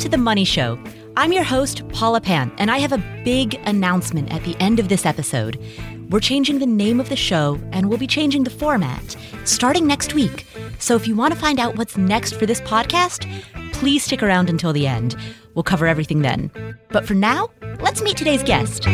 [0.00, 0.82] to The Money Show.
[1.18, 4.88] I'm your host, Paula Pant, and I have a big announcement at the end of
[4.88, 5.62] this episode.
[6.08, 10.14] We're changing the name of the show, and we'll be changing the format starting next
[10.14, 10.46] week.
[10.78, 13.30] So if you want to find out what's next for this podcast,
[13.74, 15.16] please stick around until the end.
[15.54, 16.50] We'll cover everything then.
[16.88, 18.84] But for now, let's meet today's guest.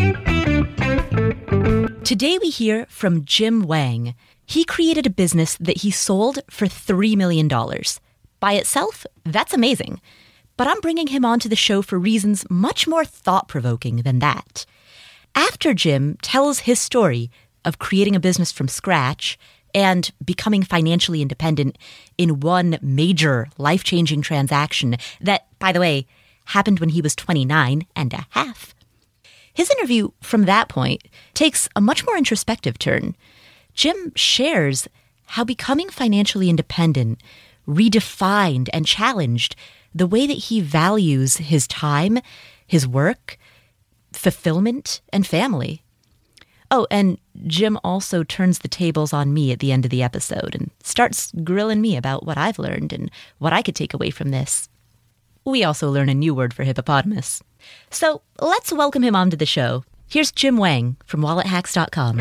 [2.04, 4.16] Today we hear from Jim Wang.
[4.44, 7.46] He created a business that he sold for $3 million.
[8.40, 10.00] By itself, that's amazing.
[10.56, 14.64] But I'm bringing him onto the show for reasons much more thought provoking than that.
[15.34, 17.30] After Jim tells his story
[17.64, 19.38] of creating a business from scratch
[19.74, 21.76] and becoming financially independent
[22.16, 26.06] in one major life changing transaction that, by the way,
[26.46, 28.74] happened when he was 29 and a half.
[29.52, 31.02] His interview from that point
[31.34, 33.14] takes a much more introspective turn.
[33.74, 34.88] Jim shares
[35.26, 37.20] how becoming financially independent
[37.66, 39.56] redefined and challenged
[39.96, 42.18] the way that he values his time,
[42.66, 43.38] his work,
[44.12, 45.82] fulfillment, and family.
[46.70, 50.54] Oh, and Jim also turns the tables on me at the end of the episode
[50.54, 54.30] and starts grilling me about what I've learned and what I could take away from
[54.30, 54.68] this.
[55.44, 57.42] We also learn a new word for hippopotamus.
[57.90, 59.84] So let's welcome him onto the show.
[60.08, 62.18] Here's Jim Wang from wallethacks.com.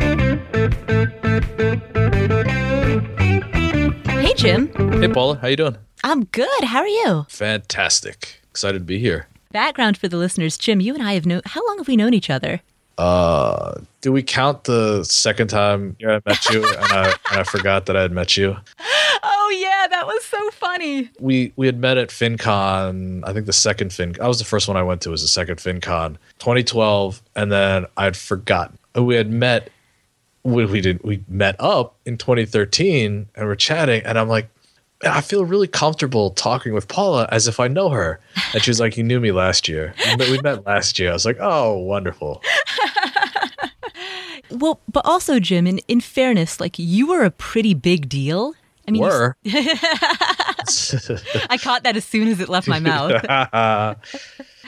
[4.08, 4.68] Hey, Jim.
[5.00, 5.36] Hey, Paula.
[5.36, 5.76] How you doing?
[6.06, 6.62] I'm good.
[6.62, 7.26] How are you?
[7.28, 8.40] Fantastic.
[8.50, 9.26] Excited to be here.
[9.50, 10.78] Background for the listeners, Jim.
[10.80, 11.42] You and I have known.
[11.44, 12.62] How long have we known each other?
[12.96, 17.86] Uh, do we count the second time I met you and I, and I forgot
[17.86, 18.56] that I had met you?
[19.24, 21.10] Oh yeah, that was so funny.
[21.18, 23.26] We we had met at FinCon.
[23.26, 24.14] I think the second Fin.
[24.22, 25.10] I was the first one I went to.
[25.10, 28.78] Was the second FinCon, 2012, and then I'd forgotten.
[28.94, 29.70] We had met.
[30.44, 31.02] We, we did.
[31.02, 34.48] We met up in 2013, and we're chatting, and I'm like,
[35.02, 38.20] I feel really comfortable talking with Paula as if I know her.
[38.54, 39.94] And she's like, You knew me last year.
[40.18, 41.10] We met last year.
[41.10, 42.42] I was like, Oh, wonderful.
[44.50, 48.54] well, but also, Jim, in, in fairness, like you were a pretty big deal.
[48.88, 49.36] I mean, were.
[49.46, 53.96] I caught that as soon as it left my mouth.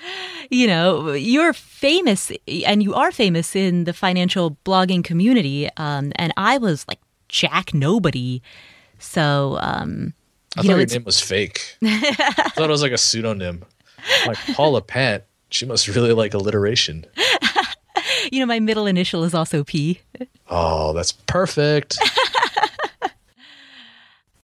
[0.51, 5.69] you know, you're famous and you are famous in the financial blogging community.
[5.77, 8.43] Um, and I was like Jack Nobody.
[8.99, 10.15] So, um,
[10.59, 11.77] I you thought know, your name was fake.
[11.85, 13.65] I thought it was like a pseudonym.
[14.27, 15.23] Like Paula Pant.
[15.51, 17.07] She must really like alliteration.
[18.33, 20.01] you know, my middle initial is also P.
[20.49, 21.99] Oh, that's perfect.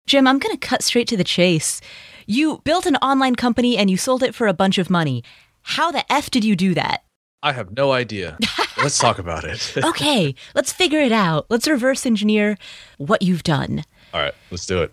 [0.06, 1.80] Jim, I'm going to cut straight to the chase.
[2.26, 5.22] You built an online company and you sold it for a bunch of money.
[5.62, 7.04] How the F did you do that?
[7.44, 8.38] I have no idea.
[8.78, 9.76] let's talk about it.
[9.84, 11.46] okay, let's figure it out.
[11.48, 12.58] Let's reverse engineer
[12.98, 13.84] what you've done.
[14.12, 14.92] All right, let's do it.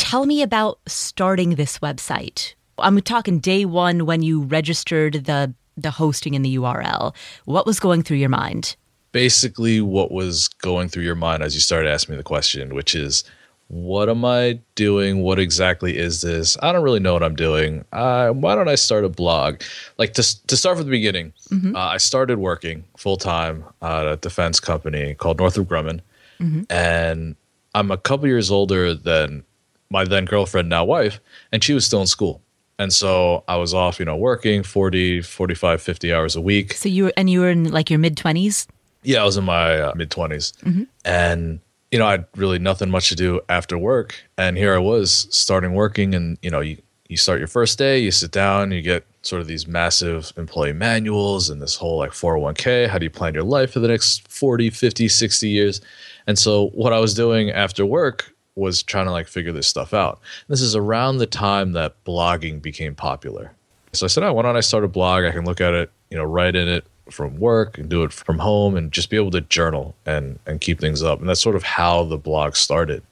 [0.00, 2.54] Tell me about starting this website.
[2.78, 7.14] I'm talking day one when you registered the the hosting and the URL.
[7.44, 8.76] What was going through your mind?
[9.12, 12.94] Basically, what was going through your mind as you started asking me the question, which
[12.94, 13.24] is
[13.68, 15.20] what am I doing?
[15.22, 16.56] What exactly is this?
[16.62, 17.84] I don't really know what I'm doing.
[17.92, 19.60] Uh, why don't I start a blog?
[19.98, 21.76] Like to, to start from the beginning, mm-hmm.
[21.76, 26.00] uh, I started working full time at a defense company called Northrop Grumman.
[26.40, 26.62] Mm-hmm.
[26.70, 27.36] And
[27.74, 29.44] I'm a couple years older than
[29.90, 31.20] my then girlfriend, now wife,
[31.52, 32.40] and she was still in school.
[32.78, 36.72] And so I was off, you know, working 40, 45, 50 hours a week.
[36.74, 38.66] So you were, and you were in like your mid 20s?
[39.02, 40.56] Yeah, I was in my uh, mid 20s.
[40.62, 40.84] Mm-hmm.
[41.04, 44.22] And you know, I had really nothing much to do after work.
[44.38, 47.98] And here I was starting working and, you know, you, you start your first day,
[47.98, 52.12] you sit down, you get sort of these massive employee manuals and this whole like
[52.12, 52.88] 401k.
[52.88, 55.80] How do you plan your life for the next 40, 50, 60 years?
[56.26, 59.94] And so what I was doing after work was trying to like figure this stuff
[59.94, 60.20] out.
[60.48, 63.52] This is around the time that blogging became popular.
[63.92, 65.24] So I said, oh, why don't I start a blog?
[65.24, 68.12] I can look at it, you know, write in it, from work and do it
[68.12, 71.40] from home and just be able to journal and and keep things up and that's
[71.40, 73.02] sort of how the blog started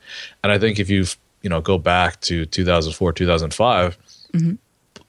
[0.43, 1.05] and i think if you
[1.43, 3.99] you know go back to 2004 2005
[4.34, 4.55] mm-hmm.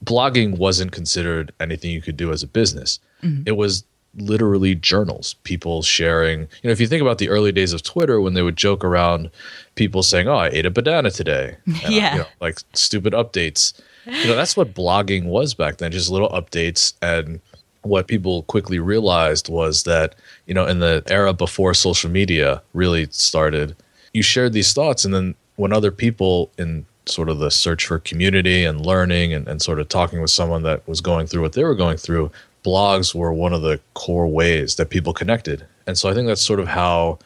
[0.04, 3.44] blogging wasn't considered anything you could do as a business mm-hmm.
[3.46, 3.84] it was
[4.16, 8.20] literally journals people sharing you know if you think about the early days of twitter
[8.20, 9.30] when they would joke around
[9.76, 11.56] people saying oh i ate a banana today.
[11.66, 13.80] And, uh, yeah you know, like stupid updates.
[14.06, 16.94] You know that's what blogging was back then just little updates.
[17.02, 17.40] And
[17.84, 20.16] what people quickly realized was that
[20.46, 23.76] you know in the era before social media really started
[24.14, 25.06] you shared these thoughts.
[25.06, 29.48] And then when other people in sort of the search for community and learning and,
[29.48, 32.32] and sort of talking with someone that was going through what they were going through
[32.64, 36.42] blogs were one of the core ways that people connected and so i think that's
[36.42, 37.18] sort of how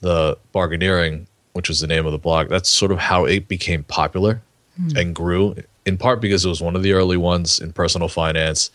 [0.00, 3.82] the bargaineering which was the name of the blog that's sort of how it became
[3.84, 4.42] popular
[4.80, 4.96] mm.
[4.98, 5.54] and grew
[5.86, 8.70] in part because it was one of the early ones in personal finance.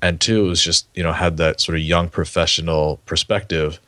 [0.00, 3.80] And two, it was just, you know, had that sort of young professional perspective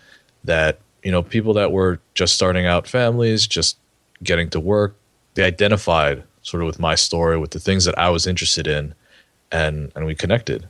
[0.45, 3.77] that, you know, people that were just starting out families, just
[4.23, 4.97] getting to work,
[5.35, 8.95] they identified sort of with my story, with the things that I was interested in,
[9.51, 10.69] and and we connected.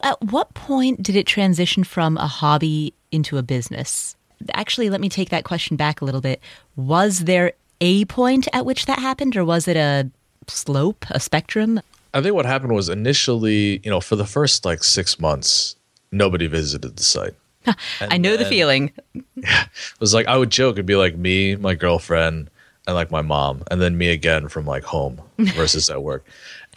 [0.00, 4.16] At what point did it transition from a hobby into a business?
[4.52, 6.40] Actually, let me take that question back a little bit.
[6.76, 10.10] Was there a point at which that happened, or was it a
[10.46, 11.80] slope, a spectrum?
[12.14, 15.76] I think what happened was initially, you know, for the first like six months,
[16.12, 17.34] nobody visited the site.
[18.00, 18.92] I know the feeling.
[19.14, 19.22] Yeah,
[19.64, 22.50] it was like I would joke, it'd be like me, my girlfriend,
[22.86, 26.24] and like my mom, and then me again from like home versus at work.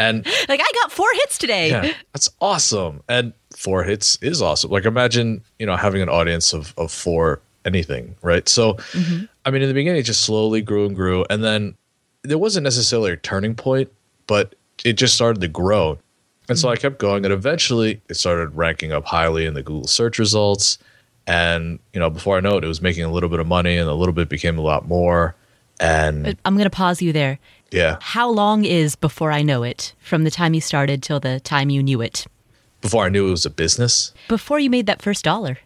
[0.01, 1.69] And like I got four hits today.
[1.69, 3.01] yeah, that's awesome.
[3.07, 4.71] And four hits is awesome.
[4.71, 8.47] Like imagine, you know, having an audience of of four anything, right?
[8.49, 9.25] So mm-hmm.
[9.45, 11.25] I mean in the beginning it just slowly grew and grew.
[11.29, 11.75] And then
[12.23, 13.91] there wasn't necessarily a turning point,
[14.27, 15.99] but it just started to grow.
[16.49, 16.81] And so I mm-hmm.
[16.81, 20.77] kept going and eventually it started ranking up highly in the Google search results.
[21.27, 23.77] And, you know, before I know it, it was making a little bit of money
[23.77, 25.35] and a little bit became a lot more.
[25.79, 27.39] And I'm going to pause you there.
[27.71, 31.39] Yeah, How long is before I know it from the time you started till the
[31.39, 32.25] time you knew it?
[32.81, 35.57] before I knew it was a business, Before you made that first dollar?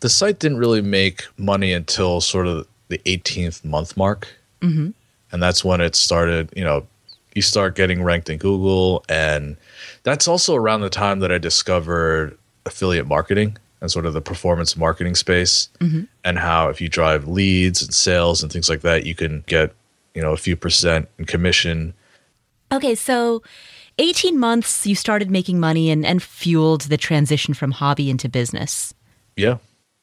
[0.00, 4.28] the site didn't really make money until sort of the 18th month mark.
[4.62, 4.90] Mm-hmm.
[5.32, 6.86] And that's when it started, you know,
[7.34, 9.04] you start getting ranked in Google.
[9.08, 9.56] And
[10.02, 12.36] that's also around the time that I discovered
[12.66, 15.68] affiliate marketing and sort of the performance marketing space
[16.24, 19.72] and how if you drive leads and sales and things like that, you can get,
[20.20, 21.94] you know, a few percent in commission.
[22.70, 23.42] Okay, so
[23.98, 28.92] 18 months you started making money and, and fueled the transition from hobby into business.
[29.34, 29.56] Yeah.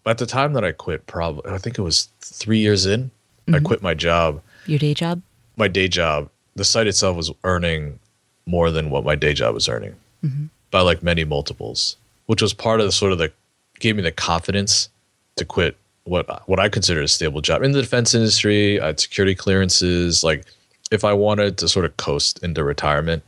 [0.07, 3.11] At the time that I quit, probably, I think it was three years in,
[3.47, 3.65] I mm-hmm.
[3.65, 4.41] quit my job.
[4.65, 5.21] Your day job?
[5.55, 7.99] my day job, the site itself was earning
[8.47, 10.45] more than what my day job was earning mm-hmm.
[10.71, 13.31] by like many multiples, which was part of the sort of the
[13.79, 14.89] gave me the confidence
[15.35, 18.79] to quit what what I consider a stable job in the defense industry.
[18.79, 20.23] I had security clearances.
[20.23, 20.45] Like
[20.91, 23.23] if I wanted to sort of coast into retirement,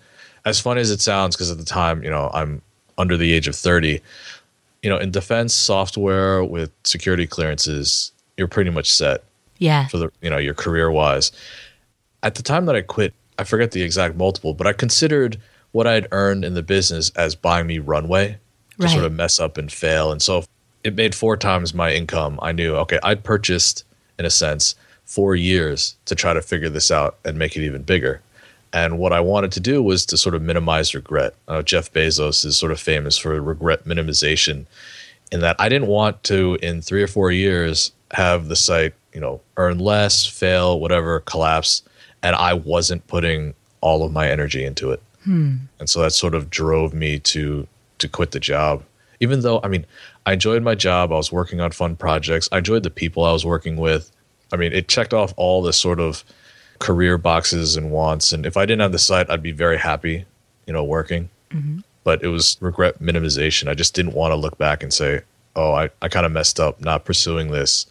[0.46, 2.62] as funny as it sounds, because at the time, you know, I'm
[2.98, 4.02] under the age of thirty.
[4.82, 9.24] You know, in defense software with security clearances, you're pretty much set
[9.58, 9.88] Yeah.
[9.88, 11.32] for the you know your career wise.
[12.24, 15.38] At the time that I quit, I forget the exact multiple, but I considered
[15.72, 18.38] what I'd earned in the business as buying me runway
[18.80, 18.92] to Right.
[18.92, 20.12] sort of mess up and fail.
[20.12, 20.44] And so
[20.84, 22.40] it made four times my income.
[22.42, 23.84] I knew, okay, I'd purchased
[24.18, 27.82] in a sense four years to try to figure this out and make it even
[27.84, 28.22] bigger.
[28.72, 31.34] And what I wanted to do was to sort of minimize regret.
[31.48, 34.66] Uh, Jeff Bezos is sort of famous for regret minimization
[35.32, 39.20] in that I didn't want to, in three or four years, have the site, you
[39.20, 41.82] know, earn less, fail, whatever, collapse,
[42.22, 45.02] and I wasn't putting all of my energy into it.
[45.80, 47.68] And so that sort of drove me to
[48.00, 48.84] to quit the job.
[49.20, 49.86] Even though, I mean,
[50.26, 53.34] I enjoyed my job, I was working on fun projects, I enjoyed the people I
[53.34, 54.12] was working with.
[54.52, 56.24] I mean, it checked off all the sort of
[56.80, 58.32] career boxes and wants.
[58.32, 60.26] And if I didn't have the site, I'd be very happy,
[60.66, 61.30] you know, working.
[61.52, 61.80] Mm-hmm.
[62.04, 63.68] But it was regret minimization.
[63.68, 65.22] I just didn't want to look back and say,
[65.56, 67.86] oh, I, I kind of messed up not pursuing this.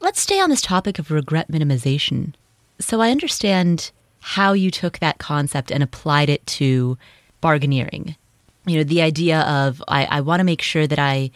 [0.00, 2.34] Let's stay on this topic of regret minimization.
[2.78, 3.90] So I understand
[4.20, 6.98] how you took that concept and applied it to
[7.42, 8.16] bargaineering.
[8.66, 11.30] You know, the idea of I, I want to make sure that I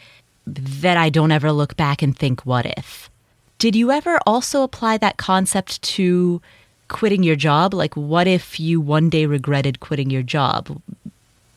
[0.46, 3.10] that I don't ever look back and think what if.
[3.58, 6.42] Did you ever also apply that concept to
[6.88, 7.72] quitting your job?
[7.72, 10.80] Like what if you one day regretted quitting your job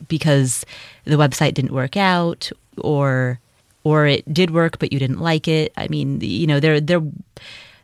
[0.08, 0.66] because
[1.04, 3.40] the website didn't work out or
[3.84, 5.74] or it did work but you didn't like it?
[5.76, 7.02] I mean, you know, there there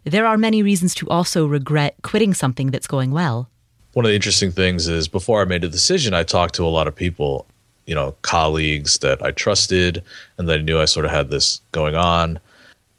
[0.05, 3.49] there are many reasons to also regret quitting something that's going well.
[3.93, 6.67] one of the interesting things is before I made a decision, I talked to a
[6.67, 7.45] lot of people,
[7.85, 10.03] you know, colleagues that I trusted
[10.37, 12.39] and that I knew I sort of had this going on.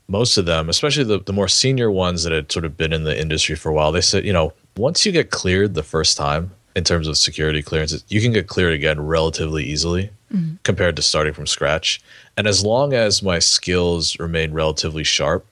[0.09, 3.05] Most of them, especially the, the more senior ones that had sort of been in
[3.05, 6.17] the industry for a while, they said, you know, once you get cleared the first
[6.17, 10.57] time in terms of security clearances, you can get cleared again relatively easily mm-hmm.
[10.62, 12.03] compared to starting from scratch.
[12.37, 15.47] And as long as my skills remain relatively sharp,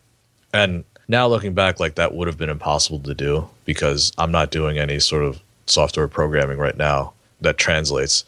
[0.53, 4.51] and now looking back, like that would have been impossible to do because I'm not
[4.51, 8.25] doing any sort of software programming right now that translates.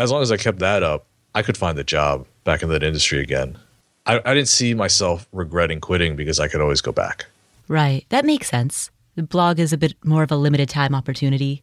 [0.00, 1.04] As long as I kept that up,
[1.34, 3.58] I could find a job back in that industry again.
[4.06, 7.26] I, I didn't see myself regretting quitting because I could always go back.
[7.68, 8.06] Right.
[8.08, 8.90] That makes sense.
[9.16, 11.62] The blog is a bit more of a limited time opportunity,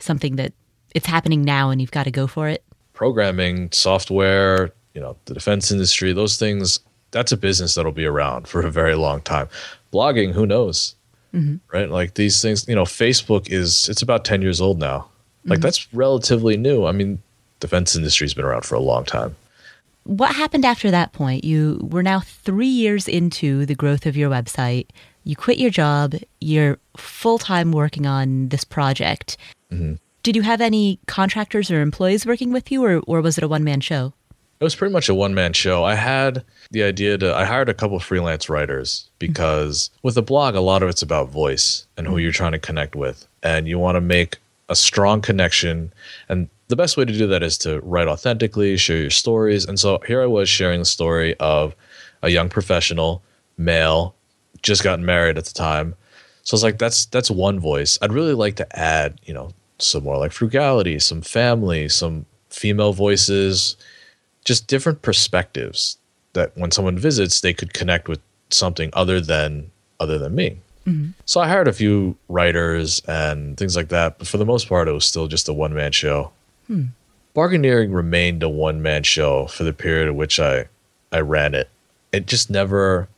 [0.00, 0.52] something that
[0.92, 2.64] it's happening now and you've got to go for it.
[2.94, 6.80] Programming, software, you know, the defense industry, those things,
[7.12, 9.48] that's a business that'll be around for a very long time.
[9.92, 10.96] Blogging, who knows?
[11.32, 11.56] Mm-hmm.
[11.72, 11.88] Right?
[11.88, 15.08] Like these things, you know, Facebook is, it's about 10 years old now.
[15.44, 15.62] Like mm-hmm.
[15.62, 16.84] that's relatively new.
[16.84, 17.22] I mean,
[17.60, 19.36] defense industry's been around for a long time.
[20.04, 21.44] What happened after that point?
[21.44, 24.86] You were now three years into the growth of your website.
[25.24, 26.14] You quit your job.
[26.40, 29.36] You're full time working on this project.
[29.70, 29.94] Mm-hmm.
[30.22, 33.48] Did you have any contractors or employees working with you, or, or was it a
[33.48, 34.14] one man show?
[34.60, 35.84] It was pretty much a one man show.
[35.84, 40.56] I had the idea to, I hired a couple freelance writers because with a blog,
[40.56, 42.20] a lot of it's about voice and who mm-hmm.
[42.20, 43.26] you're trying to connect with.
[43.42, 44.38] And you want to make
[44.68, 45.92] a strong connection.
[46.28, 49.64] And the best way to do that is to write authentically, share your stories.
[49.64, 51.74] And so here I was sharing the story of
[52.22, 53.22] a young professional,
[53.56, 54.14] male,
[54.62, 55.94] just gotten married at the time.
[56.42, 57.98] So it's like that's that's one voice.
[58.00, 62.92] I'd really like to add, you know, some more like frugality, some family, some female
[62.92, 63.76] voices,
[64.44, 65.98] just different perspectives
[66.32, 68.20] that when someone visits, they could connect with
[68.50, 69.70] something other than
[70.00, 70.58] other than me.
[70.86, 71.10] Mm-hmm.
[71.26, 74.88] So I hired a few writers and things like that, but for the most part,
[74.88, 76.32] it was still just a one man show.
[77.34, 80.66] Bargaineering remained a one man show for the period in which I
[81.12, 81.68] I ran it.
[82.12, 83.08] It just never.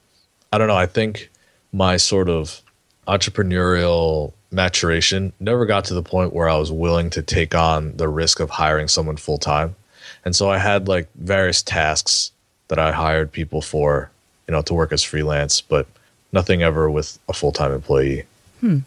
[0.53, 0.77] I don't know.
[0.77, 1.31] I think
[1.73, 2.61] my sort of
[3.07, 8.09] entrepreneurial maturation never got to the point where I was willing to take on the
[8.09, 9.77] risk of hiring someone full time.
[10.25, 12.33] And so I had like various tasks
[12.69, 14.11] that I hired people for,
[14.49, 15.87] you know, to work as freelance, but
[16.33, 18.25] nothing ever with a full time employee.
[18.61, 18.79] Hmm.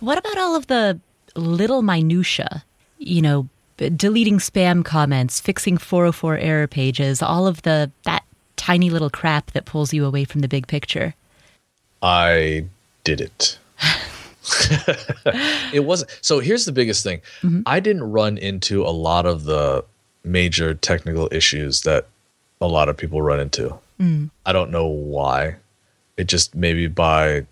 [0.00, 1.00] What about all of the
[1.34, 2.64] little minutia?
[2.98, 8.24] You know, deleting spam comments, fixing 404 error pages, all of the that
[8.56, 11.14] tiny little crap that pulls you away from the big picture.
[12.02, 12.66] I
[13.02, 13.58] did it.
[15.72, 16.16] it wasn't.
[16.20, 17.62] So here's the biggest thing mm-hmm.
[17.66, 19.84] I didn't run into a lot of the
[20.24, 22.06] major technical issues that
[22.60, 23.78] a lot of people run into.
[24.00, 24.30] Mm.
[24.46, 25.56] I don't know why.
[26.16, 27.46] It just maybe by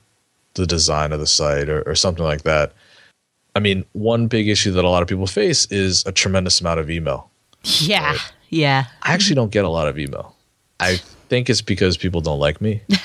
[0.54, 2.72] the design of the site or, or something like that.
[3.54, 6.80] I mean, one big issue that a lot of people face is a tremendous amount
[6.80, 7.30] of email.
[7.64, 8.16] Yeah.
[8.48, 8.86] Yeah.
[9.02, 10.34] I actually don't get a lot of email.
[10.80, 10.96] I
[11.28, 12.82] think it's because people don't like me.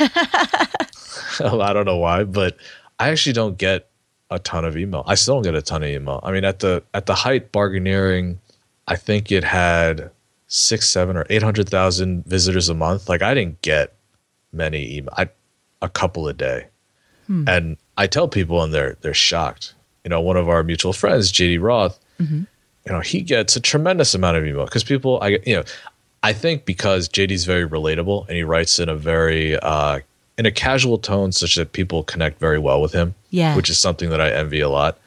[1.39, 2.57] I don't know why, but
[2.99, 3.89] I actually don't get
[4.29, 5.03] a ton of email.
[5.05, 6.19] I still don't get a ton of email.
[6.23, 8.37] I mean, at the at the height bargaineering,
[8.87, 10.11] I think it had
[10.47, 13.07] six, seven, or eight hundred thousand visitors a month.
[13.09, 13.95] Like I didn't get
[14.51, 15.13] many email.
[15.17, 15.29] I
[15.81, 16.67] a couple a day,
[17.27, 17.47] hmm.
[17.47, 19.73] and I tell people, and they're they're shocked.
[20.07, 22.43] You know, one of our mutual friends, JD Roth, mm-hmm.
[22.85, 25.63] you know, he gets a tremendous amount of email because people, I you know,
[26.23, 29.99] I think because JD's very relatable and he writes in a very uh,
[30.37, 33.15] in a casual tone, such that people connect very well with him.
[33.31, 33.53] Yeah.
[33.57, 34.97] which is something that I envy a lot.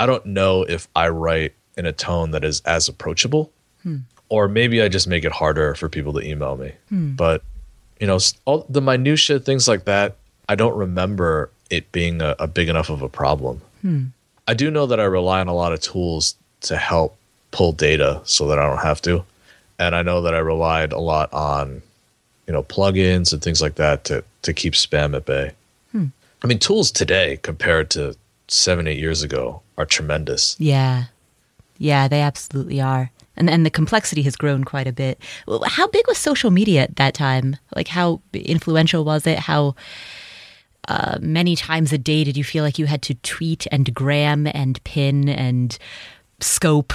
[0.00, 3.52] I don't know if I write in a tone that is as approachable,
[3.84, 3.98] hmm.
[4.30, 6.72] or maybe I just make it harder for people to email me.
[6.88, 7.14] Hmm.
[7.14, 7.44] But
[8.00, 10.16] you know, all the minutia things like that,
[10.48, 13.60] I don't remember it being a, a big enough of a problem.
[13.82, 14.06] Hmm.
[14.46, 17.16] I do know that I rely on a lot of tools to help
[17.50, 19.24] pull data so that I don't have to.
[19.78, 21.82] And I know that I relied a lot on,
[22.46, 25.52] you know, plugins and things like that to, to keep spam at bay.
[25.92, 26.06] Hmm.
[26.42, 28.16] I mean, tools today compared to
[28.48, 30.56] seven, eight years ago are tremendous.
[30.58, 31.04] Yeah.
[31.78, 33.10] Yeah, they absolutely are.
[33.36, 35.20] And and the complexity has grown quite a bit.
[35.64, 37.56] How big was social media at that time?
[37.76, 39.38] Like how influential was it?
[39.38, 39.76] How
[40.88, 44.48] uh, many times a day did you feel like you had to tweet and gram
[44.52, 45.78] and pin and
[46.40, 46.92] scope?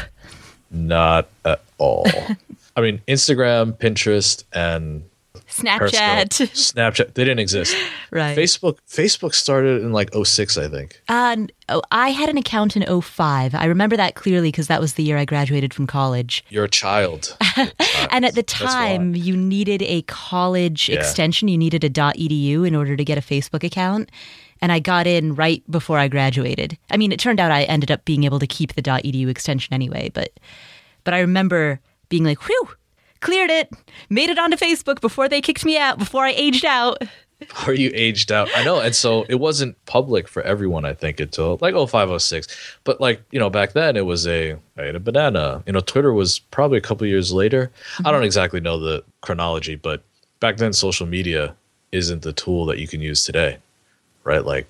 [0.71, 2.07] Not at all.
[2.75, 5.03] I mean, Instagram, Pinterest, and
[5.53, 6.37] Snapchat.
[6.37, 7.75] Periscope, Snapchat, they didn't exist.
[8.11, 8.37] Right.
[8.37, 11.01] Facebook, Facebook started in like 06, I think.
[11.07, 11.37] Uh,
[11.69, 13.55] oh, I had an account in 05.
[13.55, 16.43] I remember that clearly because that was the year I graduated from college.
[16.49, 17.37] You're a child.
[18.11, 20.97] And at the time, you needed a college Yeah.
[20.99, 21.47] extension.
[21.47, 24.09] You needed a .edu in order to get a Facebook account.
[24.61, 26.77] And I got in right before I graduated.
[26.91, 29.73] I mean, it turned out I ended up being able to keep the .edu extension
[29.73, 30.11] anyway.
[30.13, 30.39] But,
[31.03, 31.79] but I remember
[32.09, 32.69] being like, "Whew,
[33.23, 33.71] cleared it,
[34.09, 37.01] made it onto Facebook before they kicked me out, before I aged out."
[37.67, 38.47] Or you aged out.
[38.55, 38.79] I know.
[38.79, 42.47] And so it wasn't public for everyone, I think, until like 0506.
[42.85, 45.61] But like, you know, back then it was a, I ate a banana.
[45.65, 47.69] You know, Twitter was probably a couple years later.
[47.99, 48.23] I don't mm-hmm.
[48.23, 50.03] exactly know the chronology, but
[50.39, 51.53] back then social media
[51.91, 53.57] isn't the tool that you can use today,
[54.23, 54.45] right?
[54.45, 54.67] Like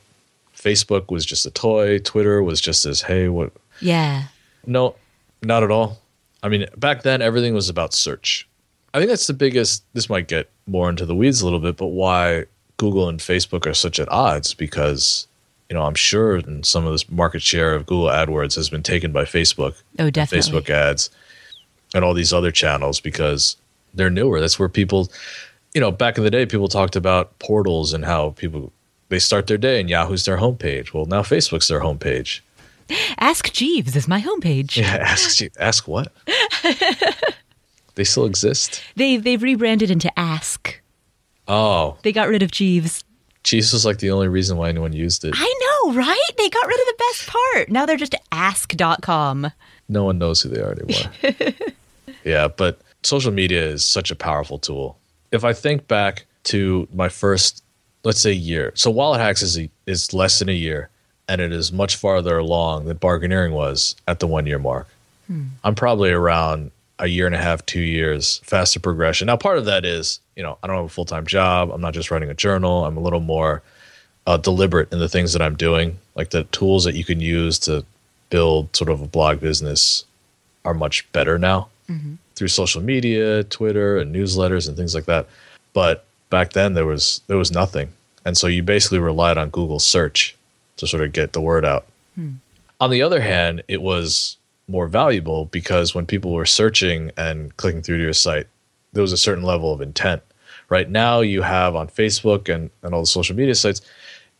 [0.56, 2.00] Facebook was just a toy.
[2.00, 3.52] Twitter was just this, hey, what?
[3.82, 4.24] Yeah,
[4.66, 4.96] No,
[5.42, 6.00] not at all.
[6.44, 8.48] I mean, back then everything was about search.
[8.94, 9.84] I think that's the biggest.
[9.94, 12.46] This might get more into the weeds a little bit, but why
[12.78, 15.26] Google and Facebook are such at odds because
[15.70, 19.12] you know I'm sure some of this market share of Google AdWords has been taken
[19.12, 20.52] by Facebook, Oh, definitely.
[20.52, 21.10] Facebook ads,
[21.96, 23.58] and all these other channels because
[23.94, 24.40] they're newer.
[24.40, 25.12] That's where people,
[25.74, 28.72] you know, back in the day, people talked about portals and how people
[29.10, 30.94] they start their day and Yahoo's their homepage.
[30.94, 32.42] Well, now Facebook's their homepage.
[33.20, 34.78] Ask Jeeves is my homepage.
[34.78, 35.58] Yeah, ask Jeeves.
[35.58, 36.12] ask what?
[37.96, 38.82] they still exist.
[38.96, 40.80] They they've rebranded into Ask.
[41.48, 43.04] Oh, They got rid of Jeeves.
[43.44, 45.34] Jeeves was like the only reason why anyone used it.
[45.38, 45.54] I
[45.86, 46.30] know, right?
[46.38, 47.70] They got rid of the best part.
[47.70, 49.52] Now they're just ask.com.
[49.90, 51.54] No one knows who they are anymore.
[52.24, 54.98] yeah, but social media is such a powerful tool.
[55.34, 57.62] If I think back to my first,
[58.06, 60.90] let's say, year, so Wallet Hacks is a, is less than a year,
[61.28, 64.88] and it is much farther along than Bargaineering was at the one year mark.
[65.64, 69.28] I'm probably around a year and a half, two years faster progression.
[69.28, 71.72] Now, part of that is, you know, I don't have a full time job.
[71.72, 72.86] I'm not just writing a journal.
[72.86, 73.62] I'm a little more
[74.28, 75.98] uh, deliberate in the things that I'm doing.
[76.16, 77.86] Like the tools that you can use to
[78.30, 80.06] build sort of a blog business
[80.66, 81.68] are much better now
[82.36, 85.28] through social media, Twitter, and newsletters and things like that.
[85.74, 87.92] But back then there was there was nothing,
[88.26, 90.36] and so you basically relied on Google search
[90.78, 91.86] to sort of get the word out.
[92.16, 92.34] Hmm.
[92.80, 94.38] On the other hand, it was
[94.68, 98.48] more valuable because when people were searching and clicking through to your site,
[98.94, 100.22] there was a certain level of intent.
[100.70, 103.82] Right now, you have on Facebook and, and all the social media sites,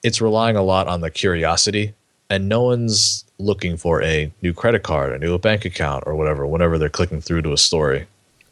[0.04, 1.94] it's relying a lot on the curiosity,
[2.30, 6.46] and no one's looking for a new credit card, a new bank account, or whatever,
[6.46, 8.06] whenever they're clicking through to a story.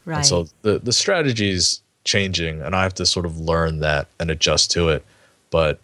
[0.04, 0.18] Right.
[0.18, 4.30] And so the the strategy's changing, and I have to sort of learn that and
[4.30, 5.04] adjust to it.
[5.50, 5.80] But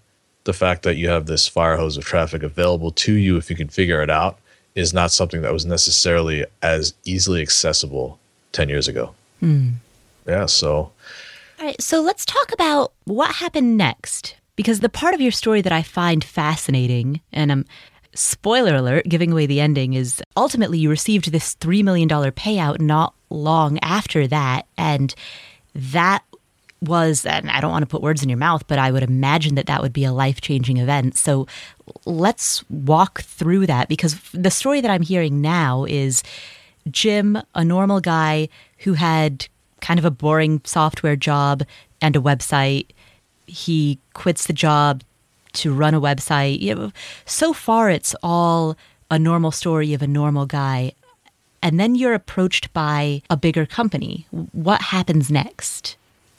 [0.48, 3.54] the fact that you have this fire hose of traffic available to you if you
[3.54, 4.38] can figure it out
[4.74, 8.18] is not something that was necessarily as easily accessible
[8.52, 9.14] 10 years ago.
[9.40, 9.72] Hmm.
[10.26, 10.90] Yeah, so
[11.58, 14.36] All right, so let's talk about what happened next.
[14.56, 17.66] Because the part of your story that I find fascinating, and I'm
[18.14, 23.12] spoiler alert, giving away the ending, is ultimately you received this $3 million payout not
[23.28, 24.66] long after that.
[24.78, 25.14] And
[25.74, 26.24] that
[26.80, 29.54] was, and I don't want to put words in your mouth, but I would imagine
[29.56, 31.16] that that would be a life changing event.
[31.16, 31.46] So
[32.04, 36.22] let's walk through that because the story that I'm hearing now is
[36.90, 39.46] Jim, a normal guy who had
[39.80, 41.62] kind of a boring software job
[42.00, 42.86] and a website.
[43.46, 45.02] He quits the job
[45.54, 46.60] to run a website.
[46.60, 46.92] You know,
[47.24, 48.76] so far, it's all
[49.10, 50.92] a normal story of a normal guy.
[51.62, 54.26] And then you're approached by a bigger company.
[54.30, 55.96] What happens next?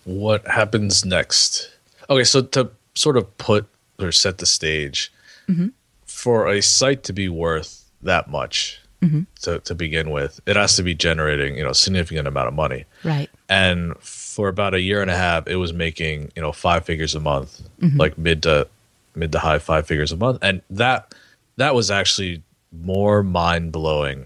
[0.10, 1.69] What happens next?
[2.10, 3.67] Okay, so to sort of put
[4.00, 5.12] or set the stage,
[5.48, 5.67] mm-hmm.
[6.06, 9.22] for a site to be worth that much mm-hmm.
[9.41, 12.86] to, to begin with, it has to be generating, you know, significant amount of money.
[13.04, 13.30] Right.
[13.50, 17.13] and for about a year and a half it was making you know five figures
[17.15, 17.98] a month mm-hmm.
[17.98, 18.67] like mid to
[19.15, 21.13] mid to high five figures a month and that
[21.58, 22.41] that was actually
[22.72, 24.26] more mind-blowing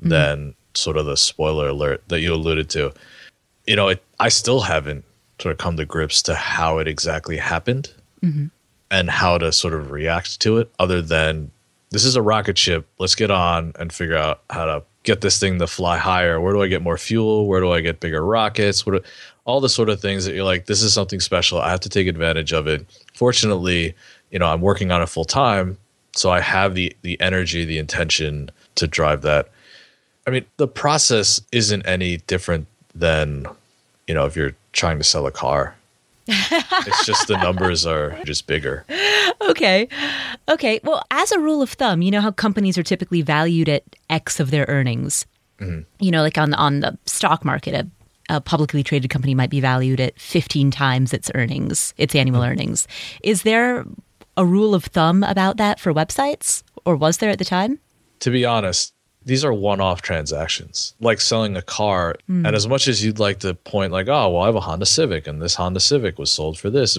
[0.00, 2.92] than sort of the spoiler alert that you alluded to
[3.66, 5.04] you know it, i still haven't
[5.40, 8.46] sort of come to grips to how it exactly happened mm-hmm.
[8.90, 11.50] and how to sort of react to it other than
[11.90, 12.86] this is a rocket ship.
[12.98, 16.40] Let's get on and figure out how to get this thing to fly higher.
[16.40, 17.46] Where do i get more fuel?
[17.46, 18.84] Where do i get bigger rockets?
[18.84, 19.02] What do,
[19.44, 21.60] all the sort of things that you're like this is something special.
[21.60, 22.86] I have to take advantage of it.
[23.14, 23.94] Fortunately
[24.30, 25.78] you know i'm working on it full time
[26.14, 29.48] so i have the the energy the intention to drive that.
[30.26, 33.46] I mean the process isn't any different than
[34.08, 35.76] you know if you're trying to sell a car
[36.30, 38.84] it's just the numbers are just bigger
[39.48, 39.88] Okay.
[40.48, 40.80] Okay.
[40.84, 44.40] Well, as a rule of thumb, you know how companies are typically valued at X
[44.40, 45.26] of their earnings.
[45.58, 45.80] Mm-hmm.
[46.04, 49.60] You know, like on on the stock market, a, a publicly traded company might be
[49.60, 52.52] valued at 15 times its earnings, its annual mm-hmm.
[52.52, 52.88] earnings.
[53.22, 53.84] Is there
[54.36, 57.80] a rule of thumb about that for websites, or was there at the time?
[58.20, 58.94] to be honest,
[59.28, 62.16] these are one-off transactions, like selling a car.
[62.26, 62.46] Hmm.
[62.46, 64.86] And as much as you'd like to point, like, oh, well, I have a Honda
[64.86, 66.96] Civic, and this Honda Civic was sold for this.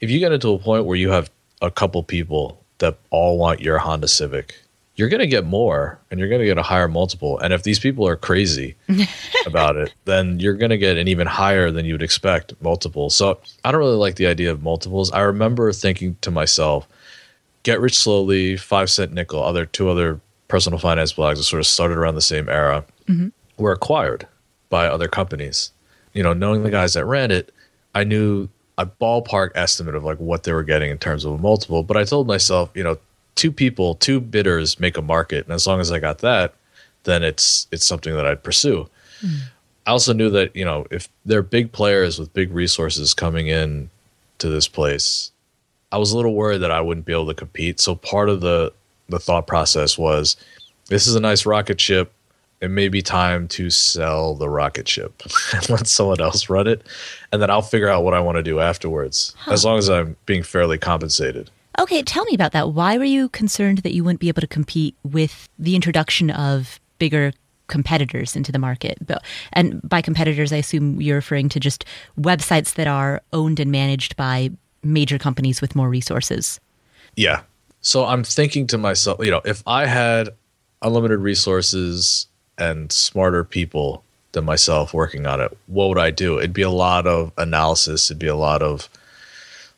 [0.00, 3.60] If you get into a point where you have a couple people that all want
[3.60, 4.58] your Honda Civic,
[4.94, 7.38] you're going to get more, and you're going to get a higher multiple.
[7.40, 8.74] And if these people are crazy
[9.46, 13.10] about it, then you're going to get an even higher than you would expect multiple.
[13.10, 15.12] So I don't really like the idea of multiples.
[15.12, 16.88] I remember thinking to myself,
[17.64, 21.66] Get Rich Slowly, Five Cent Nickel, other two other personal finance blogs that sort of
[21.66, 23.28] started around the same era, mm-hmm.
[23.58, 24.26] were acquired
[24.68, 25.72] by other companies.
[26.12, 27.52] You know, knowing the guys that ran it,
[27.94, 31.38] I knew a ballpark estimate of like what they were getting in terms of a
[31.38, 31.82] multiple.
[31.82, 32.98] But I told myself, you know,
[33.34, 36.54] two people, two bidders make a market, and as long as I got that,
[37.04, 38.88] then it's it's something that I'd pursue.
[39.22, 39.40] Mm.
[39.86, 43.46] I also knew that you know if there are big players with big resources coming
[43.46, 43.88] in
[44.38, 45.30] to this place,
[45.92, 47.80] I was a little worried that I wouldn't be able to compete.
[47.80, 48.72] So part of the
[49.08, 50.36] the thought process was,
[50.88, 52.12] this is a nice rocket ship.
[52.60, 56.86] It may be time to sell the rocket ship and let someone else run it,
[57.30, 60.16] and then I'll figure out what I want to do afterwards, as long as I'm
[60.24, 61.50] being fairly compensated.
[61.78, 62.70] Okay, tell me about that.
[62.70, 66.80] Why were you concerned that you wouldn't be able to compete with the introduction of
[66.98, 67.32] bigger
[67.66, 68.98] competitors into the market?
[69.52, 71.84] And by competitors, I assume you're referring to just
[72.18, 74.50] websites that are owned and managed by
[74.82, 76.60] major companies with more resources.
[77.16, 77.42] Yeah.
[77.86, 80.30] So I'm thinking to myself, you know, if I had
[80.82, 82.26] unlimited resources
[82.58, 86.38] and smarter people than myself working on it, what would I do?
[86.38, 88.10] It'd be a lot of analysis.
[88.10, 88.88] It'd be a lot of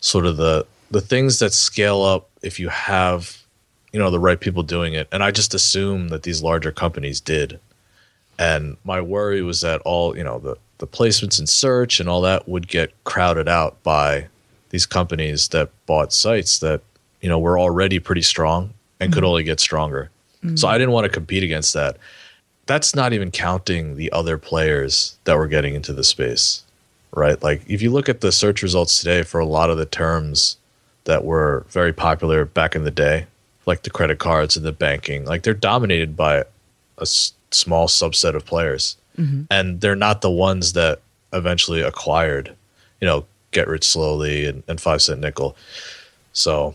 [0.00, 3.36] sort of the the things that scale up if you have
[3.92, 5.06] you know the right people doing it.
[5.12, 7.60] And I just assume that these larger companies did.
[8.38, 12.22] And my worry was that all you know the the placements in search and all
[12.22, 14.28] that would get crowded out by
[14.70, 16.80] these companies that bought sites that
[17.20, 19.14] you know we're already pretty strong and mm-hmm.
[19.14, 20.10] could only get stronger.
[20.44, 20.56] Mm-hmm.
[20.56, 21.96] So I didn't want to compete against that.
[22.66, 26.62] That's not even counting the other players that were getting into the space,
[27.12, 27.42] right?
[27.42, 30.56] Like if you look at the search results today for a lot of the terms
[31.04, 33.26] that were very popular back in the day,
[33.64, 38.34] like the credit cards and the banking, like they're dominated by a s- small subset
[38.34, 38.96] of players.
[39.16, 39.44] Mm-hmm.
[39.50, 41.00] And they're not the ones that
[41.32, 42.54] eventually acquired,
[43.00, 45.56] you know, Get Rich Slowly and, and Five Cent Nickel.
[46.32, 46.74] So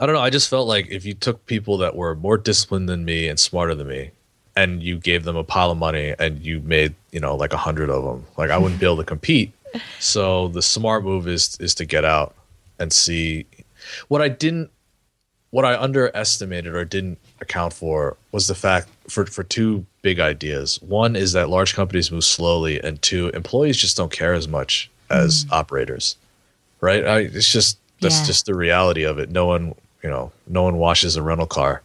[0.00, 0.22] I don't know.
[0.22, 3.38] I just felt like if you took people that were more disciplined than me and
[3.38, 4.12] smarter than me,
[4.56, 7.58] and you gave them a pile of money and you made you know like a
[7.58, 9.52] hundred of them, like I wouldn't be able to compete.
[9.98, 12.34] So the smart move is is to get out
[12.78, 13.46] and see
[14.08, 14.70] what I didn't,
[15.50, 20.80] what I underestimated or didn't account for was the fact for for two big ideas.
[20.80, 24.90] One is that large companies move slowly, and two, employees just don't care as much
[25.10, 25.52] as mm.
[25.52, 26.16] operators,
[26.80, 27.04] right?
[27.04, 28.26] I, it's just that's yeah.
[28.26, 29.30] just the reality of it.
[29.30, 31.82] No one you know, no one washes a rental car.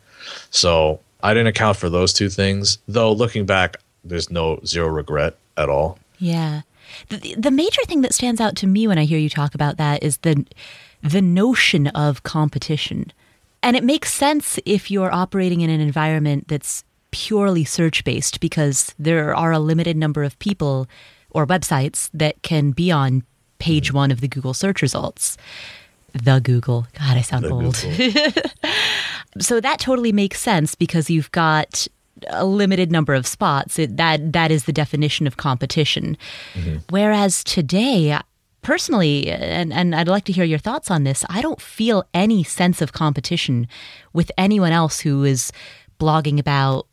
[0.49, 2.77] So I didn't account for those two things.
[2.87, 5.99] Though looking back, there's no zero regret at all.
[6.19, 6.61] Yeah.
[7.09, 9.77] The, the major thing that stands out to me when I hear you talk about
[9.77, 10.45] that is the
[11.01, 13.11] the notion of competition.
[13.61, 18.93] And it makes sense if you're operating in an environment that's purely search based because
[18.97, 20.87] there are a limited number of people
[21.29, 23.23] or websites that can be on
[23.59, 23.97] page mm-hmm.
[23.97, 25.37] one of the Google search results
[26.23, 26.87] the Google.
[26.97, 27.75] God, I sound the old.
[29.39, 31.87] so that totally makes sense because you've got
[32.27, 33.77] a limited number of spots.
[33.77, 36.17] It, that that is the definition of competition.
[36.53, 36.77] Mm-hmm.
[36.89, 38.17] Whereas today,
[38.61, 42.43] personally, and, and I'd like to hear your thoughts on this, I don't feel any
[42.43, 43.67] sense of competition
[44.13, 45.51] with anyone else who is
[45.99, 46.87] blogging about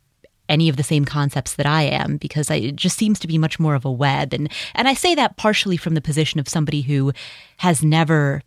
[0.49, 3.37] any of the same concepts that I am because I, it just seems to be
[3.37, 6.49] much more of a web and and I say that partially from the position of
[6.49, 7.13] somebody who
[7.57, 8.41] has never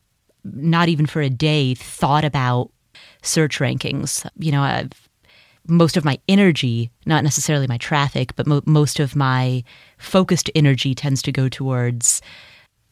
[0.54, 2.70] not even for a day thought about
[3.22, 4.28] search rankings.
[4.38, 4.92] You know, I've
[5.68, 9.64] most of my energy, not necessarily my traffic, but mo- most of my
[9.98, 12.22] focused energy tends to go towards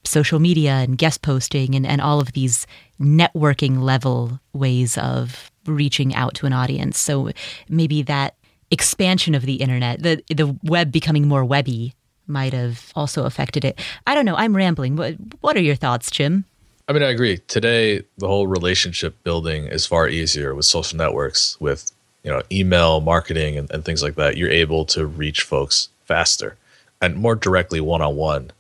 [0.05, 2.67] social media and guest posting and, and all of these
[3.01, 6.99] networking level ways of reaching out to an audience.
[6.99, 7.31] So
[7.69, 8.35] maybe that
[8.71, 11.95] expansion of the internet, the the web becoming more webby
[12.27, 13.79] might have also affected it.
[14.07, 14.37] I don't know.
[14.37, 14.97] I'm rambling.
[14.97, 16.45] What what are your thoughts, Jim?
[16.87, 17.39] I mean, I agree.
[17.49, 21.91] Today, the whole relationship building is far easier with social networks, with
[22.23, 24.37] you know email marketing and, and things like that.
[24.37, 26.57] You're able to reach folks faster
[27.01, 28.51] and more directly one on one.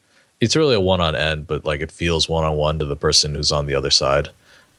[0.40, 2.96] It's really a one on end, but like it feels one on one to the
[2.96, 4.30] person who's on the other side.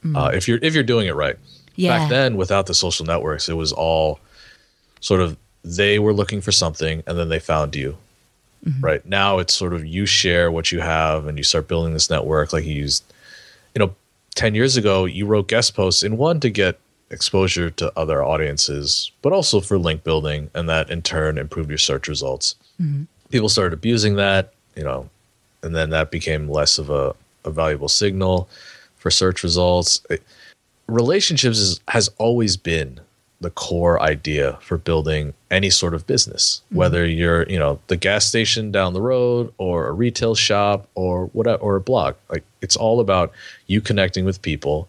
[0.04, 0.16] Mm.
[0.16, 1.36] Uh, if you're if you're doing it right.
[1.76, 1.98] Yeah.
[1.98, 4.18] Back then, without the social networks, it was all
[5.00, 7.96] sort of they were looking for something and then they found you.
[8.64, 8.84] Mm-hmm.
[8.84, 12.08] Right now, it's sort of you share what you have and you start building this
[12.08, 12.52] network.
[12.52, 13.04] Like you used
[14.36, 16.78] 10 years ago, you wrote guest posts in one to get
[17.10, 21.78] exposure to other audiences, but also for link building, and that in turn improved your
[21.78, 22.54] search results.
[22.80, 23.04] Mm-hmm.
[23.30, 25.08] People started abusing that, you know,
[25.62, 28.48] and then that became less of a, a valuable signal
[28.96, 30.00] for search results.
[30.10, 30.22] It,
[30.86, 33.00] relationships is, has always been
[33.40, 36.78] the core idea for building any sort of business mm-hmm.
[36.78, 41.26] whether you're you know the gas station down the road or a retail shop or
[41.26, 43.32] what or a blog like it's all about
[43.66, 44.88] you connecting with people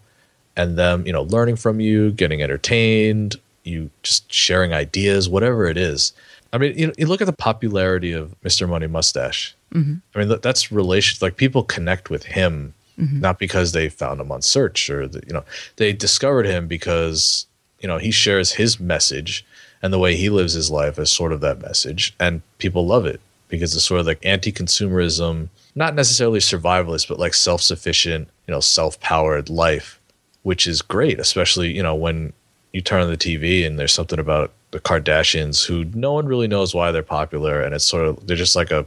[0.56, 5.78] and them you know learning from you getting entertained you just sharing ideas whatever it
[5.78, 6.14] is
[6.54, 9.96] i mean you, know, you look at the popularity of mr money mustache mm-hmm.
[10.16, 13.20] i mean that's relation like people connect with him mm-hmm.
[13.20, 15.44] not because they found him on search or the, you know
[15.76, 17.46] they discovered him because
[17.80, 19.46] you know he shares his message
[19.82, 22.16] and the way he lives his life as sort of that message.
[22.20, 27.34] And people love it because it's sort of like anti-consumerism not necessarily survivalist but like
[27.34, 30.00] self-sufficient you know self-powered life
[30.44, 32.34] which is great especially you know when
[32.74, 36.48] you turn on the tv and there's something about the kardashians who no one really
[36.48, 37.62] knows why they're popular.
[37.62, 38.86] And it's sort of they're just like a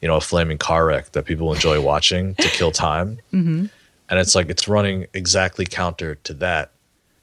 [0.00, 3.18] you know a flaming car wreck that people enjoy watching to kill time.
[3.32, 3.66] Mm-hmm.
[4.10, 6.70] and it's like it's running exactly counter to that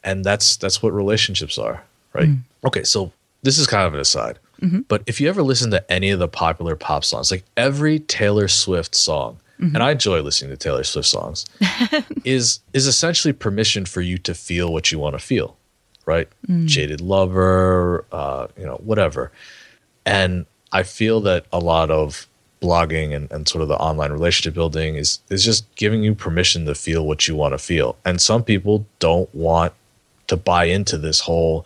[0.04, 1.84] and that's that's what relationships are
[2.14, 2.40] right mm.
[2.64, 3.12] okay so
[3.44, 4.80] this is kind of an aside mm-hmm.
[4.88, 8.48] but if you ever listen to any of the popular pop songs like every taylor
[8.48, 9.76] swift song mm-hmm.
[9.76, 11.46] and i enjoy listening to taylor swift songs
[12.24, 15.58] is is essentially permission for you to feel what you want to feel
[16.06, 16.66] right mm.
[16.66, 19.32] jaded lover uh, you know whatever
[20.06, 22.28] and i feel that a lot of
[22.62, 26.66] blogging and, and sort of the online relationship building is is just giving you permission
[26.66, 27.98] to feel what you want to feel.
[28.06, 29.74] And some people don't want
[30.30, 31.66] to buy into this whole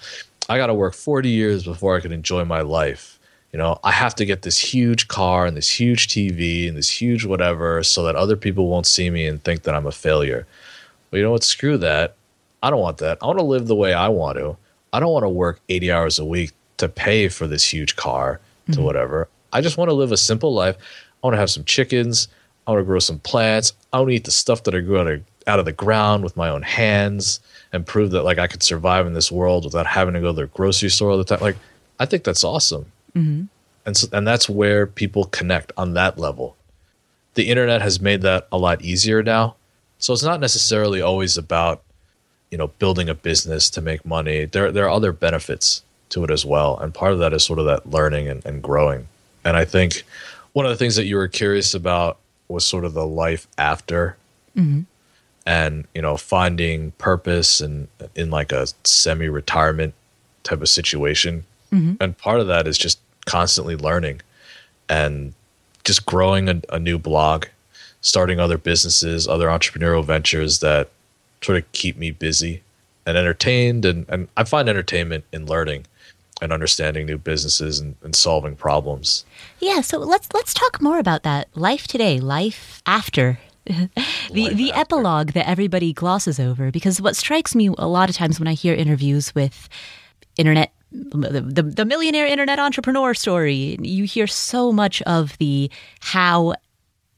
[0.50, 3.20] I got to work 40 years before I can enjoy my life.
[3.52, 6.90] You know, I have to get this huge car and this huge TV and this
[6.90, 10.48] huge whatever so that other people won't see me and think that I'm a failure.
[11.12, 11.44] Well, you know what?
[11.44, 12.16] Screw that.
[12.62, 13.20] I don't want that.
[13.22, 14.58] I want to live the way I want to.
[14.92, 18.40] I don't want to work 80 hours a week to pay for this huge car
[18.66, 18.84] to mm-hmm.
[18.84, 19.28] whatever.
[19.52, 20.76] I just want to live a simple life.
[21.24, 22.28] I want to have some chickens.
[22.66, 23.74] I want to grow some plants.
[23.92, 26.24] I want to eat the stuff that I grew out of, out of the ground
[26.24, 27.40] with my own hands
[27.74, 30.42] and prove that like I could survive in this world without having to go to
[30.42, 31.42] the grocery store all the time.
[31.42, 31.58] Like,
[32.00, 32.86] I think that's awesome.
[33.16, 33.46] Mm-hmm.
[33.86, 36.56] And so, and that's where people connect on that level.
[37.34, 39.56] The internet has made that a lot easier now.
[39.98, 41.82] So it's not necessarily always about,
[42.52, 44.46] you know, building a business to make money.
[44.46, 46.78] There, there are other benefits to it as well.
[46.78, 49.08] And part of that is sort of that learning and, and growing.
[49.44, 50.04] And I think
[50.54, 54.16] one of the things that you were curious about was sort of the life after
[54.56, 54.82] mm-hmm.
[55.46, 59.94] And, you know, finding purpose and in like a semi retirement
[60.44, 61.44] type of situation.
[61.72, 61.96] Mm-hmm.
[62.00, 64.22] And part of that is just constantly learning
[64.90, 65.34] and
[65.84, 67.46] just growing a, a new blog,
[68.02, 70.90] starting other businesses, other entrepreneurial ventures that
[71.42, 72.62] sort of keep me busy
[73.06, 73.86] and entertained.
[73.86, 75.86] And, and I find entertainment in learning
[76.42, 79.24] and understanding new businesses and, and, solving problems.
[79.60, 81.48] Yeah, so let's let's talk more about that.
[81.56, 83.40] Life today, life after.
[83.66, 88.40] The the epilogue that everybody glosses over because what strikes me a lot of times
[88.40, 89.70] when I hear interviews with
[90.38, 95.72] internet the, the, the millionaire internet entrepreneur story, you hear so much of the
[96.02, 96.54] how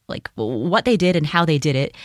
[0.07, 1.95] like what they did and how they did it.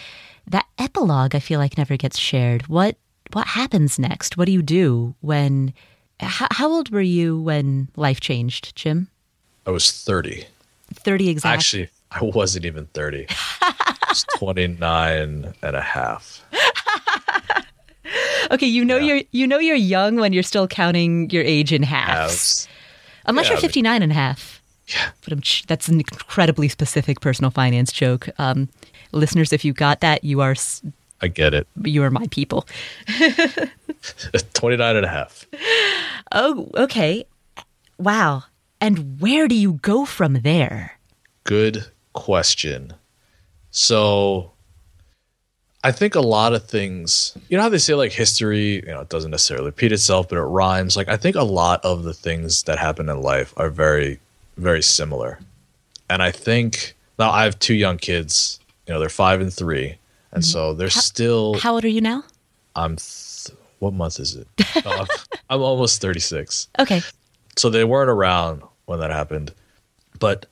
[0.47, 2.67] That epilogue I feel like never gets shared.
[2.67, 2.97] What
[3.33, 4.37] what happens next?
[4.37, 5.73] What do you do when
[6.19, 9.09] how, how old were you when life changed, Jim?
[9.67, 10.47] I was 30.
[10.93, 11.55] 30 exactly.
[11.55, 13.27] Actually, I wasn't even 30.
[14.11, 16.45] I was 29 and a half.
[18.51, 19.15] okay, you know yeah.
[19.15, 22.67] you're you know you're young when you're still counting your age in halves.
[22.67, 22.69] halves.
[23.27, 24.61] Unless yeah, you're 59 and a half.
[24.89, 25.11] Yeah.
[25.23, 28.29] But I'm, that's an incredibly specific personal finance joke.
[28.41, 28.69] Um,
[29.13, 30.57] listeners, if you got that, you are
[31.21, 31.69] I get it.
[31.85, 32.67] You are my people.
[34.55, 35.47] 29 and a half.
[36.33, 37.27] Oh, okay.
[37.97, 38.43] Wow.
[38.81, 40.99] And where do you go from there?
[41.45, 42.95] Good question.
[43.71, 44.53] So
[45.83, 49.01] I think a lot of things, you know how they say like history, you know,
[49.01, 50.97] it doesn't necessarily repeat itself, but it rhymes.
[50.97, 54.21] Like I think a lot of the things that happen in life are very,
[54.57, 55.39] very similar.
[56.09, 59.97] And I think now I have two young kids, you know, they're five and three.
[60.33, 60.51] And mm-hmm.
[60.51, 61.55] so they're how, still.
[61.55, 62.25] How old are you now?
[62.77, 62.97] I'm.
[62.97, 64.47] Th- what month is it?
[65.51, 66.69] I'm almost 36.
[66.79, 67.01] Okay.
[67.57, 69.53] So they weren't around when that happened.
[70.19, 70.47] But,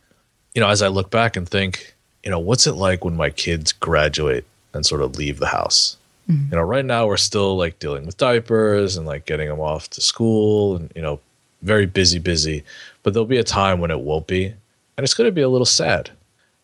[0.55, 1.95] you know, as I look back and think,
[2.29, 5.97] you know, what's it like when my kids graduate and sort of leave the house?
[6.29, 6.51] Mm-hmm.
[6.51, 9.89] You know, right now we're still like dealing with diapers and like getting them off
[9.89, 11.21] to school and, you know,
[11.63, 12.65] very busy, busy.
[13.03, 14.45] But there'll be a time when it won't be.
[14.45, 16.11] And it's going to be a little sad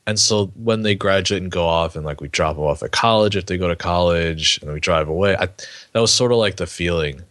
[0.07, 2.93] and so when they graduate and go off and like we drop them off at
[2.93, 6.37] college if they go to college and we drive away I, that was sort of
[6.37, 7.23] like the feeling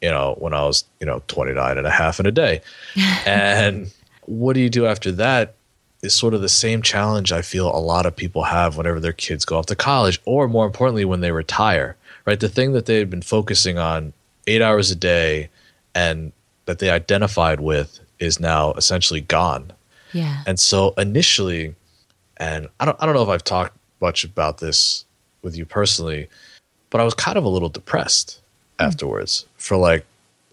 [0.00, 2.60] you know when i was you know 29 and a half in a day
[3.26, 3.92] and
[4.26, 5.54] what do you do after that
[6.02, 9.12] is sort of the same challenge i feel a lot of people have whenever their
[9.12, 12.86] kids go off to college or more importantly when they retire right the thing that
[12.86, 14.12] they had been focusing on
[14.46, 15.48] eight hours a day
[15.94, 16.32] and
[16.66, 19.72] that they identified with is now essentially gone
[20.12, 21.74] yeah and so initially
[22.42, 25.04] and I don't I don't know if I've talked much about this
[25.42, 26.28] with you personally,
[26.90, 28.40] but I was kind of a little depressed
[28.78, 28.84] mm.
[28.86, 30.04] afterwards for like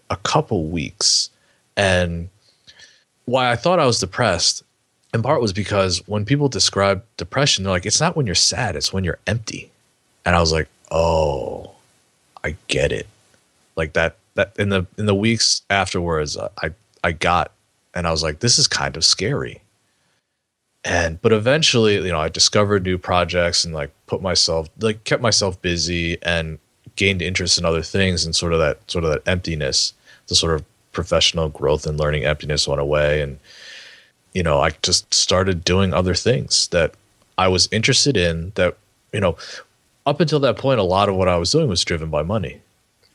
[0.08, 1.30] a couple weeks.
[1.76, 2.28] And
[3.24, 4.62] why I thought I was depressed
[5.12, 8.76] in part was because when people describe depression, they're like, it's not when you're sad,
[8.76, 9.70] it's when you're empty.
[10.24, 11.72] And I was like, oh,
[12.44, 13.06] I get it.
[13.76, 16.70] Like that that in the in the weeks afterwards, uh, I
[17.02, 17.52] I got
[17.94, 19.62] and I was like, this is kind of scary
[20.84, 25.22] and but eventually you know i discovered new projects and like put myself like kept
[25.22, 26.58] myself busy and
[26.96, 29.92] gained interest in other things and sort of that sort of that emptiness
[30.28, 33.38] the sort of professional growth and learning emptiness went away and
[34.32, 36.94] you know i just started doing other things that
[37.38, 38.76] i was interested in that
[39.12, 39.36] you know
[40.06, 42.60] up until that point, a lot of what I was doing was driven by money.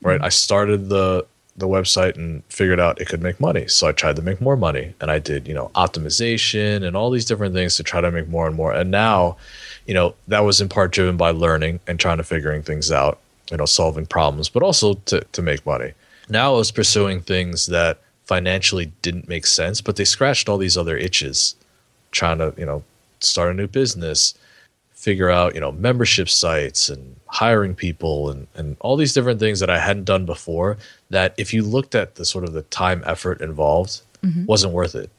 [0.01, 0.15] Right.
[0.15, 0.25] Mm-hmm.
[0.25, 1.25] I started the
[1.57, 3.65] the website and figured out it could make money.
[3.69, 7.09] So I tried to make more money and I did, you know, optimization and all
[7.09, 8.73] these different things to try to make more and more.
[8.73, 9.37] And now,
[9.85, 13.19] you know, that was in part driven by learning and trying to figuring things out,
[13.51, 15.93] you know, solving problems, but also to, to make money.
[16.27, 20.77] Now I was pursuing things that financially didn't make sense, but they scratched all these
[20.77, 21.55] other itches,
[22.11, 22.83] trying to, you know,
[23.19, 24.33] start a new business,
[24.93, 29.59] figure out, you know, membership sites and hiring people and, and all these different things
[29.59, 30.77] that I hadn't done before
[31.09, 34.45] that if you looked at the sort of the time effort involved mm-hmm.
[34.45, 35.09] wasn't worth it.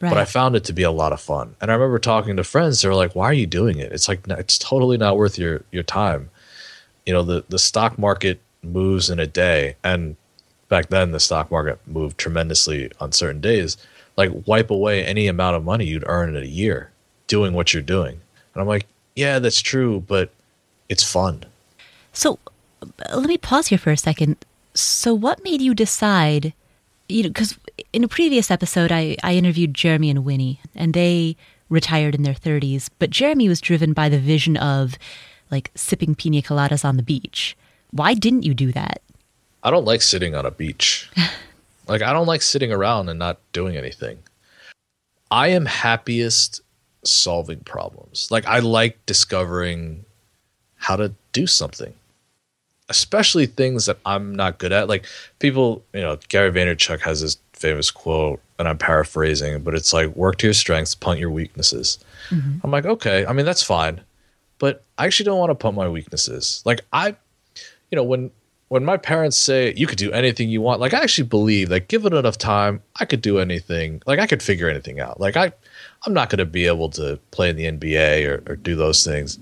[0.00, 0.10] Right.
[0.10, 1.56] But I found it to be a lot of fun.
[1.60, 3.92] And I remember talking to friends, they were like, why are you doing it?
[3.92, 6.28] It's like, it's totally not worth your, your time.
[7.06, 9.76] You know, the, the stock market moves in a day.
[9.82, 10.16] And
[10.68, 13.76] back then the stock market moved tremendously on certain days.
[14.16, 16.90] Like wipe away any amount of money you'd earn in a year
[17.26, 18.20] doing what you're doing.
[18.54, 20.30] And I'm like, yeah, that's true, but
[20.88, 21.44] it's fun.
[22.12, 22.38] So
[22.82, 24.36] uh, let me pause here for a second.
[24.74, 26.52] So, what made you decide?
[27.08, 27.58] You know, because
[27.92, 31.36] in a previous episode, I, I interviewed Jeremy and Winnie, and they
[31.68, 34.98] retired in their 30s, but Jeremy was driven by the vision of
[35.50, 37.56] like sipping pina coladas on the beach.
[37.90, 39.00] Why didn't you do that?
[39.66, 41.10] I don't like sitting on a beach.
[41.88, 44.20] like, I don't like sitting around and not doing anything.
[45.28, 46.60] I am happiest
[47.04, 48.28] solving problems.
[48.30, 50.04] Like I like discovering
[50.76, 51.92] how to do something.
[52.88, 54.88] Especially things that I'm not good at.
[54.88, 55.04] Like
[55.40, 60.14] people, you know, Gary Vaynerchuk has this famous quote, and I'm paraphrasing, but it's like
[60.14, 61.98] work to your strengths, punt your weaknesses.
[62.30, 62.58] Mm-hmm.
[62.62, 64.00] I'm like, okay, I mean that's fine.
[64.60, 66.62] But I actually don't want to punt my weaknesses.
[66.64, 67.16] Like I
[67.90, 68.30] you know, when
[68.68, 71.88] when my parents say you could do anything you want, like I actually believe like
[71.88, 74.02] given enough time, I could do anything.
[74.06, 75.20] Like I could figure anything out.
[75.20, 75.52] Like I
[76.04, 79.04] I'm not going to be able to play in the NBA or, or, do those
[79.04, 79.38] things.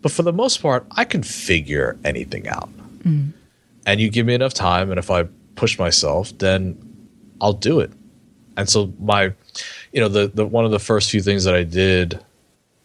[0.00, 2.70] But for the most part, I can figure anything out.
[3.02, 3.32] Mm.
[3.86, 6.76] And you give me enough time, and if I push myself, then
[7.40, 7.92] I'll do it.
[8.56, 9.32] And so my,
[9.92, 12.20] you know, the, the one of the first few things that I did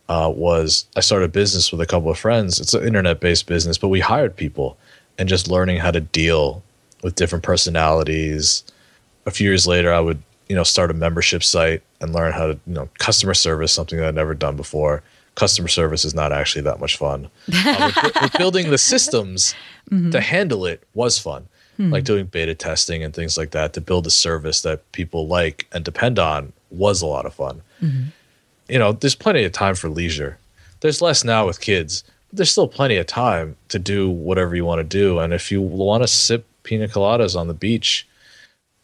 [0.09, 2.59] uh, was I started a business with a couple of friends.
[2.59, 4.77] It's an internet based business, but we hired people
[5.17, 6.63] and just learning how to deal
[7.03, 8.63] with different personalities.
[9.25, 12.47] A few years later, I would you know start a membership site and learn how
[12.47, 15.03] to you know customer service something that I'd never done before.
[15.35, 17.27] Customer service is not actually that much fun.
[17.53, 19.55] uh, with, with building the systems
[19.89, 20.11] mm-hmm.
[20.11, 21.47] to handle it was fun,
[21.79, 21.91] mm-hmm.
[21.91, 25.67] like doing beta testing and things like that to build a service that people like
[25.71, 27.61] and depend on was a lot of fun.
[27.81, 28.03] Mm-hmm.
[28.69, 30.37] You know, there's plenty of time for leisure.
[30.81, 34.79] There's less now with kids, there's still plenty of time to do whatever you want
[34.79, 35.19] to do.
[35.19, 38.07] And if you want to sip pina coladas on the beach,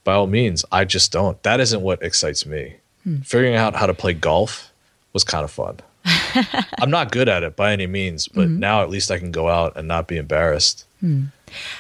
[0.04, 0.66] by all means.
[0.72, 1.42] I just don't.
[1.44, 2.76] That isn't what excites me.
[3.04, 3.18] Hmm.
[3.20, 4.72] Figuring out how to play golf
[5.14, 5.78] was kind of fun.
[6.80, 8.60] I'm not good at it by any means, but mm-hmm.
[8.60, 10.86] now at least I can go out and not be embarrassed.
[11.00, 11.26] Hmm.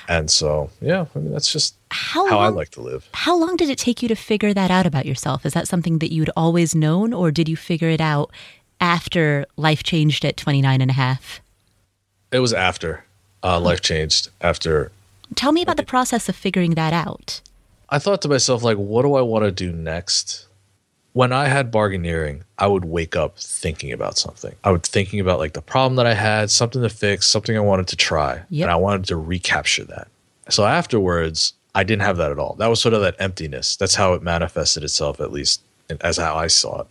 [0.07, 3.07] And so, yeah, I mean, that's just how, how long, I like to live.
[3.13, 5.45] How long did it take you to figure that out about yourself?
[5.45, 8.31] Is that something that you'd always known, or did you figure it out
[8.79, 11.41] after life changed at 29 and a half?
[12.31, 13.03] It was after
[13.43, 14.29] uh, life changed.
[14.41, 14.91] After.
[15.35, 17.41] Tell me about the process of figuring that out.
[17.89, 20.47] I thought to myself, like, what do I want to do next?
[21.13, 24.55] When I had Bargaineering, I would wake up thinking about something.
[24.63, 27.61] I would thinking about like the problem that I had, something to fix, something I
[27.61, 28.65] wanted to try, yep.
[28.65, 30.07] and I wanted to recapture that.
[30.49, 32.53] So afterwards, I didn't have that at all.
[32.59, 33.75] That was sort of that emptiness.
[33.75, 35.61] That's how it manifested itself, at least
[36.01, 36.87] as how I saw it.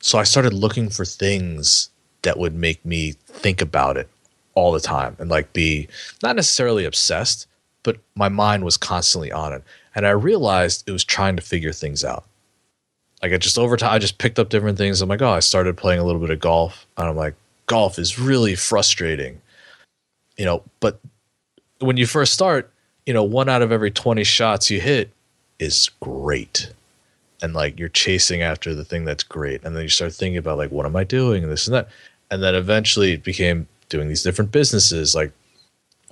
[0.00, 1.90] So I started looking for things
[2.22, 4.08] that would make me think about it
[4.56, 5.86] all the time and like be
[6.22, 7.46] not necessarily obsessed,
[7.84, 9.62] but my mind was constantly on it.
[9.94, 12.24] And I realized it was trying to figure things out.
[13.22, 15.00] Like I just over time, I just picked up different things.
[15.00, 16.86] I'm like, oh, I started playing a little bit of golf.
[16.96, 17.34] And I'm like,
[17.66, 19.40] golf is really frustrating.
[20.36, 21.00] You know, but
[21.78, 22.70] when you first start,
[23.06, 25.10] you know, one out of every 20 shots you hit
[25.58, 26.72] is great.
[27.42, 29.62] And like you're chasing after the thing that's great.
[29.64, 31.42] And then you start thinking about like, what am I doing?
[31.42, 31.88] And this and that.
[32.30, 35.14] And then eventually it became doing these different businesses.
[35.14, 35.32] Like,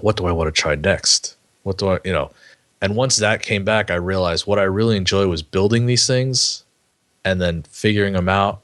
[0.01, 1.37] what do I want to try next?
[1.63, 2.31] What do I, you know,
[2.81, 6.65] and once that came back, I realized what I really enjoy was building these things
[7.25, 8.61] and then figuring them out.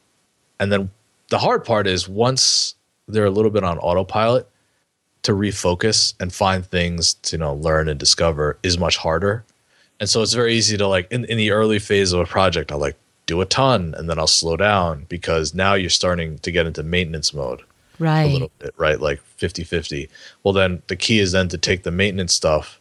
[0.58, 0.90] And then
[1.30, 2.74] the hard part is once
[3.08, 4.46] they're a little bit on autopilot,
[5.22, 9.44] to refocus and find things to you know learn and discover is much harder.
[9.98, 12.72] And so it's very easy to like in, in the early phase of a project,
[12.72, 12.96] I'll like
[13.26, 16.82] do a ton and then I'll slow down because now you're starting to get into
[16.82, 17.62] maintenance mode.
[18.00, 18.22] Right.
[18.22, 18.98] A little bit, right?
[18.98, 20.08] Like 50 50.
[20.42, 22.80] Well, then the key is then to take the maintenance stuff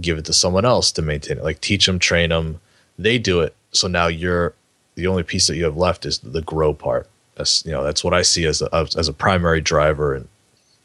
[0.00, 1.44] give it to someone else to maintain it.
[1.44, 2.60] Like teach them, train them.
[2.98, 3.54] They do it.
[3.72, 4.54] So now you're
[4.94, 7.08] the only piece that you have left is the grow part.
[7.36, 10.28] That's you know that's what I see as a as a primary driver and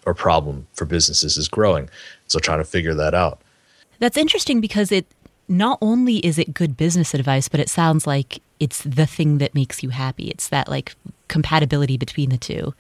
[0.05, 1.89] or problem for businesses is growing.
[2.27, 3.41] So trying to figure that out.
[3.99, 5.05] That's interesting because it
[5.47, 9.53] not only is it good business advice, but it sounds like it's the thing that
[9.53, 10.29] makes you happy.
[10.29, 10.95] It's that like
[11.27, 12.73] compatibility between the two.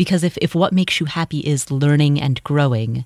[0.00, 3.04] Because if, if what makes you happy is learning and growing,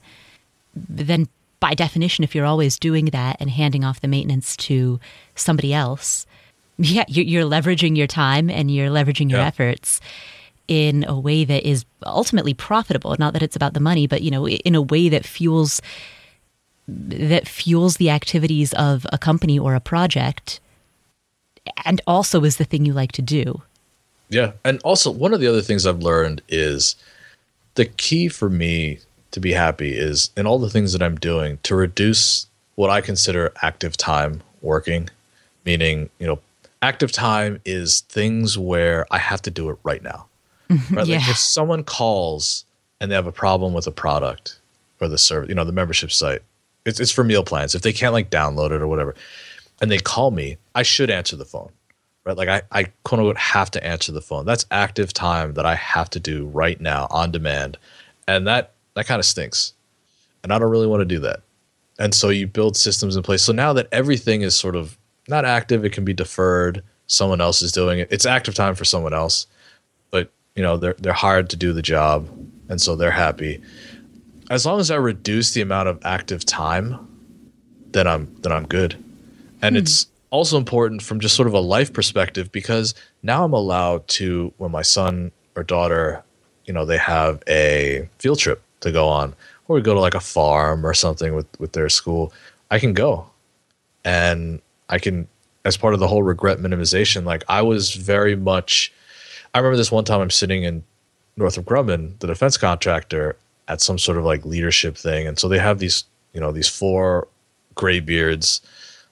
[0.77, 1.27] then
[1.59, 5.01] by definition, if you're always doing that and handing off the maintenance to
[5.35, 6.25] somebody else,
[6.79, 9.47] yeah, you're, leveraging your time and you're leveraging your yeah.
[9.49, 10.01] efforts
[10.69, 13.17] in a way that is ultimately profitable.
[13.19, 15.83] Not that it's about the money, but you know, in a way that fuels
[16.87, 20.61] that fuels the activities of a company or a project
[21.85, 23.63] and also is the thing you like to do.
[24.29, 24.53] Yeah.
[24.65, 26.97] And also, one of the other things I've learned is
[27.75, 28.99] the key for me
[29.31, 32.47] to be happy is in all the things that I'm doing to reduce
[32.77, 35.11] what I consider active time working,
[35.65, 36.39] meaning, you know,
[36.83, 40.27] active time is things where I have to do it right now.
[40.71, 40.95] Mm-hmm.
[40.95, 41.07] Right?
[41.07, 41.19] yeah.
[41.19, 42.65] Like if someone calls
[43.01, 44.59] and they have a problem with a product
[45.01, 46.43] or the service, you know, the membership site,
[46.85, 47.75] it's, it's for meal plans.
[47.75, 49.15] If they can't like download it or whatever,
[49.81, 51.71] and they call me, I should answer the phone,
[52.25, 52.37] right?
[52.37, 54.47] Like I, I quote unquote have to answer the phone.
[54.47, 57.79] That's active time that I have to do right now on demand,
[58.27, 59.75] and that that kind of stinks,
[60.43, 61.43] and I don't really want to do that.
[61.99, 63.43] And so you build systems in place.
[63.43, 64.99] So now that everything is sort of
[65.29, 66.83] not active, it can be deferred.
[67.07, 68.09] Someone else is doing it.
[68.11, 69.47] It's active time for someone else,
[70.11, 72.29] but you know they're they're hired to do the job,
[72.69, 73.63] and so they're happy
[74.51, 77.09] as long as I reduce the amount of active time,
[77.89, 79.03] then I'm then I'm good.
[79.63, 79.83] And hmm.
[79.83, 84.53] it's also important from just sort of a life perspective because now I'm allowed to
[84.59, 86.25] when my son or daughter,
[86.65, 89.35] you know, they have a field trip to go on
[89.69, 92.33] or we go to like a farm or something with with their school,
[92.69, 93.31] I can go.
[94.05, 95.29] And I can
[95.65, 98.93] as part of the whole regret minimization, like I was very much
[99.55, 100.83] I remember this one time I'm sitting in
[101.37, 103.37] Northrop Grumman, the defense contractor,
[103.69, 106.69] at some sort of like leadership thing, and so they have these you know these
[106.69, 107.29] four
[107.77, 108.61] gray beards.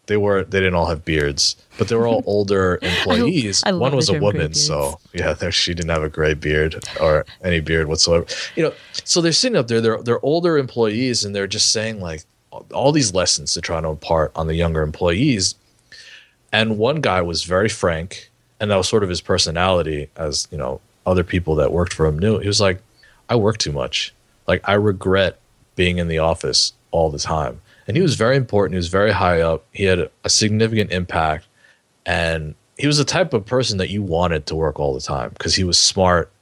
[0.06, 3.62] They were they didn't all have beards, but they were all older employees.
[3.64, 7.24] I, I One was a woman, so yeah, she didn't have a gray beard or
[7.44, 8.26] any beard whatsoever.
[8.56, 8.74] You know,
[9.04, 9.80] so they're sitting up there.
[9.80, 12.22] They're they're older employees, and they're just saying like
[12.72, 15.54] all these lessons to try to impart on the younger employees.
[16.52, 18.30] And one guy was very frank,
[18.60, 22.06] and that was sort of his personality, as you know, other people that worked for
[22.06, 22.40] him knew.
[22.40, 22.82] He was like,
[23.28, 24.12] "I work too much."
[24.48, 25.38] Like I regret
[25.76, 27.60] being in the office all the time.
[27.92, 28.72] And he was very important.
[28.72, 29.66] He was very high up.
[29.70, 31.46] He had a significant impact.
[32.06, 35.28] And he was the type of person that you wanted to work all the time
[35.28, 36.32] because he was smart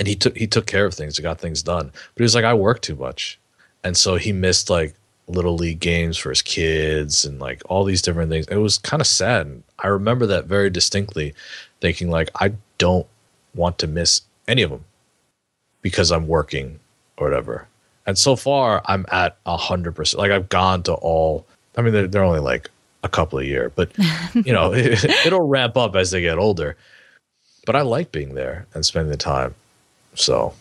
[0.00, 1.92] and he took he took care of things, he got things done.
[1.92, 3.38] But he was like, I work too much.
[3.84, 4.96] And so he missed like
[5.28, 8.48] little league games for his kids and like all these different things.
[8.48, 9.46] It was kind of sad.
[9.46, 11.34] And I remember that very distinctly,
[11.80, 13.06] thinking like I don't
[13.54, 14.84] want to miss any of them
[15.82, 16.80] because I'm working
[17.16, 17.68] or whatever.
[18.08, 20.18] And so far, I'm at a hundred percent.
[20.18, 21.46] Like I've gone to all.
[21.76, 22.70] I mean, they're, they're only like
[23.04, 23.92] a couple of year, but
[24.34, 26.74] you know, it, it'll ramp up as they get older.
[27.66, 29.54] But I like being there and spending the time.
[30.14, 30.54] So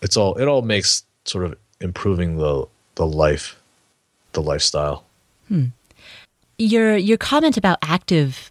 [0.00, 2.64] it's all it all makes sort of improving the
[2.94, 3.60] the life,
[4.32, 5.04] the lifestyle.
[5.48, 5.66] Hmm.
[6.56, 8.50] Your your comment about active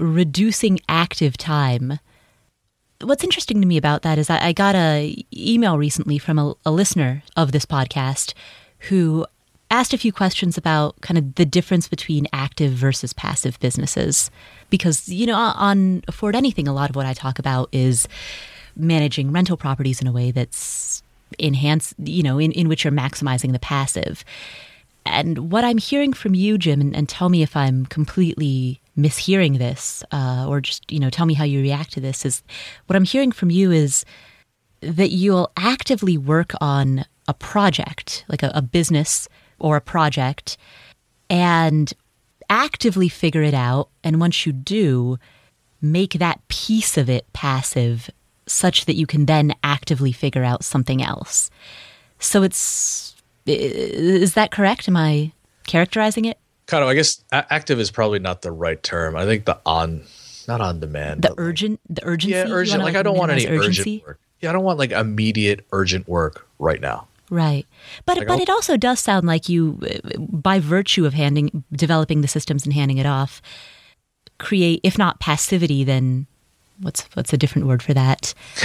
[0.00, 2.00] reducing active time
[3.02, 6.54] what's interesting to me about that is I, I got a email recently from a,
[6.64, 8.34] a listener of this podcast
[8.88, 9.26] who
[9.70, 14.30] asked a few questions about kind of the difference between active versus passive businesses.
[14.68, 18.08] Because, you know, on Afford Anything, a lot of what I talk about is
[18.76, 21.02] managing rental properties in a way that's
[21.38, 24.24] enhanced, you know, in, in which you're maximizing the passive.
[25.06, 29.58] And what I'm hearing from you, Jim, and, and tell me if I'm completely mishearing
[29.58, 32.42] this, uh, or just, you know, tell me how you react to this, is
[32.86, 34.04] what I'm hearing from you is
[34.80, 39.28] that you'll actively work on a project, like a, a business
[39.58, 40.56] or a project,
[41.28, 41.92] and
[42.48, 43.88] actively figure it out.
[44.02, 45.18] And once you do,
[45.80, 48.10] make that piece of it passive
[48.46, 51.50] such that you can then actively figure out something else.
[52.18, 53.14] So it's
[53.46, 54.88] is that correct?
[54.88, 55.32] Am I
[55.66, 56.38] characterizing it?
[56.66, 56.88] Kind of.
[56.88, 59.16] I guess active is probably not the right term.
[59.16, 60.02] I think the on,
[60.46, 61.22] not on demand.
[61.22, 62.34] The urgent, like, the urgency.
[62.34, 62.82] Yeah, urgent.
[62.82, 63.80] Like I don't want any urgency?
[63.96, 64.20] urgent work.
[64.40, 67.06] Yeah, I don't want like immediate urgent work right now.
[67.30, 67.66] Right.
[68.06, 69.78] But like, but I'll, it also does sound like you,
[70.18, 73.40] by virtue of handing, developing the systems and handing it off,
[74.38, 76.26] create, if not passivity, then
[76.80, 78.34] what's what's a different word for that?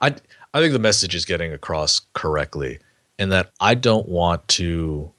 [0.00, 0.14] I
[0.54, 2.78] I think the message is getting across correctly
[3.18, 5.10] in that I don't want to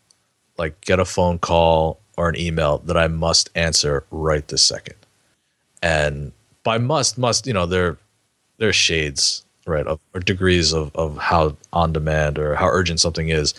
[0.57, 4.95] like get a phone call or an email that I must answer right this second.
[5.81, 6.31] And
[6.63, 7.97] by must, must, you know, there
[8.57, 9.85] there's shades right?
[9.87, 13.53] Of, or degrees of, of how on demand or how urgent something is.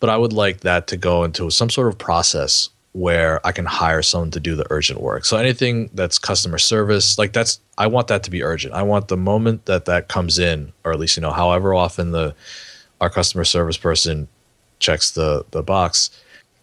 [0.00, 3.64] But I would like that to go into some sort of process where I can
[3.64, 5.24] hire someone to do the urgent work.
[5.24, 8.74] So anything that's customer service, like that's I want that to be urgent.
[8.74, 12.10] I want the moment that that comes in, or at least you know, however often
[12.10, 12.34] the
[13.02, 14.28] our customer service person
[14.78, 16.08] checks the the box,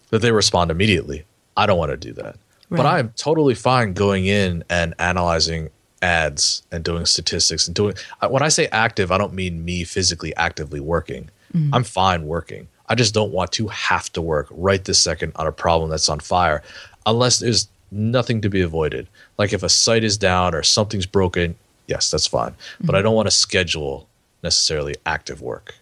[0.08, 1.24] that they respond immediately.
[1.56, 2.36] I don't want to do that.
[2.70, 5.70] But I'm totally fine going in and analyzing
[6.02, 7.94] ads and doing statistics and doing.
[8.28, 11.30] When I say active, I don't mean me physically actively working.
[11.52, 11.74] Mm-hmm.
[11.74, 12.68] I'm fine working.
[12.88, 16.08] I just don't want to have to work right this second on a problem that's
[16.08, 16.62] on fire,
[17.06, 19.08] unless there's nothing to be avoided.
[19.36, 21.56] Like if a site is down or something's broken,
[21.88, 22.54] yes, that's fine.
[22.80, 23.06] But I mm-hmm.
[23.06, 24.08] don't want to schedule
[24.44, 25.74] necessarily active work.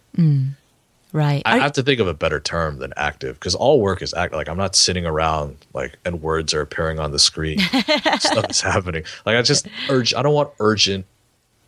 [1.13, 1.43] Right.
[1.47, 4.13] I Are- have to think of a better term than active because all work is
[4.13, 4.37] active.
[4.37, 7.59] Like I'm not sitting around like and words are appearing on the screen.
[8.19, 9.05] Stuff is happening.
[9.25, 10.13] Like I just urge.
[10.15, 11.07] I don't want urgent,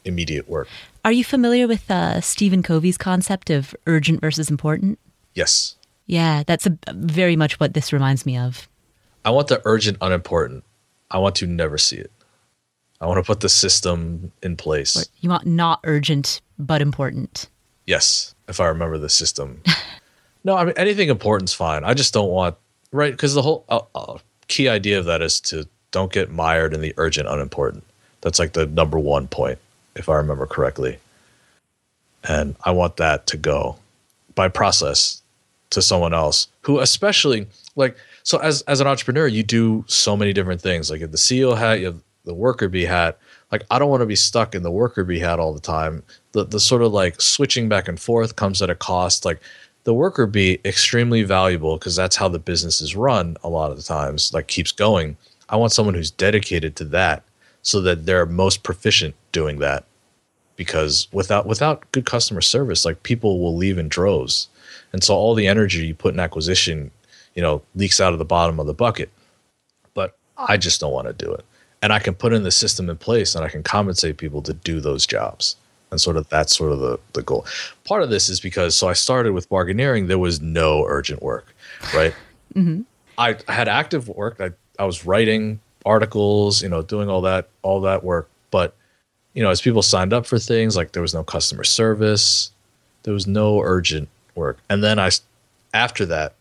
[0.04, 0.68] immediate work.
[1.04, 4.98] Are you familiar with uh, Stephen Covey's concept of urgent versus important?
[5.34, 5.76] Yes,
[6.06, 8.68] Yeah, that's a, very much what this reminds me of.
[9.24, 10.64] I want the urgent, unimportant.
[11.10, 12.10] I want to never see it.
[13.00, 15.08] I want to put the system in place.
[15.20, 17.48] You want not urgent but important.
[17.90, 19.64] Yes, if I remember the system.
[20.44, 21.82] no, I mean anything important's fine.
[21.82, 22.54] I just don't want
[22.92, 26.72] right because the whole uh, uh, key idea of that is to don't get mired
[26.72, 27.82] in the urgent, unimportant.
[28.20, 29.58] That's like the number one point,
[29.96, 30.98] if I remember correctly.
[32.22, 33.76] And I want that to go
[34.36, 35.20] by process
[35.70, 40.32] to someone else who, especially like, so as as an entrepreneur, you do so many
[40.32, 40.92] different things.
[40.92, 43.18] Like the CEO hat, you have the worker bee hat.
[43.50, 46.04] Like I don't want to be stuck in the worker bee hat all the time.
[46.32, 49.24] The the sort of like switching back and forth comes at a cost.
[49.24, 49.40] Like
[49.84, 53.76] the worker bee extremely valuable because that's how the business is run a lot of
[53.76, 54.32] the times.
[54.32, 55.16] Like keeps going.
[55.48, 57.24] I want someone who's dedicated to that
[57.62, 59.84] so that they're most proficient doing that
[60.60, 64.48] because without without good customer service like people will leave in droves
[64.92, 66.90] and so all the energy you put in acquisition
[67.34, 69.08] you know leaks out of the bottom of the bucket
[69.94, 71.46] but i just don't want to do it
[71.80, 74.52] and i can put in the system in place and i can compensate people to
[74.52, 75.56] do those jobs
[75.90, 77.46] and sort of that's sort of the, the goal
[77.84, 81.54] part of this is because so i started with Bargaineering there was no urgent work
[81.94, 82.14] right
[83.20, 84.40] I, I had active work.
[84.40, 88.28] I, I was writing articles, you know, doing all that all that work.
[88.50, 88.74] But
[89.34, 92.50] you know, as people signed up for things, like there was no customer service,
[93.02, 94.58] there was no urgent work.
[94.68, 95.10] And then i
[95.72, 96.34] after that,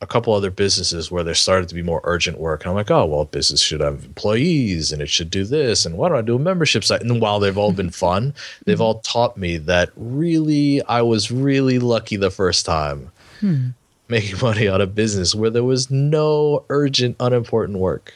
[0.00, 2.90] a couple other businesses where there started to be more urgent work, and I'm like,
[2.90, 6.22] oh well, business should have employees and it should do this, and why don't I
[6.22, 7.02] do a membership site?
[7.02, 8.34] And while they've all been fun,
[8.64, 8.82] they've hmm.
[8.82, 13.68] all taught me that really I was really lucky the first time hmm.
[14.08, 18.14] making money out of business where there was no urgent, unimportant work.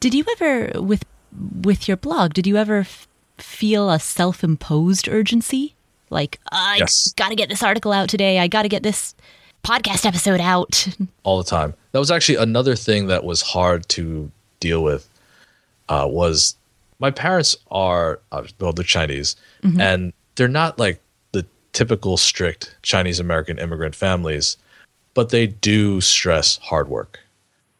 [0.00, 1.04] Did you ever with
[1.62, 3.06] with your blog, did you ever f-
[3.38, 5.76] feel a self-imposed urgency?
[6.10, 7.12] Like, ah, I Yes.
[7.12, 8.40] got to get this article out today.
[8.40, 9.14] I got to get this
[9.64, 10.88] podcast episode out.
[11.22, 11.74] all the time.
[11.92, 14.30] That was actually another thing that was hard to
[14.60, 15.08] deal with.
[15.88, 16.56] Uh, was
[17.00, 19.34] my parents are uh, well, they're Chinese,
[19.80, 21.00] and they're not like
[21.32, 24.56] the typical strict Chinese American immigrant families,
[25.14, 27.18] but they do stress hard work.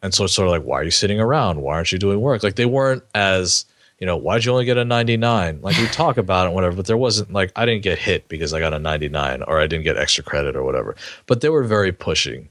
[0.03, 1.61] And so it's sort of like, why are you sitting around?
[1.61, 2.43] Why aren't you doing work?
[2.43, 3.65] Like they weren't as
[4.01, 5.61] you know, why'd you only get a 99?
[5.61, 8.27] Like we talk about it, and whatever, but there wasn't like I didn't get hit
[8.27, 10.97] because I got a 99 or I didn't get extra credit or whatever.
[11.27, 12.49] But they were very pushing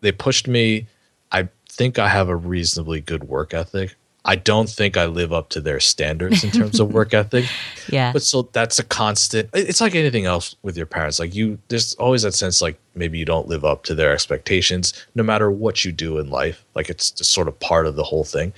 [0.00, 0.86] they pushed me.
[1.32, 3.94] I think I have a reasonably good work ethic.
[4.22, 7.46] I don't think I live up to their standards in terms of work ethic.
[7.88, 8.12] yeah.
[8.12, 9.48] But so that's a constant.
[9.54, 11.18] It's like anything else with your parents.
[11.18, 14.92] Like you, there's always that sense like maybe you don't live up to their expectations,
[15.14, 16.64] no matter what you do in life.
[16.74, 18.52] Like it's just sort of part of the whole thing.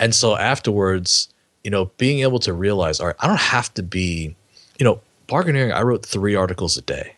[0.00, 1.28] And so afterwards,
[1.64, 4.36] you know, being able to realize, all right, I don't have to be,
[4.78, 5.74] you know, Bargaineering.
[5.74, 7.14] I wrote three articles a day.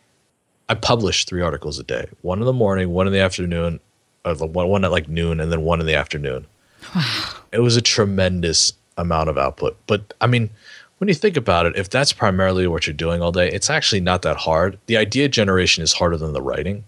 [0.69, 2.09] I published three articles a day.
[2.23, 3.81] One in the morning, one in the afternoon,
[4.25, 6.47] or the one, one at like noon, and then one in the afternoon.
[6.95, 7.35] Wow.
[7.53, 9.77] It was a tremendous amount of output.
[9.87, 10.51] But I mean,
[10.99, 14.01] when you think about it, if that's primarily what you're doing all day, it's actually
[14.01, 14.79] not that hard.
[14.87, 16.85] The idea generation is harder than the writing.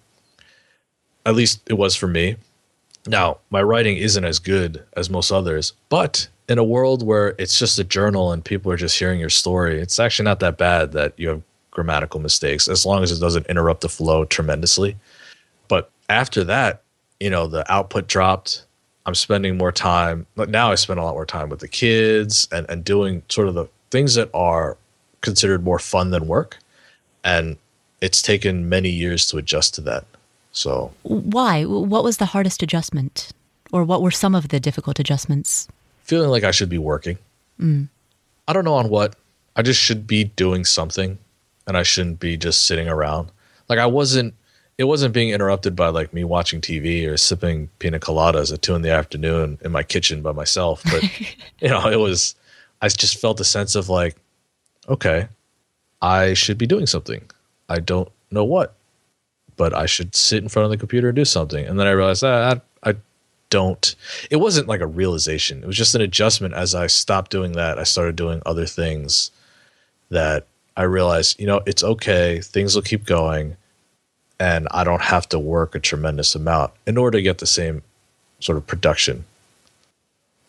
[1.24, 2.36] At least it was for me.
[3.06, 7.58] Now, my writing isn't as good as most others, but in a world where it's
[7.58, 10.92] just a journal and people are just hearing your story, it's actually not that bad
[10.92, 14.96] that you have grammatical mistakes as long as it doesn't interrupt the flow tremendously.
[15.68, 16.82] But after that,
[17.18, 18.66] you know, the output dropped.
[19.06, 22.46] I'm spending more time, but now I spend a lot more time with the kids
[22.52, 24.76] and, and doing sort of the things that are
[25.22, 26.58] considered more fun than work.
[27.24, 27.56] And
[28.00, 30.04] it's taken many years to adjust to that.
[30.52, 31.64] So Why?
[31.64, 33.30] What was the hardest adjustment?
[33.72, 35.66] Or what were some of the difficult adjustments?
[36.02, 37.18] feeling like I should be working.
[37.58, 37.88] Mm.
[38.46, 39.16] I don't know on what.
[39.56, 41.18] I just should be doing something
[41.66, 43.30] and I shouldn't be just sitting around.
[43.68, 44.34] Like I wasn't
[44.78, 48.74] it wasn't being interrupted by like me watching TV or sipping pina coladas at two
[48.74, 50.82] in the afternoon in my kitchen by myself.
[50.84, 51.02] But
[51.60, 52.34] you know, it was
[52.80, 54.16] I just felt a sense of like,
[54.88, 55.28] okay,
[56.00, 57.22] I should be doing something.
[57.68, 58.74] I don't know what,
[59.56, 61.64] but I should sit in front of the computer and do something.
[61.66, 62.94] And then I realized ah, I, I
[63.50, 63.94] don't.
[64.30, 65.62] It wasn't like a realization.
[65.62, 66.54] It was just an adjustment.
[66.54, 69.30] As I stopped doing that, I started doing other things
[70.10, 70.46] that
[70.76, 72.40] I realized, you know, it's okay.
[72.40, 73.56] Things will keep going
[74.42, 77.82] and I don't have to work a tremendous amount in order to get the same
[78.40, 79.24] sort of production.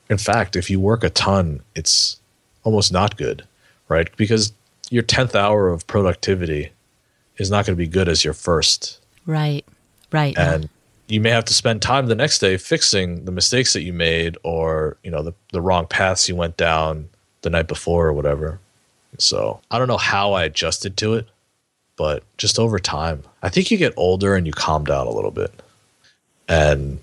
[0.09, 2.19] In fact, if you work a ton, it's
[2.63, 3.45] almost not good,
[3.89, 4.09] right?
[4.17, 4.51] Because
[4.89, 6.71] your 10th hour of productivity
[7.37, 8.99] is not going to be good as your first.
[9.25, 9.65] Right.
[10.11, 10.37] Right.
[10.37, 10.69] And
[11.07, 14.37] you may have to spend time the next day fixing the mistakes that you made
[14.43, 17.09] or, you know, the, the wrong paths you went down
[17.41, 18.59] the night before or whatever.
[19.17, 21.27] So I don't know how I adjusted to it,
[21.97, 25.31] but just over time, I think you get older and you calm down a little
[25.31, 25.51] bit.
[26.47, 26.99] And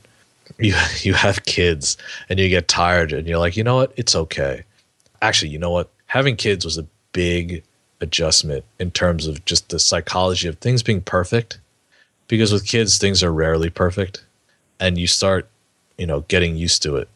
[0.59, 1.97] you you have kids
[2.28, 3.93] and you get tired and you're like, you know what?
[3.97, 4.64] It's okay.
[5.22, 5.91] Actually, you know what?
[6.07, 7.62] Having kids was a big
[8.01, 11.59] adjustment in terms of just the psychology of things being perfect.
[12.29, 14.25] Because with kids, things are rarely perfect.
[14.79, 15.49] And you start,
[15.99, 17.09] you know, getting used to it.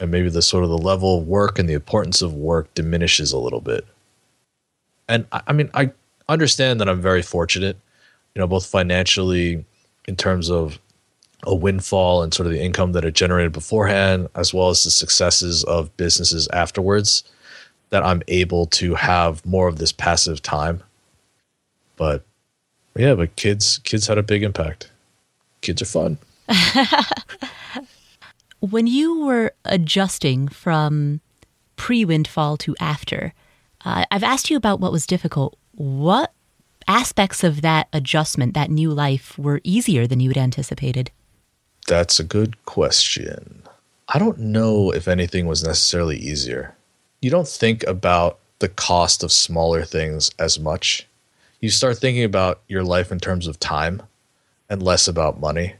[0.00, 3.32] And maybe the sort of the level of work and the importance of work diminishes
[3.32, 3.86] a little bit.
[5.08, 5.92] And I, I mean, I
[6.28, 7.78] understand that I'm very fortunate,
[8.34, 9.64] you know, both financially
[10.06, 10.78] in terms of
[11.44, 14.90] a windfall and sort of the income that it generated beforehand, as well as the
[14.90, 17.22] successes of businesses afterwards,
[17.90, 20.82] that I'm able to have more of this passive time.
[21.96, 22.24] But
[22.96, 24.90] yeah, but kids kids had a big impact.
[25.60, 26.18] Kids are fun.
[28.60, 31.20] when you were adjusting from
[31.76, 33.34] pre windfall to after,
[33.84, 35.56] uh, I've asked you about what was difficult.
[35.72, 36.32] What
[36.88, 41.10] aspects of that adjustment, that new life, were easier than you had anticipated?
[41.86, 43.62] That's a good question.
[44.08, 46.75] I don't know if anything was necessarily easier.
[47.26, 51.08] You don't think about the cost of smaller things as much.
[51.60, 54.00] You start thinking about your life in terms of time
[54.70, 55.74] and less about money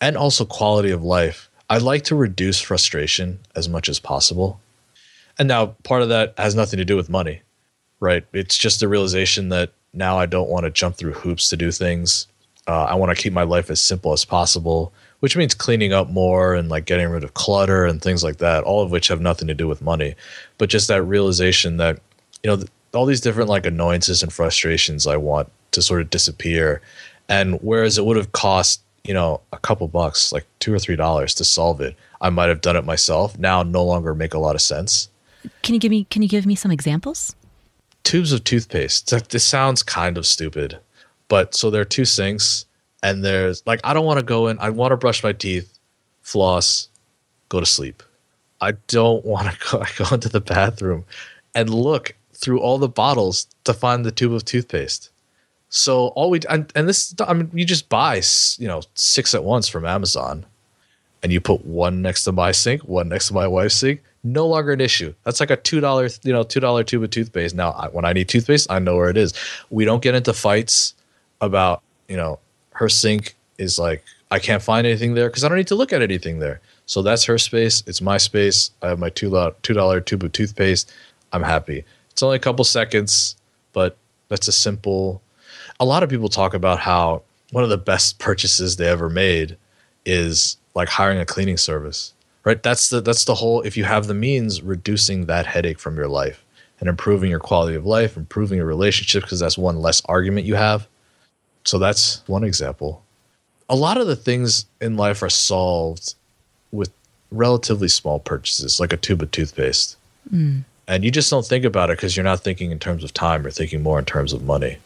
[0.00, 1.48] and also quality of life.
[1.68, 4.60] I like to reduce frustration as much as possible.
[5.38, 7.42] And now part of that has nothing to do with money
[8.00, 8.24] right?
[8.32, 11.70] It's just a realization that now I don't want to jump through hoops to do
[11.70, 12.26] things.
[12.66, 16.10] Uh, I want to keep my life as simple as possible, which means cleaning up
[16.10, 19.20] more and like getting rid of clutter and things like that, all of which have
[19.20, 20.14] nothing to do with money.
[20.58, 22.00] But just that realization that,
[22.42, 26.10] you know, th- all these different like annoyances and frustrations I want to sort of
[26.10, 26.80] disappear.
[27.28, 30.96] And whereas it would have cost, you know, a couple bucks, like two or three
[30.96, 33.38] dollars to solve it, I might have done it myself.
[33.38, 35.08] Now no longer make a lot of sense.
[35.62, 37.34] Can you give me can you give me some examples?
[38.04, 39.30] tubes of toothpaste.
[39.30, 40.78] This sounds kind of stupid,
[41.28, 42.66] but so there are two sinks,
[43.02, 44.58] and there's like I don't want to go in.
[44.58, 45.78] I want to brush my teeth,
[46.22, 46.88] floss,
[47.48, 48.02] go to sleep.
[48.60, 49.80] I don't want to go.
[49.82, 51.04] I go into the bathroom
[51.54, 55.10] and look through all the bottles to find the tube of toothpaste.
[55.68, 58.20] So all we and, and this I mean you just buy
[58.58, 60.44] you know six at once from Amazon,
[61.22, 64.46] and you put one next to my sink, one next to my wife's sink, no
[64.46, 65.14] longer an issue.
[65.24, 67.54] That's like a two dollar, you know, two dollar tube of toothpaste.
[67.54, 69.32] Now, I, when I need toothpaste, I know where it is.
[69.70, 70.94] We don't get into fights
[71.40, 72.38] about, you know,
[72.80, 75.92] her sink is like I can't find anything there because I don't need to look
[75.92, 76.60] at anything there.
[76.86, 77.84] So that's her space.
[77.86, 78.70] It's my space.
[78.82, 80.92] I have my two dollar tube of toothpaste.
[81.32, 81.84] I'm happy.
[82.10, 83.36] It's only a couple seconds,
[83.72, 83.96] but
[84.28, 85.22] that's a simple.
[85.78, 87.22] A lot of people talk about how
[87.52, 89.56] one of the best purchases they ever made
[90.04, 92.14] is like hiring a cleaning service
[92.44, 95.96] right that's the that's the whole if you have the means reducing that headache from
[95.96, 96.44] your life
[96.78, 100.54] and improving your quality of life improving your relationship because that's one less argument you
[100.54, 100.88] have
[101.70, 103.02] so that's one example.
[103.68, 106.14] A lot of the things in life are solved
[106.72, 106.90] with
[107.30, 109.96] relatively small purchases like a tube of toothpaste.
[110.30, 110.64] Mm.
[110.86, 113.42] and you just don't think about it because you're not thinking in terms of time
[113.42, 114.76] you're thinking more in terms of money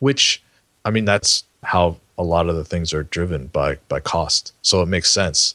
[0.00, 0.42] which
[0.84, 4.52] i mean that's how a lot of the things are driven by by cost.
[4.62, 5.54] So it makes sense.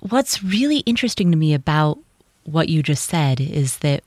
[0.00, 1.98] What's really interesting to me about
[2.44, 4.02] what you just said is that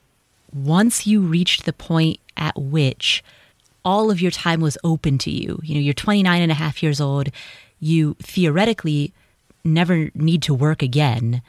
[0.54, 3.24] once you reached the point at which
[3.86, 6.82] all of your time was open to you, you know, you're 29 and a half
[6.82, 7.30] years old,
[7.80, 9.14] you theoretically
[9.64, 11.42] never need to work again.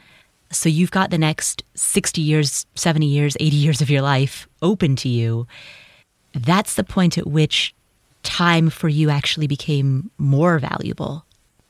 [0.51, 4.95] So you've got the next 60 years, 70 years, 80 years of your life open
[4.97, 5.47] to you.
[6.33, 7.73] That's the point at which
[8.23, 11.25] time for you actually became more valuable.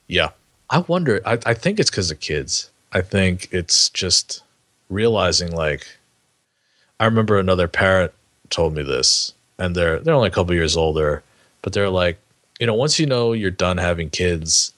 [0.08, 0.30] Yeah.
[0.70, 1.20] I wonder.
[1.24, 2.70] I, I think it's because of kids.
[2.92, 4.42] I think it's just
[4.88, 5.86] realizing like
[6.98, 8.12] I remember another parent
[8.50, 11.22] told me this, and they're they're only a couple years older,
[11.62, 12.18] but they're like,
[12.60, 14.72] you know, once you know you're done having kids,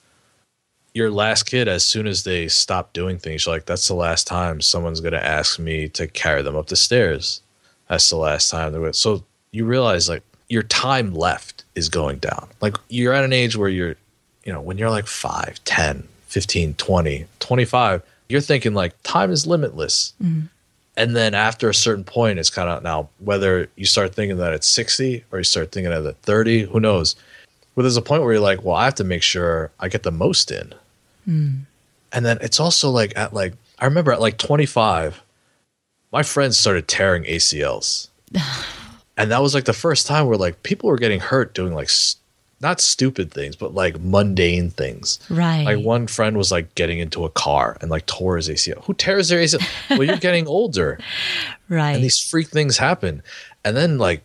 [0.93, 4.27] your last kid, as soon as they stop doing things, you're like, that's the last
[4.27, 7.41] time someone's gonna ask me to carry them up the stairs.
[7.87, 12.49] That's the last time they're so you realize like your time left is going down.
[12.61, 13.95] Like you're at an age where you're,
[14.43, 19.47] you know, when you're like 5, 10, 15, 20, 25, you're thinking like time is
[19.47, 20.13] limitless.
[20.21, 20.47] Mm-hmm.
[20.99, 24.51] And then after a certain point, it's kind of now whether you start thinking that
[24.51, 27.15] it's 60 or you start thinking that at 30, who knows?
[27.73, 30.03] But there's a point where you're like, well, I have to make sure I get
[30.03, 30.73] the most in.
[31.25, 31.59] Mm.
[32.11, 35.23] And then it's also like at like, I remember at like 25,
[36.11, 38.09] my friends started tearing ACLs.
[39.17, 41.89] and that was like the first time where like people were getting hurt doing like
[42.61, 45.19] not stupid things, but like mundane things.
[45.29, 45.63] Right.
[45.63, 48.83] Like one friend was like getting into a car and like tore his ACL.
[48.83, 49.65] Who tears their ACL?
[49.91, 50.99] well, you're getting older.
[51.69, 51.91] Right.
[51.91, 53.23] And these freak things happen.
[53.63, 54.23] And then like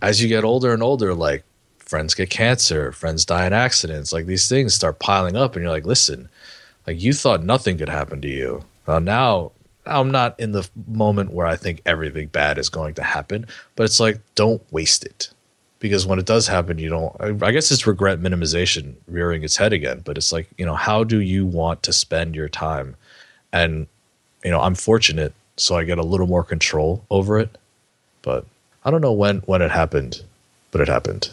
[0.00, 1.44] as you get older and older, like
[1.78, 5.72] friends get cancer, friends die in accidents, like these things start piling up and you're
[5.72, 6.28] like, listen,
[6.86, 8.64] like you thought nothing could happen to you.
[8.86, 9.52] Well, now
[9.84, 13.46] I'm not in the moment where I think everything bad is going to happen,
[13.76, 15.30] but it's like, don't waste it
[15.80, 17.42] because when it does happen, you don't.
[17.42, 20.02] I guess it's regret minimization rearing its head again.
[20.04, 22.94] But it's like you know, how do you want to spend your time?
[23.52, 23.86] And
[24.44, 27.56] you know, I'm fortunate, so I get a little more control over it.
[28.22, 28.46] But
[28.84, 30.22] I don't know when when it happened,
[30.70, 31.30] but it happened.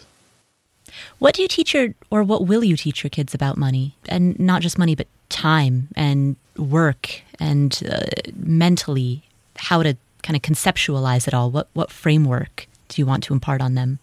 [1.19, 4.39] What do you teach your, or what will you teach your kids about money, and
[4.39, 9.23] not just money, but time and work and uh, mentally
[9.57, 11.51] how to kind of conceptualize it all?
[11.51, 13.99] What what framework do you want to impart on them?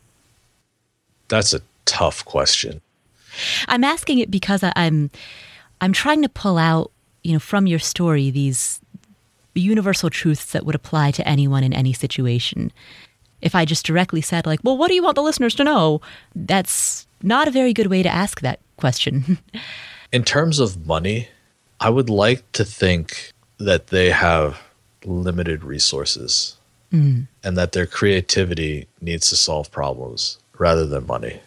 [1.28, 2.80] That's a tough question.
[3.68, 5.10] I'm asking it because I'm
[5.80, 6.90] I'm trying to pull out,
[7.22, 8.80] you know, from your story these
[9.54, 12.72] universal truths that would apply to anyone in any situation.
[13.40, 16.00] If I just directly said like, "Well, what do you want the listeners to know?"
[16.34, 19.38] that's not a very good way to ask that question.
[20.12, 21.28] in terms of money,
[21.80, 24.60] I would like to think that they have
[25.04, 26.56] limited resources
[26.92, 27.26] mm.
[27.42, 31.40] and that their creativity needs to solve problems rather than money.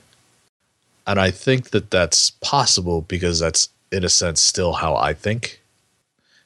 [1.05, 5.61] And I think that that's possible because that's, in a sense, still how I think.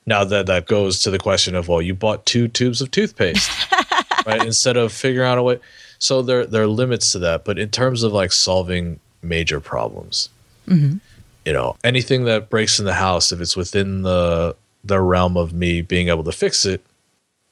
[0.05, 3.51] Now that that goes to the question of, well, you bought two tubes of toothpaste,
[4.25, 4.45] right?
[4.45, 5.59] Instead of figuring out a way.
[5.99, 7.43] So there, there are limits to that.
[7.43, 10.29] But in terms of like solving major problems,
[10.67, 10.97] mm-hmm.
[11.45, 15.53] you know, anything that breaks in the house, if it's within the the realm of
[15.53, 16.83] me being able to fix it,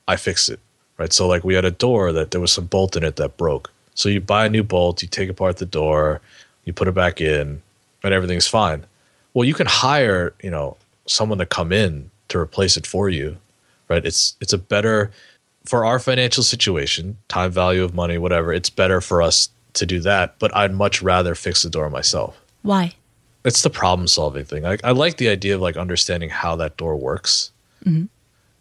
[0.07, 0.60] I fix it,
[0.97, 1.14] right?
[1.14, 3.72] So like we had a door that there was some bolt in it that broke.
[3.96, 6.22] So you buy a new bolt, you take apart the door,
[6.66, 7.62] you put it back in,
[8.04, 8.86] and everything's fine.
[9.34, 13.38] Well, you can hire, you know, someone to come in to replace it for you,
[13.88, 14.06] right?
[14.06, 15.12] It's it's a better
[15.66, 18.54] for our financial situation, time value of money, whatever.
[18.54, 22.40] It's better for us to do that, but I'd much rather fix the door myself.
[22.62, 22.94] Why?
[23.46, 24.66] It's the problem solving thing.
[24.66, 27.52] I, I like the idea of like understanding how that door works,
[27.86, 28.06] mm-hmm.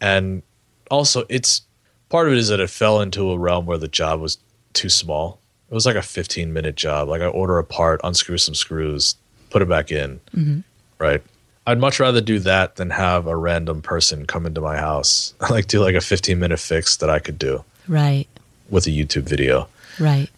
[0.01, 0.41] and
[0.89, 1.61] also it's
[2.09, 4.37] part of it is that it fell into a realm where the job was
[4.79, 5.39] too small.
[5.69, 7.09] It was like a 15 minute job.
[7.09, 9.15] Like I order a part, unscrew some screws,
[9.49, 10.19] put it back in.
[10.35, 10.59] Mm-hmm.
[10.97, 11.21] Right.
[11.67, 15.33] I'd much rather do that than have a random person come into my house.
[15.41, 17.63] I like do like a 15 minute fix that I could do.
[17.87, 18.27] Right.
[18.69, 19.67] With a YouTube video.
[19.99, 20.29] Right.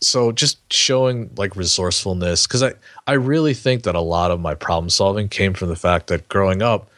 [0.00, 2.72] So just showing like resourcefulness cuz I
[3.06, 6.28] I really think that a lot of my problem solving came from the fact that
[6.28, 6.88] growing up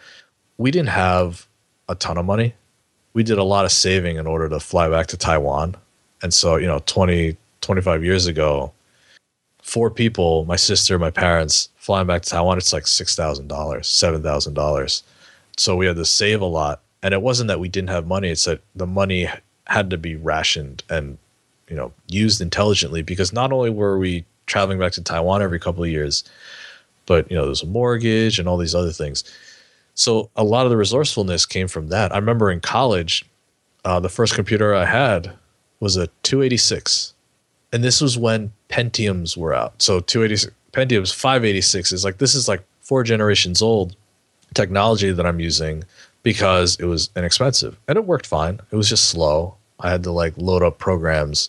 [0.57, 1.47] we didn't have
[1.89, 2.55] a ton of money.
[3.13, 5.77] We did a lot of saving in order to fly back to Taiwan
[6.23, 8.73] and so, you know, 20, 25 years ago,
[9.63, 15.03] four people, my sister, my parents, flying back to Taiwan, it's like $6,000, $7,000.
[15.57, 16.81] So we had to save a lot.
[17.03, 19.29] And it wasn't that we didn't have money, it's that the money
[19.67, 21.19] had to be rationed and,
[21.69, 25.83] you know, used intelligently because not only were we traveling back to Taiwan every couple
[25.83, 26.25] of years,
[27.07, 29.25] but, you know, there's a mortgage and all these other things.
[29.95, 32.13] So a lot of the resourcefulness came from that.
[32.13, 33.25] I remember in college,
[33.85, 35.33] uh, the first computer I had
[35.81, 37.15] was a 286.
[37.73, 39.83] And this was when Pentiums were out.
[39.83, 43.97] So 286 Pentiums 586 is like this is like four generations old
[44.55, 45.85] technology that I'm using
[46.23, 47.79] because it was inexpensive.
[47.89, 48.61] And it worked fine.
[48.71, 49.57] It was just slow.
[49.81, 51.49] I had to like load up programs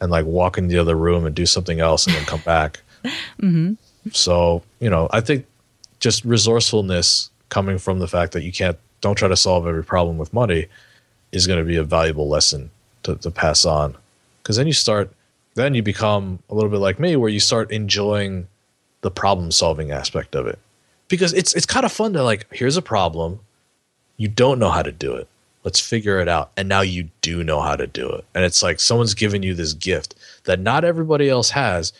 [0.00, 2.80] and like walk in the other room and do something else and then come back.
[3.04, 3.74] mm-hmm.
[4.10, 5.46] So, you know, I think
[6.00, 10.18] just resourcefulness coming from the fact that you can't don't try to solve every problem
[10.18, 10.66] with money
[11.32, 12.70] is going to be a valuable lesson
[13.02, 13.96] to, to pass on
[14.42, 15.12] because then you start
[15.54, 18.46] then you become a little bit like me where you start enjoying
[19.00, 20.58] the problem solving aspect of it
[21.08, 23.40] because it's it's kind of fun to like here's a problem
[24.16, 25.28] you don't know how to do it
[25.64, 26.52] Let's figure it out.
[26.56, 28.24] And now you do know how to do it.
[28.34, 31.92] And it's like someone's given you this gift that not everybody else has.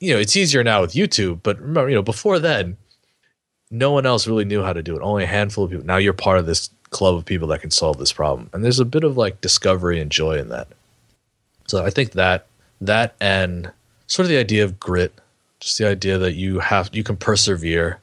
[0.00, 2.76] You know, it's easier now with YouTube, but remember, you know, before then,
[3.70, 5.02] no one else really knew how to do it.
[5.02, 5.86] Only a handful of people.
[5.86, 8.50] Now you're part of this club of people that can solve this problem.
[8.52, 10.68] And there's a bit of like discovery and joy in that.
[11.66, 12.46] So I think that
[12.80, 13.70] that and
[14.06, 15.12] sort of the idea of grit,
[15.60, 18.00] just the idea that you have you can persevere.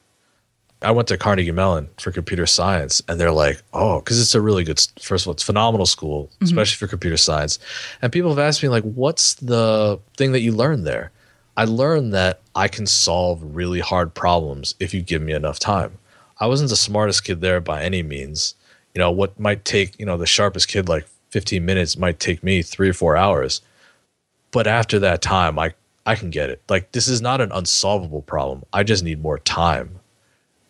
[0.82, 4.42] I went to Carnegie Mellon for computer science, and they're like, "Oh, because it's a
[4.42, 4.80] really good.
[5.00, 6.46] First of all, it's phenomenal school, mm-hmm.
[6.46, 7.58] especially for computer science."
[8.02, 11.12] And people have asked me like, "What's the thing that you learned there?"
[11.58, 15.98] I learned that I can solve really hard problems if you give me enough time.
[16.40, 18.54] I wasn't the smartest kid there by any means.
[18.98, 22.42] You know, what might take, you know, the sharpest kid like 15 minutes might take
[22.42, 23.62] me three or four hours.
[24.50, 25.76] But after that time, I,
[26.08, 26.64] I can get it.
[26.68, 28.64] Like, this is not an unsolvable problem.
[28.74, 30.00] I just need more time.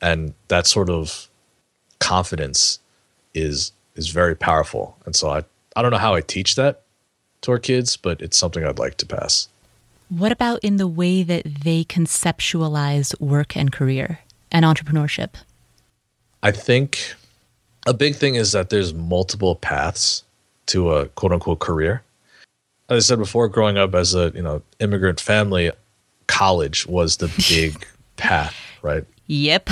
[0.02, 1.30] And that sort of
[2.00, 2.80] confidence
[3.34, 4.98] is is very powerful.
[5.06, 5.46] And so I,
[5.78, 6.82] I don't know how I teach that
[7.44, 9.48] to our kids, but it's something I'd like to pass.
[10.10, 14.20] What about in the way that they conceptualize work and career
[14.52, 15.30] and entrepreneurship?
[16.44, 17.16] I think
[17.88, 20.24] a big thing is that there's multiple paths
[20.68, 22.04] to a quote unquote career.
[22.90, 25.72] As I said before, growing up as a you know immigrant family,
[26.28, 27.86] college was the big
[28.18, 29.06] path, right?
[29.28, 29.70] Yep.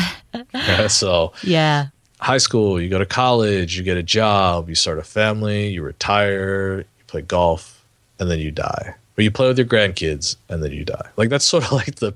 [0.88, 1.88] so Yeah.
[2.20, 5.82] high school, you go to college, you get a job, you start a family, you
[5.82, 7.84] retire, you play golf,
[8.20, 8.95] and then you die.
[9.18, 11.07] Or you play with your grandkids and then you die.
[11.16, 12.13] Like that's sort of like the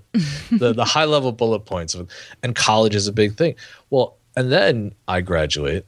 [0.52, 2.10] the, the high level bullet points of
[2.44, 3.56] and college is a big thing.
[3.90, 5.86] Well, and then I graduate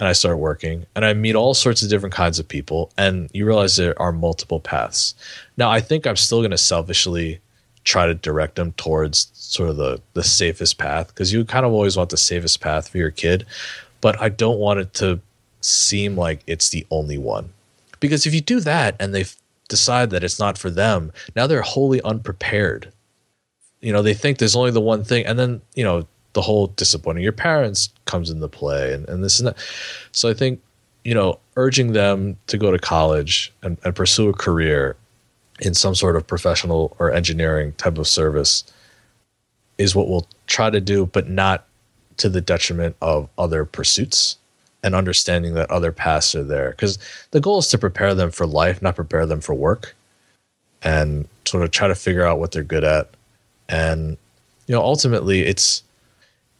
[0.00, 3.30] and I start working and I meet all sorts of different kinds of people and
[3.32, 5.14] you realize there are multiple paths.
[5.56, 7.38] Now I think I'm still gonna selfishly
[7.84, 11.70] try to direct them towards sort of the the safest path because you kind of
[11.70, 13.46] always want the safest path for your kid,
[14.00, 15.20] but I don't want it to
[15.60, 17.50] seem like it's the only one.
[18.00, 19.26] Because if you do that and they
[19.68, 22.92] decide that it's not for them, now they're wholly unprepared.
[23.80, 26.66] You know, they think there's only the one thing and then, you know, the whole
[26.66, 29.56] disappointing your parents comes into play and, and this and that.
[30.12, 30.60] So I think,
[31.02, 34.96] you know, urging them to go to college and, and pursue a career
[35.60, 38.64] in some sort of professional or engineering type of service
[39.78, 41.64] is what we'll try to do, but not
[42.18, 44.36] to the detriment of other pursuits
[44.82, 46.72] and understanding that other paths are there.
[46.72, 46.98] Because
[47.30, 49.96] the goal is to prepare them for life, not prepare them for work,
[50.82, 53.08] and sort of try to figure out what they're good at.
[53.70, 54.18] And
[54.66, 55.82] you know, ultimately, it's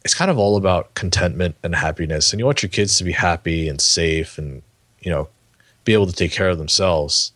[0.03, 2.31] it's kind of all about contentment and happiness.
[2.31, 4.61] And you want your kids to be happy and safe, and
[5.01, 5.27] you know,
[5.83, 7.31] be able to take care of themselves,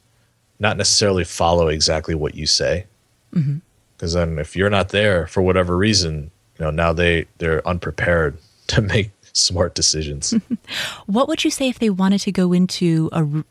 [0.59, 2.85] not necessarily follow exactly what you say
[3.33, 3.57] mm-hmm.
[3.97, 8.37] because then if you're not there for whatever reason you know now they they're unprepared
[8.67, 10.33] to make smart decisions
[11.05, 13.43] What would you say if they wanted to go into a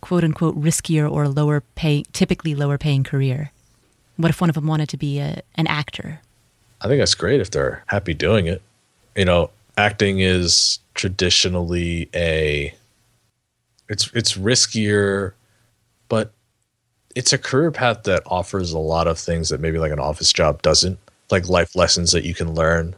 [0.00, 3.50] quote unquote riskier or lower pay, typically lower paying career?
[4.16, 6.20] What if one of them wanted to be a, an actor?
[6.80, 8.62] I think that's great if they're happy doing it.
[9.16, 12.74] You know acting is traditionally a
[13.88, 15.32] it's it's riskier
[16.08, 16.32] but
[17.14, 20.32] it's a career path that offers a lot of things that maybe like an office
[20.32, 20.98] job doesn't
[21.30, 22.94] like life lessons that you can learn.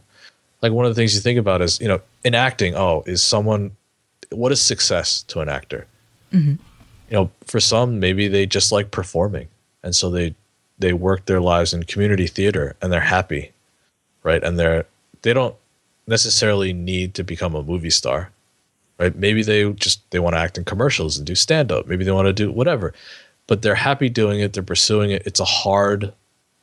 [0.63, 3.23] Like one of the things you think about is you know in acting oh is
[3.23, 3.71] someone
[4.31, 5.87] what is success to an actor?
[6.33, 6.51] Mm-hmm.
[6.51, 9.49] You know for some maybe they just like performing
[9.83, 10.35] and so they
[10.79, 13.53] they work their lives in community theater and they're happy
[14.23, 14.43] right?
[14.43, 14.87] And they're
[15.23, 15.55] they don't
[16.07, 18.31] necessarily need to become a movie star
[18.99, 19.17] right?
[19.17, 22.13] Maybe they just they want to act in commercials and do stand up maybe they
[22.13, 22.93] want to do whatever.
[23.47, 24.53] But they're happy doing it.
[24.53, 25.23] They're pursuing it.
[25.27, 26.13] It's a hard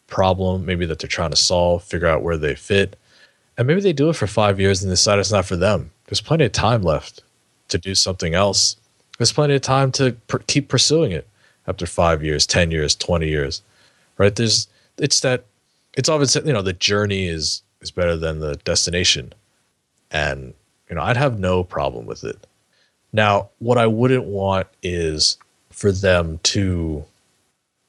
[0.06, 2.96] problem maybe that they're trying to solve figure out where they fit.
[3.58, 5.92] And maybe they do it for five years and decide it's not for them.
[6.06, 7.24] There's plenty of time left
[7.70, 8.78] to do something else.
[9.18, 11.28] There's plenty of time to per- keep pursuing it
[11.66, 13.62] after five years 10 years 20 years
[14.18, 14.36] right?
[14.36, 15.46] There's it's that
[15.98, 19.34] it's always you know the journey is is better than the destination.
[20.12, 20.54] And
[20.90, 22.38] you know i'd have no problem with it.
[23.12, 25.38] Now what i wouldn't want is
[25.72, 27.04] for them to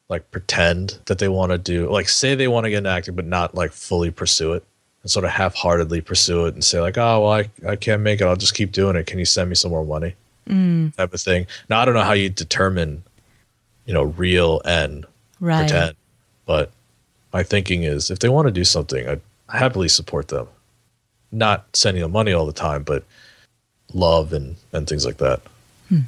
[0.08, 3.14] like pretend that they want to do like say they want to get into acting
[3.14, 4.64] but not like fully pursue it
[5.02, 8.20] and sort of half-heartedly pursue it and say like oh well i, I can't make
[8.20, 8.24] it.
[8.24, 9.06] I'll just keep doing it.
[9.06, 10.14] Can you send me some more money?
[10.48, 10.94] Mm.
[10.96, 11.46] Type of thing.
[11.68, 13.04] Now i don't know how you determine
[13.86, 15.06] you know real and
[15.40, 15.68] Right.
[15.68, 15.94] pretend
[16.46, 16.72] but
[17.32, 19.20] my thinking is if they want to do something i'd
[19.50, 20.46] happily support them
[21.32, 23.04] not sending them money all the time but
[23.94, 25.40] love and and things like that
[25.88, 26.00] hmm.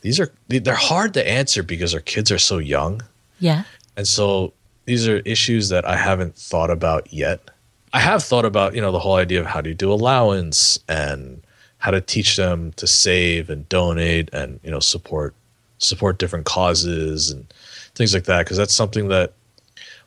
[0.00, 3.02] these are they- they're hard to answer because our kids are so young
[3.38, 3.64] Yeah.
[3.96, 4.52] and so
[4.86, 7.48] these are issues that I haven't thought about yet.
[7.92, 10.80] I have thought about, you know, the whole idea of how do you do allowance
[10.88, 11.40] and
[11.78, 15.34] how to teach them to save and donate and you know support
[15.78, 17.46] support different causes and
[17.94, 19.32] things like that because that's something that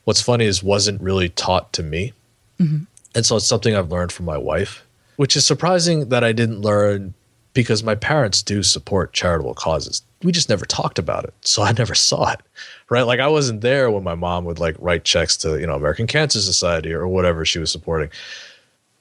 [0.03, 2.13] what's funny is wasn't really taught to me.
[2.59, 2.83] Mm-hmm.
[3.15, 4.83] And so it's something i've learned from my wife
[5.15, 7.13] which is surprising that i didn't learn
[7.53, 10.01] because my parents do support charitable causes.
[10.23, 12.41] We just never talked about it so i never saw it
[12.89, 13.03] right?
[13.03, 16.07] Like i wasn't there when my mom would like write checks to you know american
[16.07, 18.09] cancer society or whatever she was supporting.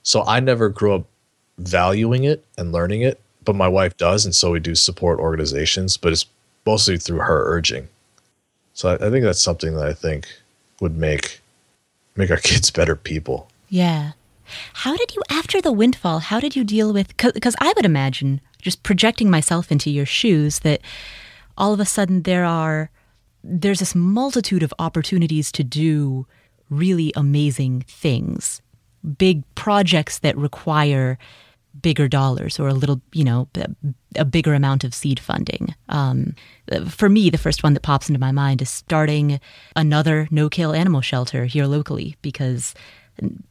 [0.03, 1.05] So i never grew up
[1.59, 5.97] valuing it and learning it but my wife does and so we do support organizations
[5.97, 6.27] but it's
[6.67, 7.89] mostly through her urging.
[8.75, 10.27] So I, I think that's something that i think
[10.83, 11.41] would make
[12.17, 14.13] make our kids better people Yeah.
[14.75, 17.17] How did you, after the windfall, how did you deal with?
[17.17, 20.81] Because I would imagine, just projecting myself into your shoes, that
[21.57, 22.91] all of a sudden there are,
[23.43, 26.27] there's this multitude of opportunities to do
[26.69, 28.61] really amazing things,
[29.17, 31.19] big projects that require
[31.81, 33.49] bigger dollars or a little, you know,
[34.17, 35.75] a, bigger amount of seed funding.
[35.89, 36.35] Um,
[36.89, 39.41] for me, the first one that pops into my mind is starting
[39.77, 42.75] another no kill animal shelter here locally because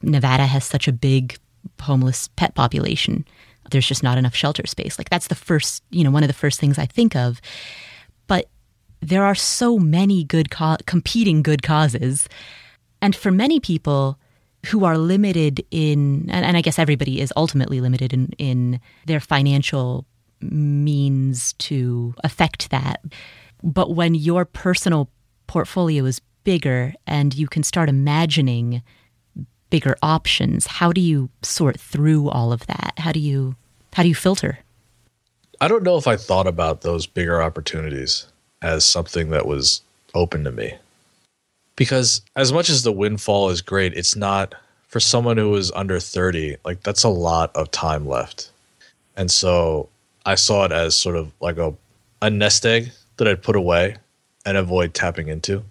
[0.02, 1.38] Nevada has such a big
[1.80, 3.26] homeless pet population.
[3.70, 4.98] There's just not enough shelter space.
[4.98, 7.40] Like, that's the first, you know, one of the first things I think of.
[8.28, 8.50] But
[9.02, 12.28] there are so many good, co- competing good causes.
[13.02, 14.18] And for many people,
[14.68, 19.20] who are limited in, and, and I guess everybody is ultimately limited in, in their
[19.20, 20.06] financial
[20.42, 23.02] means to affect that.
[23.64, 25.10] But when your personal
[25.48, 28.82] portfolio is bigger and you can start imagining
[29.70, 32.94] bigger options, how do you sort through all of that?
[32.98, 33.56] How do you
[33.94, 34.60] how do you filter?
[35.60, 38.26] I don't know if I thought about those bigger opportunities
[38.62, 39.82] as something that was
[40.14, 40.76] open to me.
[41.76, 44.56] Because as much as the windfall is great, it's not
[44.88, 48.52] for someone who is under 30, like that's a lot of time left.
[49.16, 49.90] And so
[50.26, 51.74] I saw it as sort of like a,
[52.22, 53.98] a nest egg that I'd put away
[54.46, 55.64] and avoid tapping into.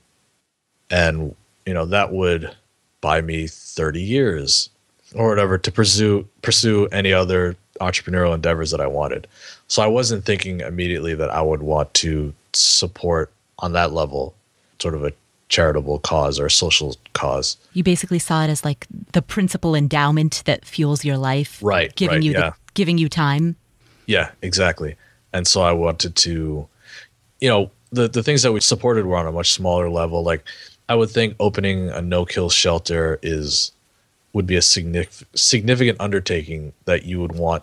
[0.90, 1.34] And,
[1.66, 2.54] you know, that would
[3.00, 4.70] buy me 30 years
[5.14, 9.26] or whatever to pursue pursue any other entrepreneurial endeavors that I wanted.
[9.68, 14.34] So I wasn't thinking immediately that I would want to support on that level
[14.80, 15.12] sort of a
[15.48, 17.56] charitable cause or a social cause.
[17.72, 22.16] You basically saw it as like the principal endowment that fuels your life, Right, Giving
[22.16, 22.40] right, you yeah.
[22.40, 23.56] the, giving you time.
[24.10, 24.96] Yeah, exactly.
[25.32, 26.66] And so I wanted to,
[27.40, 30.24] you know, the the things that we supported were on a much smaller level.
[30.24, 30.44] Like
[30.88, 33.72] I would think opening a no kill shelter is
[34.34, 37.62] would be a significant significant undertaking that you would want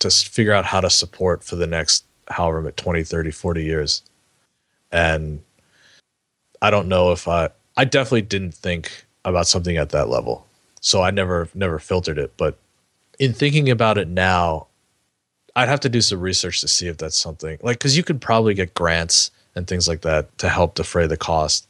[0.00, 4.02] to figure out how to support for the next however many 20 30 40 years
[4.92, 5.42] and
[6.62, 10.46] i don't know if i i definitely didn't think about something at that level
[10.80, 12.56] so i never never filtered it but
[13.18, 14.66] in thinking about it now
[15.60, 18.20] I'd have to do some research to see if that's something like because you could
[18.20, 21.68] probably get grants and things like that to help defray the cost.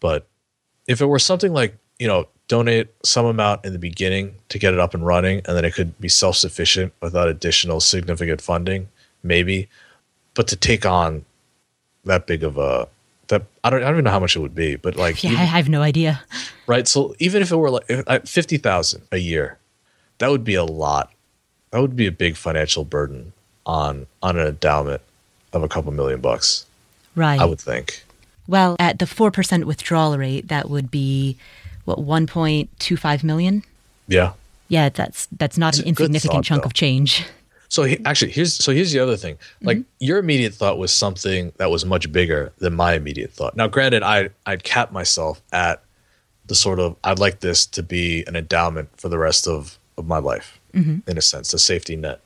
[0.00, 0.26] But
[0.86, 4.72] if it were something like you know donate some amount in the beginning to get
[4.72, 8.88] it up and running, and then it could be self sufficient without additional significant funding,
[9.22, 9.68] maybe.
[10.34, 11.24] But to take on
[12.04, 12.88] that big of a
[13.28, 15.30] that I don't I don't even know how much it would be, but like Yeah,
[15.32, 16.22] even- I have no idea.
[16.66, 16.86] right?
[16.88, 19.58] So even if it were like at uh, fifty thousand a year,
[20.18, 21.12] that would be a lot.
[21.70, 23.32] That would be a big financial burden
[23.66, 25.02] on on an endowment
[25.52, 26.66] of a couple million bucks.
[27.14, 27.40] Right.
[27.40, 28.04] I would think.
[28.46, 31.36] Well, at the 4% withdrawal rate, that would be
[31.84, 33.62] what 1.25 million?
[34.06, 34.32] Yeah.
[34.68, 36.66] Yeah, that's that's not It's an insignificant thought, chunk though.
[36.66, 37.26] of change.
[37.70, 39.34] So he, actually, here's so here's the other thing.
[39.34, 39.66] Mm-hmm.
[39.66, 43.56] Like your immediate thought was something that was much bigger than my immediate thought.
[43.56, 45.82] Now, granted, I I'd cap myself at
[46.46, 50.06] the sort of I'd like this to be an endowment for the rest of of
[50.06, 51.10] my life, Mm-hmm.
[51.10, 52.20] in a sense, a safety net.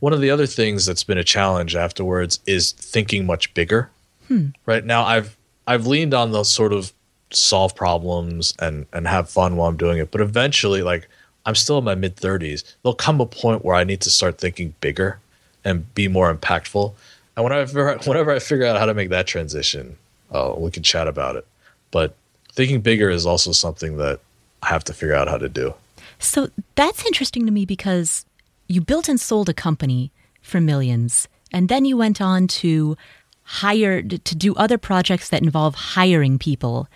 [0.00, 3.90] One of the other things that's been a challenge afterwards is thinking much bigger.
[4.26, 4.48] Hmm.
[4.66, 6.92] Right now, I've I've leaned on those sort of
[7.30, 11.08] solve problems and and have fun while I'm doing it, but eventually, like
[11.46, 12.62] I'm still in my mid 30s.
[12.82, 15.18] There'll come a point where I need to start thinking bigger
[15.64, 16.92] and be more impactful.
[17.36, 19.96] And whenever whenever I figure out how to make that transition,
[20.30, 21.46] oh, we can chat about it.
[21.90, 22.14] But
[22.52, 24.20] thinking bigger is also something that
[24.62, 25.74] I have to figure out how to do.
[26.18, 28.26] So that's interesting to me because
[28.66, 30.12] you built and sold a company
[30.42, 32.96] for millions, and then you went on to
[33.42, 36.88] hire to do other projects that involve hiring people.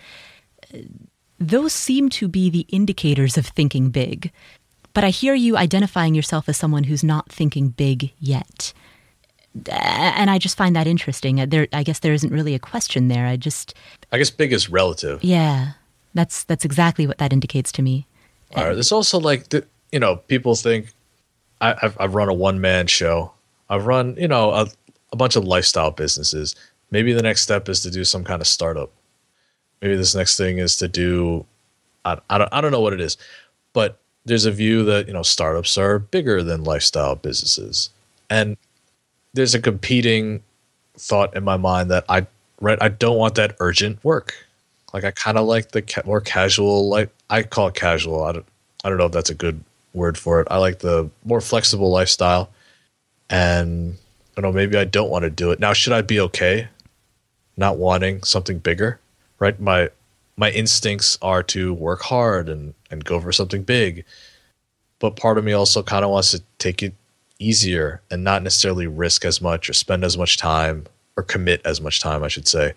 [1.39, 4.31] Those seem to be the indicators of thinking big.
[4.93, 8.73] But I hear you identifying yourself as someone who's not thinking big yet.
[9.67, 11.39] And I just find that interesting.
[11.39, 13.25] Uh, there, I guess there isn't really a question there.
[13.25, 13.73] I just,
[14.11, 15.23] I guess big is relative.
[15.23, 15.73] yeah,
[16.13, 18.07] that's that's exactly what that indicates to me.
[18.55, 18.73] All right.
[18.73, 20.93] There's also like the, you know people think
[21.61, 23.31] I, I've, I've run a one man show.
[23.69, 24.67] I've run, you know, a,
[25.11, 26.55] a bunch of lifestyle businesses.
[26.91, 28.91] Maybe the next step is to do some kind of startup.
[29.81, 31.45] Maybe this next thing is to do,
[32.05, 33.17] I, I, don't, I don't know what it is,
[33.71, 37.89] but there's a view that, you know, startups are bigger than lifestyle businesses.
[38.29, 38.57] And
[39.33, 40.43] there's a competing
[40.97, 42.27] thought in my mind that I,
[42.61, 44.35] right, I don't want that urgent work.
[44.93, 48.23] Like I kind of like the ca- more casual, like I call it casual.
[48.23, 48.45] I don't,
[48.83, 49.63] I don't know if that's a good
[49.93, 50.47] word for it.
[50.51, 52.49] I like the more flexible lifestyle,
[53.29, 53.95] and
[54.37, 55.73] I don't know maybe I don't want to do it now.
[55.73, 56.67] Should I be okay
[57.57, 58.99] not wanting something bigger?
[59.39, 59.89] Right, my
[60.37, 64.05] my instincts are to work hard and and go for something big,
[64.99, 66.93] but part of me also kind of wants to take it
[67.39, 70.85] easier and not necessarily risk as much or spend as much time
[71.17, 72.73] or commit as much time, I should say,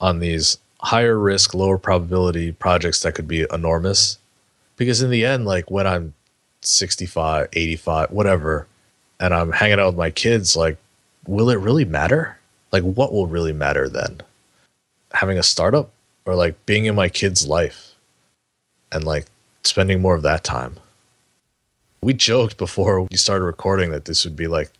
[0.00, 4.18] on these higher risk, lower probability projects that could be enormous.
[4.76, 6.14] Because in the end, like when I'm
[6.62, 8.68] 65, 85, whatever,
[9.18, 10.76] and I'm hanging out with my kids, like,
[11.26, 12.38] will it really matter?
[12.70, 14.20] Like, what will really matter then?
[15.12, 15.90] Having a startup
[16.24, 17.96] or like being in my kid's life
[18.92, 19.26] and like
[19.64, 20.76] spending more of that time?
[22.00, 24.70] We joked before we started recording that this would be like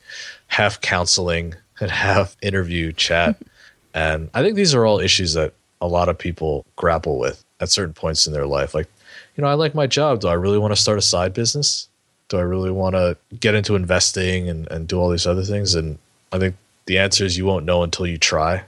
[0.47, 3.37] half counseling and half interview chat.
[3.95, 5.53] and I think these are all issues that
[5.87, 8.75] a lot of people grapple with at certain points in their life.
[8.75, 8.89] Like,
[9.37, 10.21] you know, I like my job.
[10.21, 11.89] Do I really want to start a side business?
[12.29, 15.75] Do I really want to get into investing and, and do all these other things?
[15.75, 15.99] And
[16.33, 16.57] I think
[16.87, 18.65] the answer is you won't know until you try.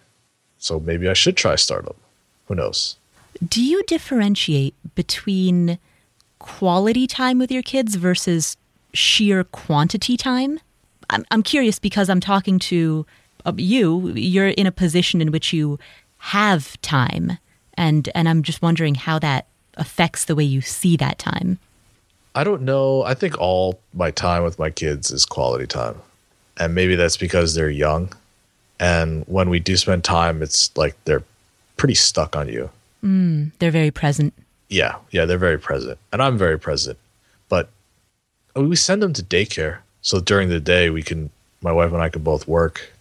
[0.58, 1.96] So maybe I should try startup.
[2.46, 2.96] Who knows?
[3.46, 5.78] Do you differentiate between
[6.38, 8.56] quality time with your kids versus
[8.92, 10.60] sheer quantity time?
[11.10, 13.06] I'm, I'm curious because I'm talking to
[13.44, 14.12] uh, you.
[14.14, 15.78] You're in a position in which you
[16.18, 17.38] have time,
[17.74, 21.58] and and I'm just wondering how that affects the way you see that time.
[22.34, 23.02] I don't know.
[23.02, 25.96] I think all my time with my kids is quality time.
[26.58, 28.12] And maybe that's because they're young.
[28.78, 31.24] And when we do spend time, it's like they're
[31.76, 32.70] pretty stuck on you.
[33.02, 34.34] Mm, they're very present.
[34.68, 34.96] Yeah.
[35.10, 35.24] Yeah.
[35.24, 35.98] They're very present.
[36.12, 36.98] And I'm very present.
[37.48, 37.70] But
[38.54, 39.78] we send them to daycare.
[40.02, 42.92] So during the day, we can, my wife and I can both work.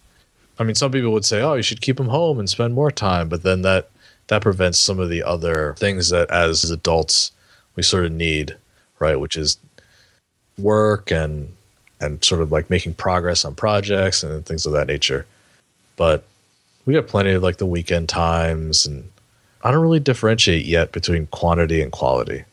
[0.58, 2.90] I mean, some people would say, oh, you should keep them home and spend more
[2.90, 3.28] time.
[3.28, 3.90] But then that,
[4.26, 7.32] that prevents some of the other things that as adults
[7.76, 8.56] we sort of need
[8.98, 9.18] right?
[9.18, 9.58] Which is
[10.58, 11.54] work and
[12.00, 15.26] and sort of like making progress on projects and things of that nature.
[15.96, 16.24] But
[16.86, 19.10] we got plenty of like the weekend times and
[19.64, 22.44] I don't really differentiate yet between quantity and quality.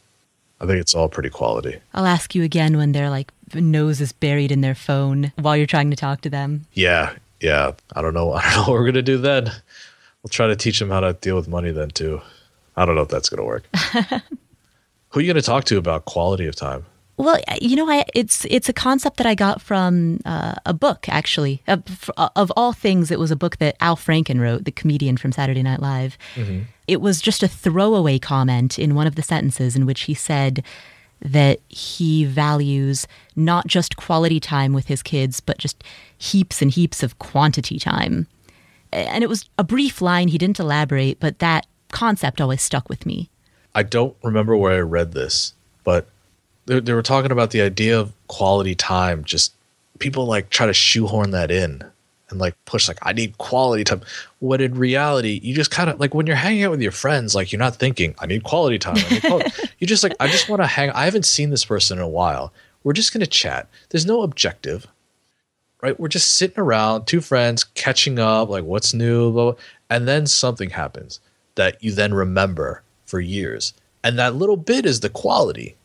[0.60, 1.78] I think it's all pretty quality.
[1.94, 5.68] I'll ask you again when they're like nose is buried in their phone while you're
[5.68, 6.66] trying to talk to them.
[6.74, 7.72] Yeah, yeah.
[7.96, 8.34] I don't know.
[8.34, 9.46] I don't know what we're gonna do then.
[9.46, 12.22] We'll try to teach them how to deal with money then too.
[12.76, 13.68] I don't know if that's gonna work.
[15.16, 16.86] Who are you going to talk to about quality of time?
[17.16, 21.08] Well, you know, I, it's it's a concept that I got from uh, a book,
[21.08, 21.64] actually.
[21.70, 21.78] Uh,
[22.36, 25.64] of all things, it was a book that Al Franken wrote, the comedian from Saturday
[25.64, 26.18] Night Live.
[26.36, 26.64] Mm-hmm.
[26.90, 30.66] It was just a throwaway comment in one of the sentences in which he said
[31.22, 33.08] that he values
[33.38, 35.82] not just quality time with his kids, but just
[36.18, 38.28] heaps and heaps of quantity time.
[38.92, 40.30] And it was a brief line.
[40.30, 43.30] He didn't elaborate, but that concept always stuck with me.
[43.74, 45.54] I don't remember where I read this,
[45.84, 46.08] but
[46.66, 49.24] they, they were talking about the idea of quality time.
[49.24, 49.54] Just
[50.00, 51.84] people like try to shoehorn that in
[52.30, 54.02] and like push like I need quality time.
[54.40, 57.36] When in reality, you just kind of like when you're hanging out with your friends,
[57.36, 58.96] like you're not thinking I need quality time.
[59.10, 59.52] Need quality.
[59.80, 60.90] you just like I just want to hang.
[60.92, 62.54] I haven't seen this person in a while.
[62.84, 63.68] We're just gonna chat.
[63.90, 64.88] There's no objective,
[65.82, 66.00] right?
[66.00, 70.26] We're just sitting around, two friends catching up, like what's new, blah, blah, and then
[70.26, 71.20] something happens
[71.56, 73.74] that you then remember for years.
[74.04, 75.76] And that little bit is the quality.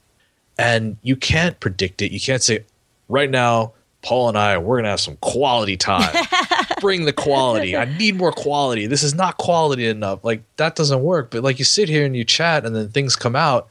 [0.59, 2.13] And you can't predict it.
[2.13, 2.65] You can't say,
[3.09, 3.73] right now,
[4.03, 6.15] Paul and I, we're going to have some quality time.
[6.81, 7.77] Bring the quality.
[7.77, 8.87] I need more quality.
[8.87, 10.25] This is not quality enough.
[10.25, 11.31] Like, that doesn't work.
[11.31, 13.69] But like, you sit here and you chat, and then things come out.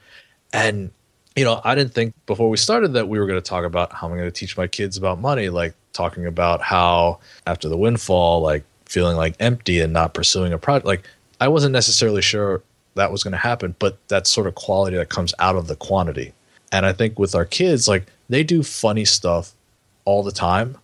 [0.52, 0.92] And,
[1.36, 3.94] you know, I didn't think before we started that we were going to talk about
[3.94, 7.78] how I'm going to teach my kids about money, like talking about how after the
[7.78, 10.86] windfall, like feeling like empty and not pursuing a project.
[10.86, 11.08] Like,
[11.40, 12.62] I wasn't necessarily sure
[12.96, 15.76] that was going to happen, but that sort of quality that comes out of the
[15.76, 16.34] quantity.
[16.72, 19.54] And I think with our kids, like they do funny stuff
[20.06, 20.78] all the time.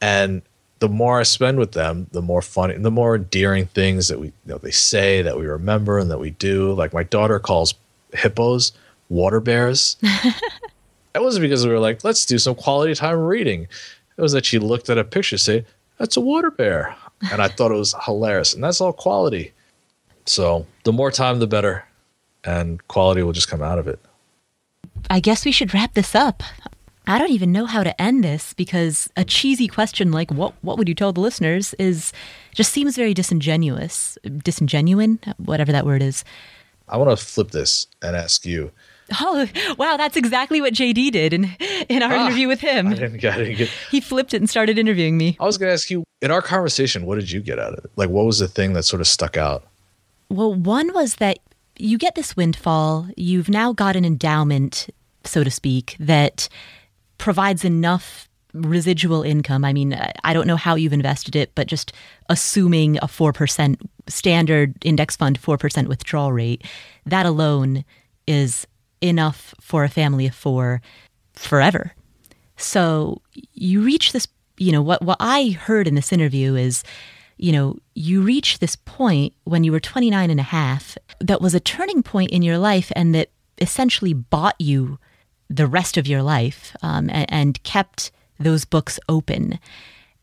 [0.00, 0.42] And
[0.78, 4.28] the more I spend with them, the more funny, the more endearing things that we,
[4.28, 6.72] you know, they say that we remember and that we do.
[6.72, 7.74] Like my daughter calls
[8.14, 8.72] hippos
[9.08, 9.96] water bears.
[11.12, 13.68] that wasn't because we were like, let's do some quality time reading.
[14.18, 15.64] It was that she looked at a picture, say,
[15.96, 16.94] that's a water bear.
[17.32, 18.52] And I thought it was hilarious.
[18.52, 19.52] And that's all quality.
[20.26, 21.84] So the more time, the better,
[22.44, 23.98] and quality will just come out of it.
[25.08, 26.42] I guess we should wrap this up.
[27.06, 30.76] I don't even know how to end this because a cheesy question like what what
[30.76, 32.12] would you tell the listeners is
[32.54, 36.22] just seems very disingenuous, disingenuine, whatever that word is.
[36.86, 38.72] I want to flip this and ask you.
[39.20, 39.46] Oh,
[39.78, 41.44] wow, that's exactly what JD did in
[41.88, 42.88] in our ah, interview with him.
[42.88, 45.36] I didn't, I didn't get He flipped it and started interviewing me.
[45.40, 47.84] I was going to ask you in our conversation, what did you get out of
[47.84, 47.90] it?
[47.96, 49.64] Like what was the thing that sort of stuck out?
[50.28, 51.38] Well, one was that
[51.78, 54.88] you get this windfall, you've now got an endowment,
[55.24, 56.48] so to speak, that
[57.16, 59.64] provides enough residual income.
[59.64, 61.92] I mean, I don't know how you've invested it, but just
[62.28, 63.76] assuming a 4%
[64.08, 66.64] standard index fund 4% withdrawal rate,
[67.06, 67.84] that alone
[68.26, 68.66] is
[69.00, 70.80] enough for a family of four
[71.34, 71.92] forever.
[72.56, 73.22] So
[73.52, 74.26] you reach this,
[74.56, 76.82] you know, what, what I heard in this interview is,
[77.36, 81.54] you know, you reach this point when you were 29 and a half that was
[81.54, 83.30] a turning point in your life and that
[83.60, 84.98] essentially bought you
[85.48, 89.58] the rest of your life um, and, and kept those books open.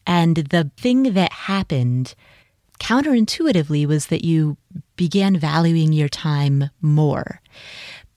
[0.06, 2.15] And the thing that happened
[2.80, 4.57] counterintuitively was that you
[4.95, 7.41] began valuing your time more.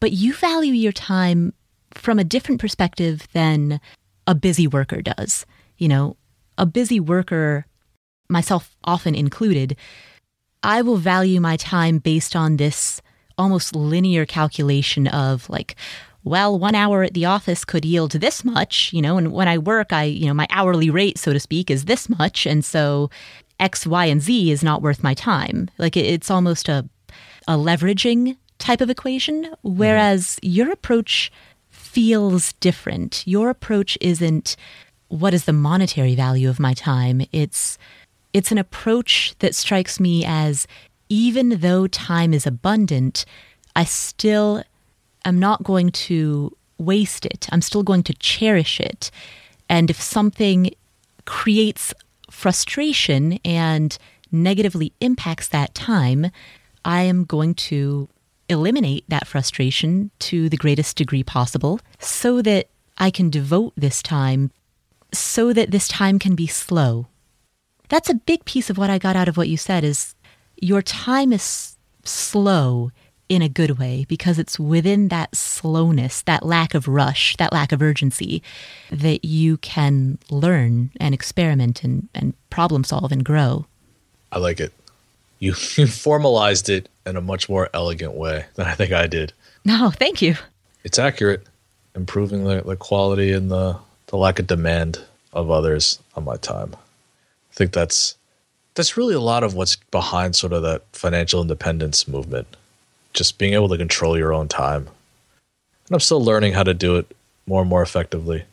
[0.00, 1.52] But you value your time
[1.92, 3.80] from a different perspective than
[4.26, 5.46] a busy worker does.
[5.78, 6.16] You know,
[6.56, 7.66] a busy worker,
[8.28, 9.76] myself often included,
[10.62, 13.00] I will value my time based on this
[13.36, 15.76] almost linear calculation of like,
[16.24, 19.56] well, one hour at the office could yield this much, you know, and when I
[19.56, 22.44] work, I, you know, my hourly rate, so to speak, is this much.
[22.44, 23.08] And so
[23.60, 25.70] X, Y, and Z is not worth my time.
[25.78, 26.88] Like it's almost a,
[27.46, 30.38] a leveraging type of equation, whereas mm.
[30.42, 31.32] your approach
[31.70, 33.22] feels different.
[33.26, 34.56] Your approach isn't
[35.08, 37.22] what is the monetary value of my time?
[37.32, 37.78] It's
[38.34, 40.66] it's an approach that strikes me as
[41.08, 43.24] even though time is abundant,
[43.74, 44.62] I still
[45.24, 47.48] am not going to waste it.
[47.50, 49.10] I'm still going to cherish it.
[49.68, 50.70] And if something
[51.24, 51.94] creates
[52.30, 53.96] frustration and
[54.30, 56.30] negatively impacts that time,
[56.84, 58.08] I am going to
[58.48, 64.50] eliminate that frustration to the greatest degree possible so that I can devote this time
[65.12, 67.06] so that this time can be slow.
[67.88, 70.14] That's a big piece of what I got out of what you said is
[70.56, 72.90] your time is slow
[73.28, 77.72] in a good way because it's within that slowness, that lack of rush, that lack
[77.72, 78.42] of urgency
[78.90, 83.66] that you can learn and experiment and, and problem solve and grow.
[84.32, 84.72] I like it.
[85.38, 89.32] You, you formalized it in a much more elegant way than I think I did.
[89.64, 90.36] No, thank you.
[90.84, 91.46] It's accurate,
[91.94, 93.76] improving the, the quality and the,
[94.06, 95.00] the lack of demand
[95.32, 96.74] of others on my time.
[96.74, 98.16] I think that's
[98.74, 102.46] that's really a lot of what's behind sort of that financial independence movement
[103.12, 104.82] just being able to control your own time.
[104.82, 107.16] And I'm still learning how to do it
[107.46, 108.44] more and more effectively.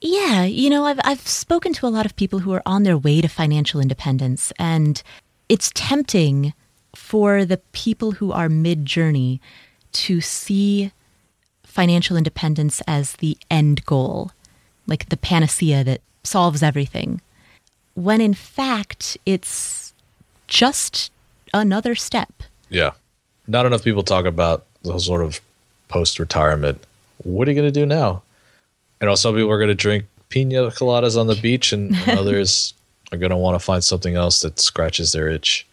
[0.00, 2.98] Yeah, you know, I've I've spoken to a lot of people who are on their
[2.98, 5.02] way to financial independence and
[5.48, 6.54] it's tempting
[6.94, 9.40] for the people who are mid-journey
[9.92, 10.92] to see
[11.64, 14.32] financial independence as the end goal,
[14.86, 17.20] like the panacea that solves everything.
[17.94, 19.92] When in fact, it's
[20.46, 21.10] just
[21.52, 22.42] another step.
[22.68, 22.92] Yeah
[23.46, 25.40] not enough people talk about the sort of
[25.88, 26.82] post retirement.
[27.18, 28.22] What are you going to do now?
[29.00, 32.18] And know, some people are going to drink pina coladas on the beach, and, and
[32.18, 32.74] others
[33.10, 35.66] are going to want to find something else that scratches their itch.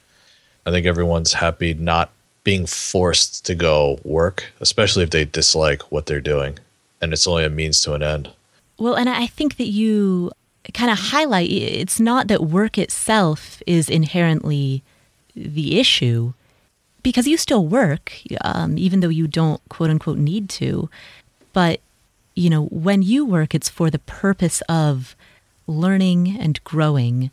[0.66, 2.12] I think everyone's happy not
[2.44, 6.58] being forced to go work, especially if they dislike what they're doing
[7.02, 8.30] and it's only a means to an end.
[8.78, 10.32] Well, and I think that you
[10.74, 14.84] kind of highlight it's not that work itself is inherently
[15.36, 16.34] the issue
[17.02, 20.90] because you still work, um, even though you don't quote unquote need to.
[21.54, 21.80] But,
[22.36, 25.16] you know, when you work, it's for the purpose of
[25.66, 27.32] learning and growing.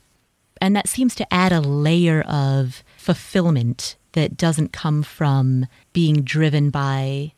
[0.60, 6.70] And that seems to add a layer of fulfillment that doesn't come from being driven
[6.70, 7.32] by,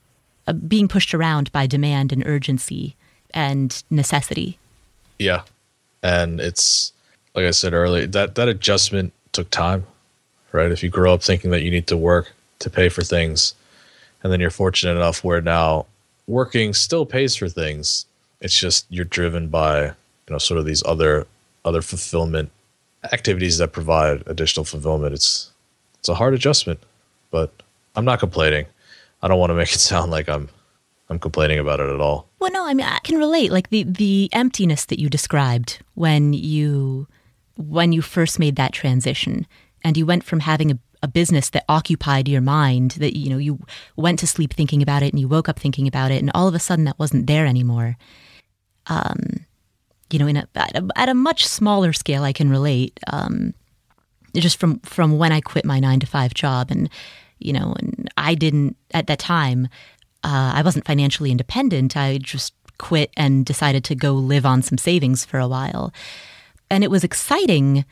[0.47, 2.97] uh, being pushed around by demand and urgency
[3.33, 4.59] and necessity.
[5.19, 5.43] Yeah.
[6.03, 6.93] And it's,
[7.35, 9.87] like I said earlier, that, that adjustment took time
[10.53, 10.71] right?
[10.71, 13.55] If you grow up thinking that you need to work to pay for things,
[14.23, 15.87] and then you're fortunate enough where now
[16.27, 18.07] working still pays for things,
[18.41, 19.95] it's just you're driven by you
[20.31, 21.27] know sort of these other
[21.65, 22.51] other fulfillment
[23.13, 25.15] activities that provide additional fulfillment.
[25.15, 25.51] It's
[26.01, 26.81] it's a hard adjustment,
[27.31, 27.53] but
[27.97, 28.67] I'm not complaining.
[29.23, 30.49] I don't want to make it sound like I'm
[31.11, 32.29] I'm complaining about it at all.
[32.39, 33.51] Well, no, I mean I can relate.
[33.51, 37.07] Like the the emptiness that you described when you
[37.57, 39.47] when you first made that transition
[39.83, 43.39] and you went from having a, a business that occupied your mind that you know
[43.39, 43.59] you
[43.97, 46.47] went to sleep thinking about it and you woke up thinking about it and all
[46.47, 47.97] of a sudden that wasn't there anymore
[48.87, 49.45] Um,
[50.11, 52.99] you know, in a at, a at, a much smaller scale, I can relate.
[53.13, 53.53] Um,
[54.41, 56.89] just from from when I quit my nine to five job, and
[57.39, 59.69] you know, and I didn't at that time.
[60.25, 61.97] Uh, I wasn't financially independent.
[61.97, 65.93] I just quit and decided to go live on some savings for a while,
[66.71, 67.85] and it was exciting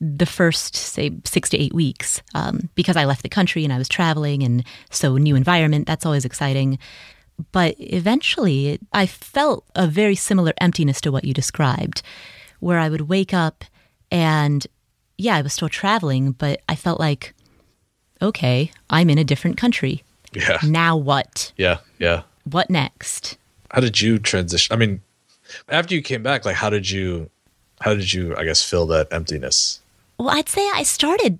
[0.00, 3.78] the first say six to eight weeks um, because I left the country and I
[3.78, 5.86] was traveling, and so new environment.
[5.86, 6.78] That's always exciting.
[7.52, 12.02] But eventually, it, I felt a very similar emptiness to what you described,
[12.60, 13.64] where I would wake up
[14.10, 14.66] and,
[15.20, 17.34] yeah, I was still traveling, but I felt like,
[18.22, 20.02] okay, I'm in a different country.
[20.32, 20.58] Yeah.
[20.62, 21.52] Now what?
[21.56, 21.78] Yeah.
[21.98, 22.22] Yeah.
[22.44, 23.36] What next?
[23.70, 24.72] How did you transition?
[24.72, 25.00] I mean,
[25.68, 27.30] after you came back, like, how did you,
[27.80, 29.80] how did you, I guess, fill that emptiness?
[30.18, 31.38] Well, I'd say I started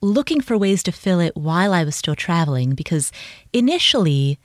[0.00, 3.12] looking for ways to fill it while I was still traveling because
[3.52, 4.38] initially,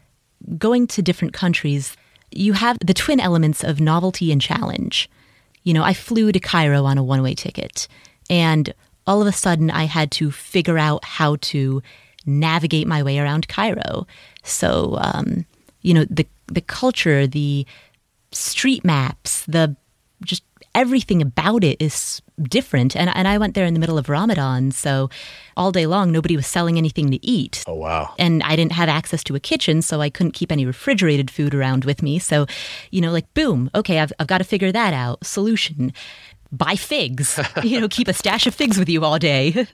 [0.57, 1.95] going to different countries,
[2.31, 5.09] you have the twin elements of novelty and challenge.
[5.63, 7.87] You know, I flew to Cairo on a one way ticket,
[8.29, 8.73] and
[9.07, 11.81] all of a sudden I had to figure out how to
[12.25, 14.07] navigate my way around Cairo.
[14.43, 15.45] So, um,
[15.81, 17.65] you know, the the culture, the
[18.31, 19.75] street maps, the
[20.23, 20.43] just
[20.75, 22.95] everything about it is different.
[22.95, 24.71] And, and I went there in the middle of Ramadan.
[24.71, 25.09] So
[25.55, 27.63] all day long, nobody was selling anything to eat.
[27.65, 28.13] Oh, wow.
[28.19, 29.81] And I didn't have access to a kitchen.
[29.81, 32.19] So I couldn't keep any refrigerated food around with me.
[32.19, 32.45] So,
[32.91, 35.25] you know, like, boom, okay, I've, I've got to figure that out.
[35.25, 35.93] Solution
[36.57, 39.67] buy figs, you know, keep a stash of figs with you all day.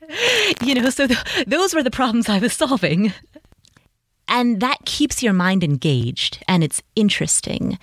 [0.62, 3.12] you know, so th- those were the problems I was solving.
[4.28, 7.78] And that keeps your mind engaged and it's interesting.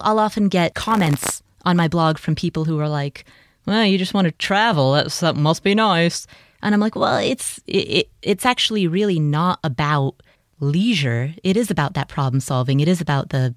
[0.00, 3.24] I'll often get comments on my blog from people who are like,
[3.66, 4.92] well, you just want to travel.
[4.92, 6.26] That, that must be nice.
[6.62, 10.14] And I'm like, well, it's it, it's actually really not about
[10.60, 11.34] leisure.
[11.42, 12.80] It is about that problem solving.
[12.80, 13.54] It is about the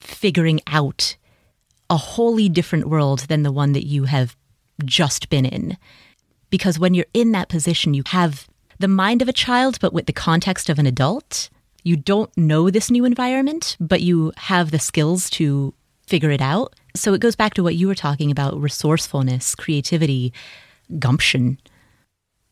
[0.00, 1.16] figuring out
[1.88, 4.36] a wholly different world than the one that you have
[4.84, 5.76] just been in.
[6.50, 8.46] Because when you're in that position, you have
[8.78, 11.48] the mind of a child, but with the context of an adult.
[11.82, 15.72] You don't know this new environment, but you have the skills to
[16.06, 16.74] figure it out.
[16.94, 20.32] So it goes back to what you were talking about resourcefulness, creativity,
[20.98, 21.58] gumption.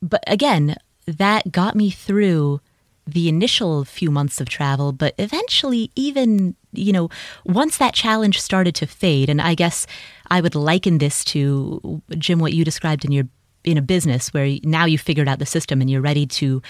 [0.00, 2.60] But again, that got me through
[3.06, 7.08] the initial few months of travel, but eventually, even, you know,
[7.44, 9.86] once that challenge started to fade, and I guess
[10.30, 13.24] I would liken this to, Jim, what you described in your
[13.64, 16.60] in a business where now you figured out the system and you're ready to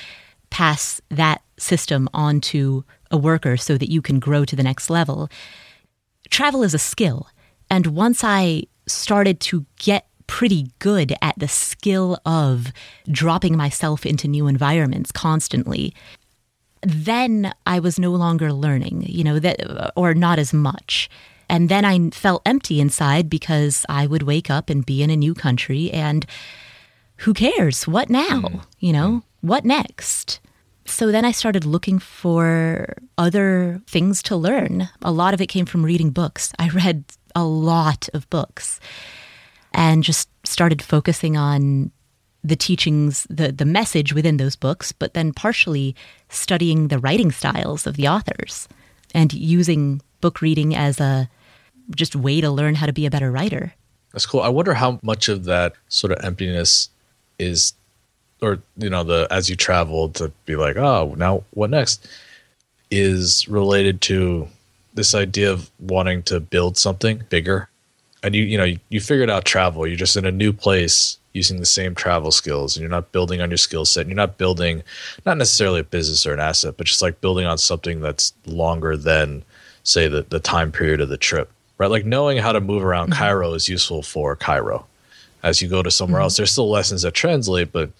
[0.51, 4.89] pass that system on to a worker so that you can grow to the next
[4.89, 5.28] level.
[6.31, 7.28] Travel is a skill.
[7.68, 12.72] And once I started to get pretty good at the skill of
[13.10, 15.94] dropping myself into new environments constantly,
[16.86, 21.09] then I was no longer learning, you know, that or not as much.
[21.48, 25.16] And then I felt empty inside because I would wake up and be in a
[25.16, 26.27] new country and
[27.19, 27.86] who cares?
[27.86, 28.40] What now?
[28.40, 28.65] Mm.
[28.81, 30.40] You know, what next?
[30.86, 34.89] So then I started looking for other things to learn.
[35.02, 36.52] A lot of it came from reading books.
[36.59, 37.05] I read
[37.35, 38.81] a lot of books
[39.73, 41.90] and just started focusing on
[42.45, 45.97] the teachings, the, the message within those books, but then partially
[46.29, 48.69] studying the writing styles of the authors
[49.15, 51.29] and using book reading as a
[51.97, 53.75] just way to learn how to be a better writer.
[54.12, 54.41] That's cool.
[54.41, 56.91] I wonder how much of that sort of emptiness
[57.39, 57.73] is
[58.43, 62.07] or you know the as you travel to be like oh now what next
[62.91, 64.47] is related to
[64.95, 67.69] this idea of wanting to build something bigger
[68.23, 71.19] and you you know you, you figured out travel you're just in a new place
[71.35, 74.16] using the same travel skills and you're not building on your skill set and you're
[74.16, 74.82] not building
[75.27, 78.97] not necessarily a business or an asset but just like building on something that's longer
[78.97, 79.43] than
[79.82, 83.11] say the, the time period of the trip right like knowing how to move around
[83.11, 83.19] mm-hmm.
[83.19, 84.86] cairo is useful for cairo
[85.43, 86.24] as you go to somewhere mm-hmm.
[86.24, 87.90] else there's still lessons that translate but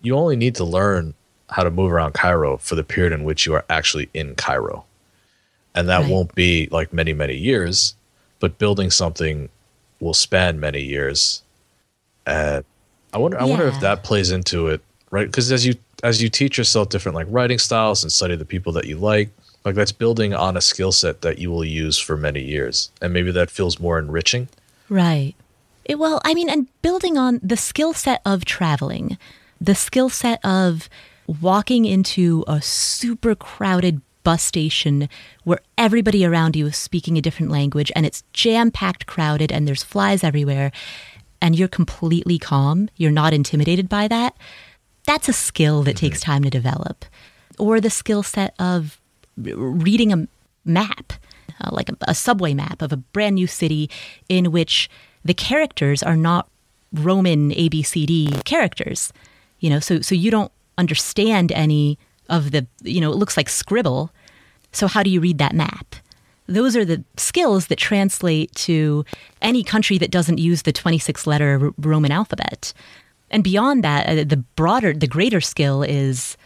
[0.00, 1.12] you only need to learn
[1.50, 4.84] how to move around cairo for the period in which you are actually in cairo
[5.74, 6.10] and that right.
[6.10, 7.96] won't be like many many years
[8.38, 9.48] but building something
[9.98, 11.42] will span many years
[12.26, 12.64] and
[13.14, 13.50] i wonder i yeah.
[13.50, 14.80] wonder if that plays into it
[15.14, 15.28] right?
[15.28, 18.72] Because as you as you teach yourself different like writing styles and study the people
[18.72, 19.30] that you like
[19.64, 22.90] like that's building on a skill set that you will use for many years.
[23.00, 24.48] And maybe that feels more enriching.
[24.90, 25.34] Right.
[25.84, 29.18] It, well i mean and building on the skill set of traveling
[29.60, 30.88] the skill set of
[31.26, 35.10] walking into a super crowded bus station
[35.42, 39.68] where everybody around you is speaking a different language and it's jam packed crowded and
[39.68, 40.72] there's flies everywhere
[41.44, 44.34] and you're completely calm, you're not intimidated by that,
[45.04, 46.06] that's a skill that mm-hmm.
[46.06, 47.04] takes time to develop.
[47.58, 48.98] Or the skill set of
[49.36, 50.26] reading a
[50.64, 51.12] map.
[51.60, 53.90] uh, like a, a subway map of a brand new city
[54.26, 54.88] in which
[55.22, 56.48] the characters are not
[56.94, 59.12] Roman ABCD characters.
[59.60, 61.98] You know, so so you don't understand any
[62.30, 64.10] of the you know it looks like scribble.
[64.72, 65.94] So how do you read that map?
[66.46, 69.04] Those are the skills that translate to
[69.40, 72.72] any country that doesn't use the 26 letter Roman alphabet.
[73.30, 76.36] And beyond that, uh, the broader, the greater skill is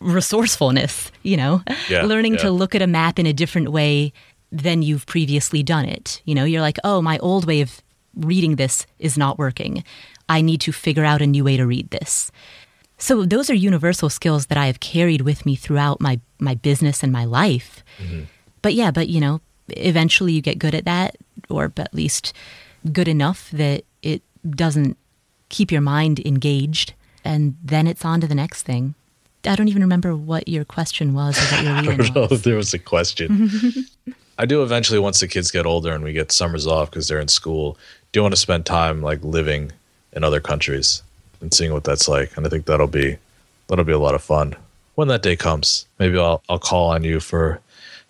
[0.00, 2.42] resourcefulness, you know, Yeah, learning yeah.
[2.42, 4.12] to look at a map in a different way
[4.52, 6.20] than you've previously done it.
[6.24, 7.80] You know, you're like, oh, my old way of
[8.16, 9.84] reading this is not working.
[10.28, 12.30] I need to figure out a new way to read this.
[12.98, 17.02] So those are universal skills that I have carried with me throughout my my business
[17.02, 17.82] and my life.
[18.62, 21.16] But yeah, but you know, eventually you get good at that
[21.48, 22.32] or at least
[22.92, 24.96] good enough that it doesn't
[25.48, 28.94] keep your mind engaged and then it's on to the next thing.
[29.44, 32.32] I don't even remember what your question was or what your I don't know was.
[32.32, 33.70] if there was a question.
[34.38, 37.20] I do eventually once the kids get older and we get summers off because they're
[37.20, 37.76] in school.
[38.12, 39.72] Do want to spend time like living
[40.12, 41.02] in other countries
[41.40, 43.16] and seeing what that's like, and I think that'll be
[43.68, 44.56] that'll be a lot of fun
[44.94, 45.86] when that day comes.
[45.98, 47.60] Maybe I'll I'll call on you for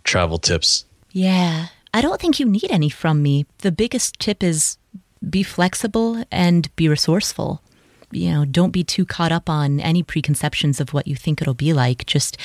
[0.05, 0.85] travel tips.
[1.13, 1.67] Yeah.
[1.93, 3.47] I don't think you need any from me.
[3.59, 4.79] The biggest tip is
[5.29, 7.63] be flexible and be resourceful.
[8.13, 11.55] You know, don't be too caught up on any preconceptions of what you think it'll
[11.55, 12.07] be like.
[12.07, 12.37] Just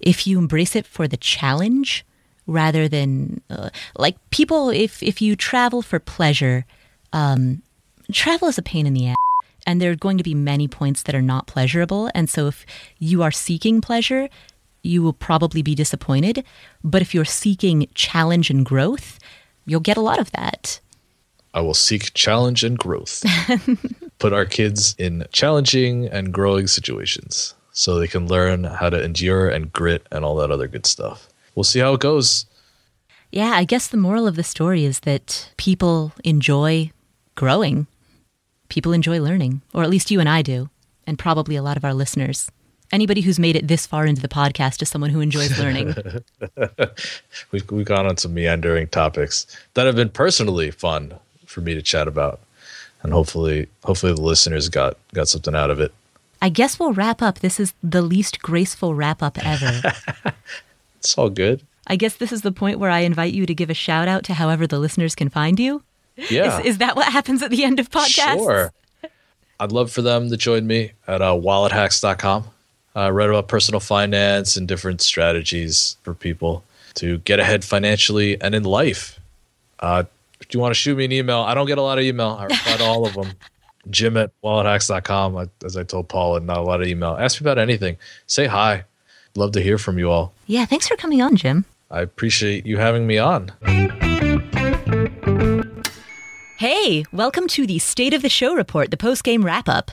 [0.00, 2.04] if you embrace it for the challenge
[2.46, 6.66] rather than uh, like people if if you travel for pleasure,
[7.12, 7.62] um
[8.12, 9.16] travel is a pain in the ass
[9.66, 12.66] and there are going to be many points that are not pleasurable and so if
[12.98, 14.28] you are seeking pleasure
[14.84, 16.44] you will probably be disappointed
[16.82, 19.18] but if you're seeking challenge and growth
[19.66, 20.80] you'll get a lot of that
[21.52, 23.22] I will seek challenge and growth.
[24.18, 29.48] Put our kids in challenging and growing situations so they can learn how to endure
[29.48, 31.28] and grit and all that other good stuff.
[31.54, 32.46] We'll see how it goes.
[33.30, 36.90] yeah i guess the moral of the story is that people enjoy
[37.36, 37.86] growing
[38.68, 40.68] people enjoy learning or at least you and i do
[41.06, 42.50] and probably a lot of our listeners
[42.92, 45.94] anybody who's made it this far into the podcast is someone who enjoys learning
[47.50, 51.14] We've, we've gone on some meandering topics that have been personally fun
[51.46, 52.40] for me to chat about.
[53.02, 55.92] And hopefully, hopefully the listeners got, got something out of it.
[56.40, 57.40] I guess we'll wrap up.
[57.40, 59.92] This is the least graceful wrap up ever.
[61.04, 61.60] It's all good.
[61.86, 64.24] I guess this is the point where I invite you to give a shout out
[64.24, 65.82] to however the listeners can find you.
[66.30, 66.60] Yeah.
[66.60, 68.38] Is, is that what happens at the end of podcasts?
[68.38, 68.72] Sure.
[69.60, 72.44] I'd love for them to join me at uh, wallethacks.com.
[72.94, 76.62] I read about personal finance and different strategies for people
[76.94, 79.18] to get ahead financially and in life.
[79.80, 80.04] Uh,
[80.40, 82.36] if you want to shoot me an email, I don't get a lot of email.
[82.38, 83.32] I reply to all of them.
[83.90, 85.50] Jim at wallethacks.com.
[85.64, 87.16] As I told Paula, not a lot of email.
[87.18, 87.96] Ask me about anything.
[88.26, 88.84] Say hi.
[89.34, 90.32] Love to hear from you all.
[90.46, 91.64] Yeah, thanks for coming on, Jim.
[91.90, 93.50] I appreciate you having me on.
[96.58, 99.90] Hey, welcome to the State of the Show report, the post game wrap up.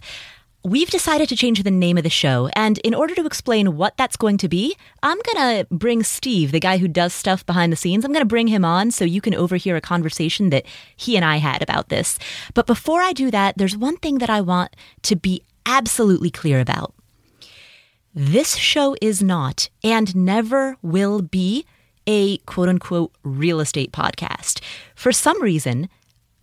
[0.63, 3.97] We've decided to change the name of the show, and in order to explain what
[3.97, 7.77] that's going to be, I'm gonna bring Steve, the guy who does stuff behind the
[7.77, 11.25] scenes, I'm gonna bring him on so you can overhear a conversation that he and
[11.25, 12.19] I had about this.
[12.53, 16.59] But before I do that, there's one thing that I want to be absolutely clear
[16.59, 16.93] about.
[18.13, 21.65] This show is not and never will be
[22.05, 24.61] a quote unquote real estate podcast.
[24.93, 25.89] For some reason,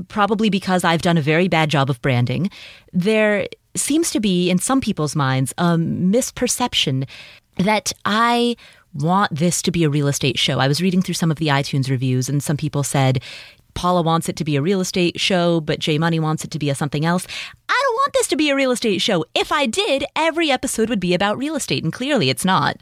[0.08, 2.50] probably because I've done a very bad job of branding,
[2.92, 3.48] there
[3.78, 7.08] seems to be in some people's minds a misperception
[7.58, 8.56] that I
[8.94, 10.58] want this to be a real estate show.
[10.58, 13.22] I was reading through some of the iTunes reviews, and some people said,
[13.74, 16.58] Paula wants it to be a real estate show, but Jay Money wants it to
[16.58, 17.26] be a something else.
[17.68, 19.24] I don't want this to be a real estate show.
[19.34, 22.78] If I did, every episode would be about real estate, and clearly it's not.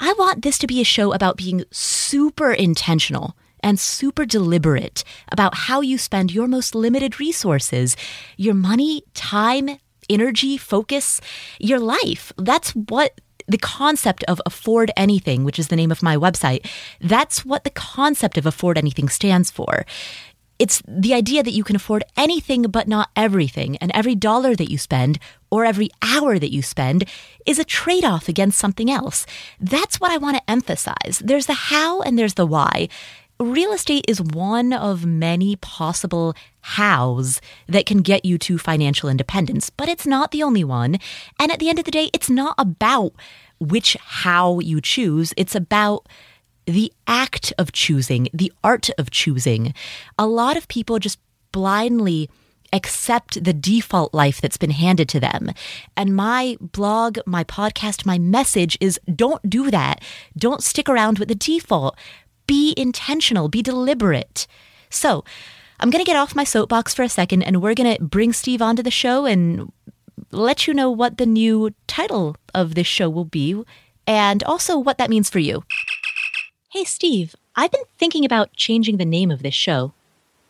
[0.00, 5.54] I want this to be a show about being super intentional and super deliberate about
[5.54, 7.96] how you spend your most limited resources
[8.36, 9.78] your money, time,
[10.08, 11.20] energy, focus,
[11.58, 12.32] your life.
[12.36, 16.68] That's what the concept of Afford Anything, which is the name of my website,
[17.00, 19.86] that's what the concept of Afford Anything stands for.
[20.58, 24.70] It's the idea that you can afford anything but not everything, and every dollar that
[24.70, 25.20] you spend
[25.50, 27.04] or every hour that you spend
[27.46, 29.24] is a trade off against something else.
[29.60, 31.22] That's what I want to emphasize.
[31.24, 32.88] There's the how and there's the why.
[33.40, 39.70] Real estate is one of many possible hows that can get you to financial independence,
[39.70, 40.98] but it's not the only one.
[41.38, 43.12] And at the end of the day, it's not about
[43.60, 46.08] which how you choose, it's about
[46.66, 49.72] the act of choosing, the art of choosing.
[50.18, 51.20] A lot of people just
[51.52, 52.28] blindly
[52.72, 55.52] accept the default life that's been handed to them.
[55.96, 60.02] And my blog, my podcast, my message is don't do that.
[60.36, 61.96] Don't stick around with the default.
[62.48, 64.48] Be intentional, be deliberate.
[64.90, 65.24] So,
[65.78, 68.32] I'm going to get off my soapbox for a second and we're going to bring
[68.32, 69.70] Steve onto the show and
[70.32, 73.62] let you know what the new title of this show will be
[74.06, 75.62] and also what that means for you.
[76.72, 79.92] Hey, Steve, I've been thinking about changing the name of this show.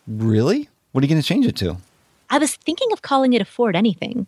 [0.07, 0.69] Really?
[0.93, 1.77] What are you going to change it to?
[2.31, 4.27] I was thinking of calling it Afford Anything.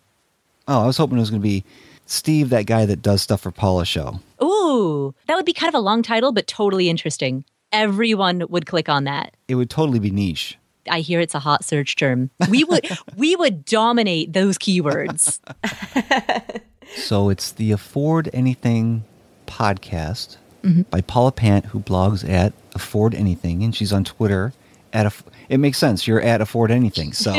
[0.69, 1.65] Oh, I was hoping it was going to be
[2.07, 4.21] Steve, that guy that does stuff for Paula show.
[4.43, 7.45] Ooh, that would be kind of a long title, but totally interesting.
[7.73, 9.37] Everyone would click on that.
[9.49, 10.59] It would totally be niche.
[10.91, 12.31] I hear it's a hot search term.
[12.49, 15.39] We would we would dominate those keywords.
[16.97, 19.05] so it's the Afford Anything
[19.47, 20.83] podcast mm-hmm.
[20.83, 24.53] by Paula Pant, who blogs at Afford Anything, and she's on Twitter
[24.93, 25.07] at.
[25.07, 25.13] A,
[25.49, 26.07] it makes sense.
[26.07, 27.35] You're at Afford Anything, so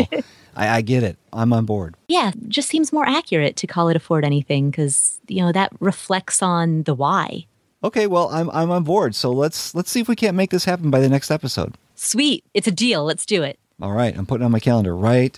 [0.55, 1.17] I, I get it.
[1.33, 1.95] I'm on board.
[2.07, 6.41] Yeah, just seems more accurate to call it Afford Anything because you know that reflects
[6.41, 7.45] on the why.
[7.83, 9.15] Okay, well, I'm I'm on board.
[9.15, 11.75] So let's let's see if we can't make this happen by the next episode.
[11.95, 13.03] Sweet, it's a deal.
[13.03, 13.59] Let's do it.
[13.81, 15.37] All right, I'm putting on my calendar right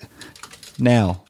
[0.78, 1.23] now.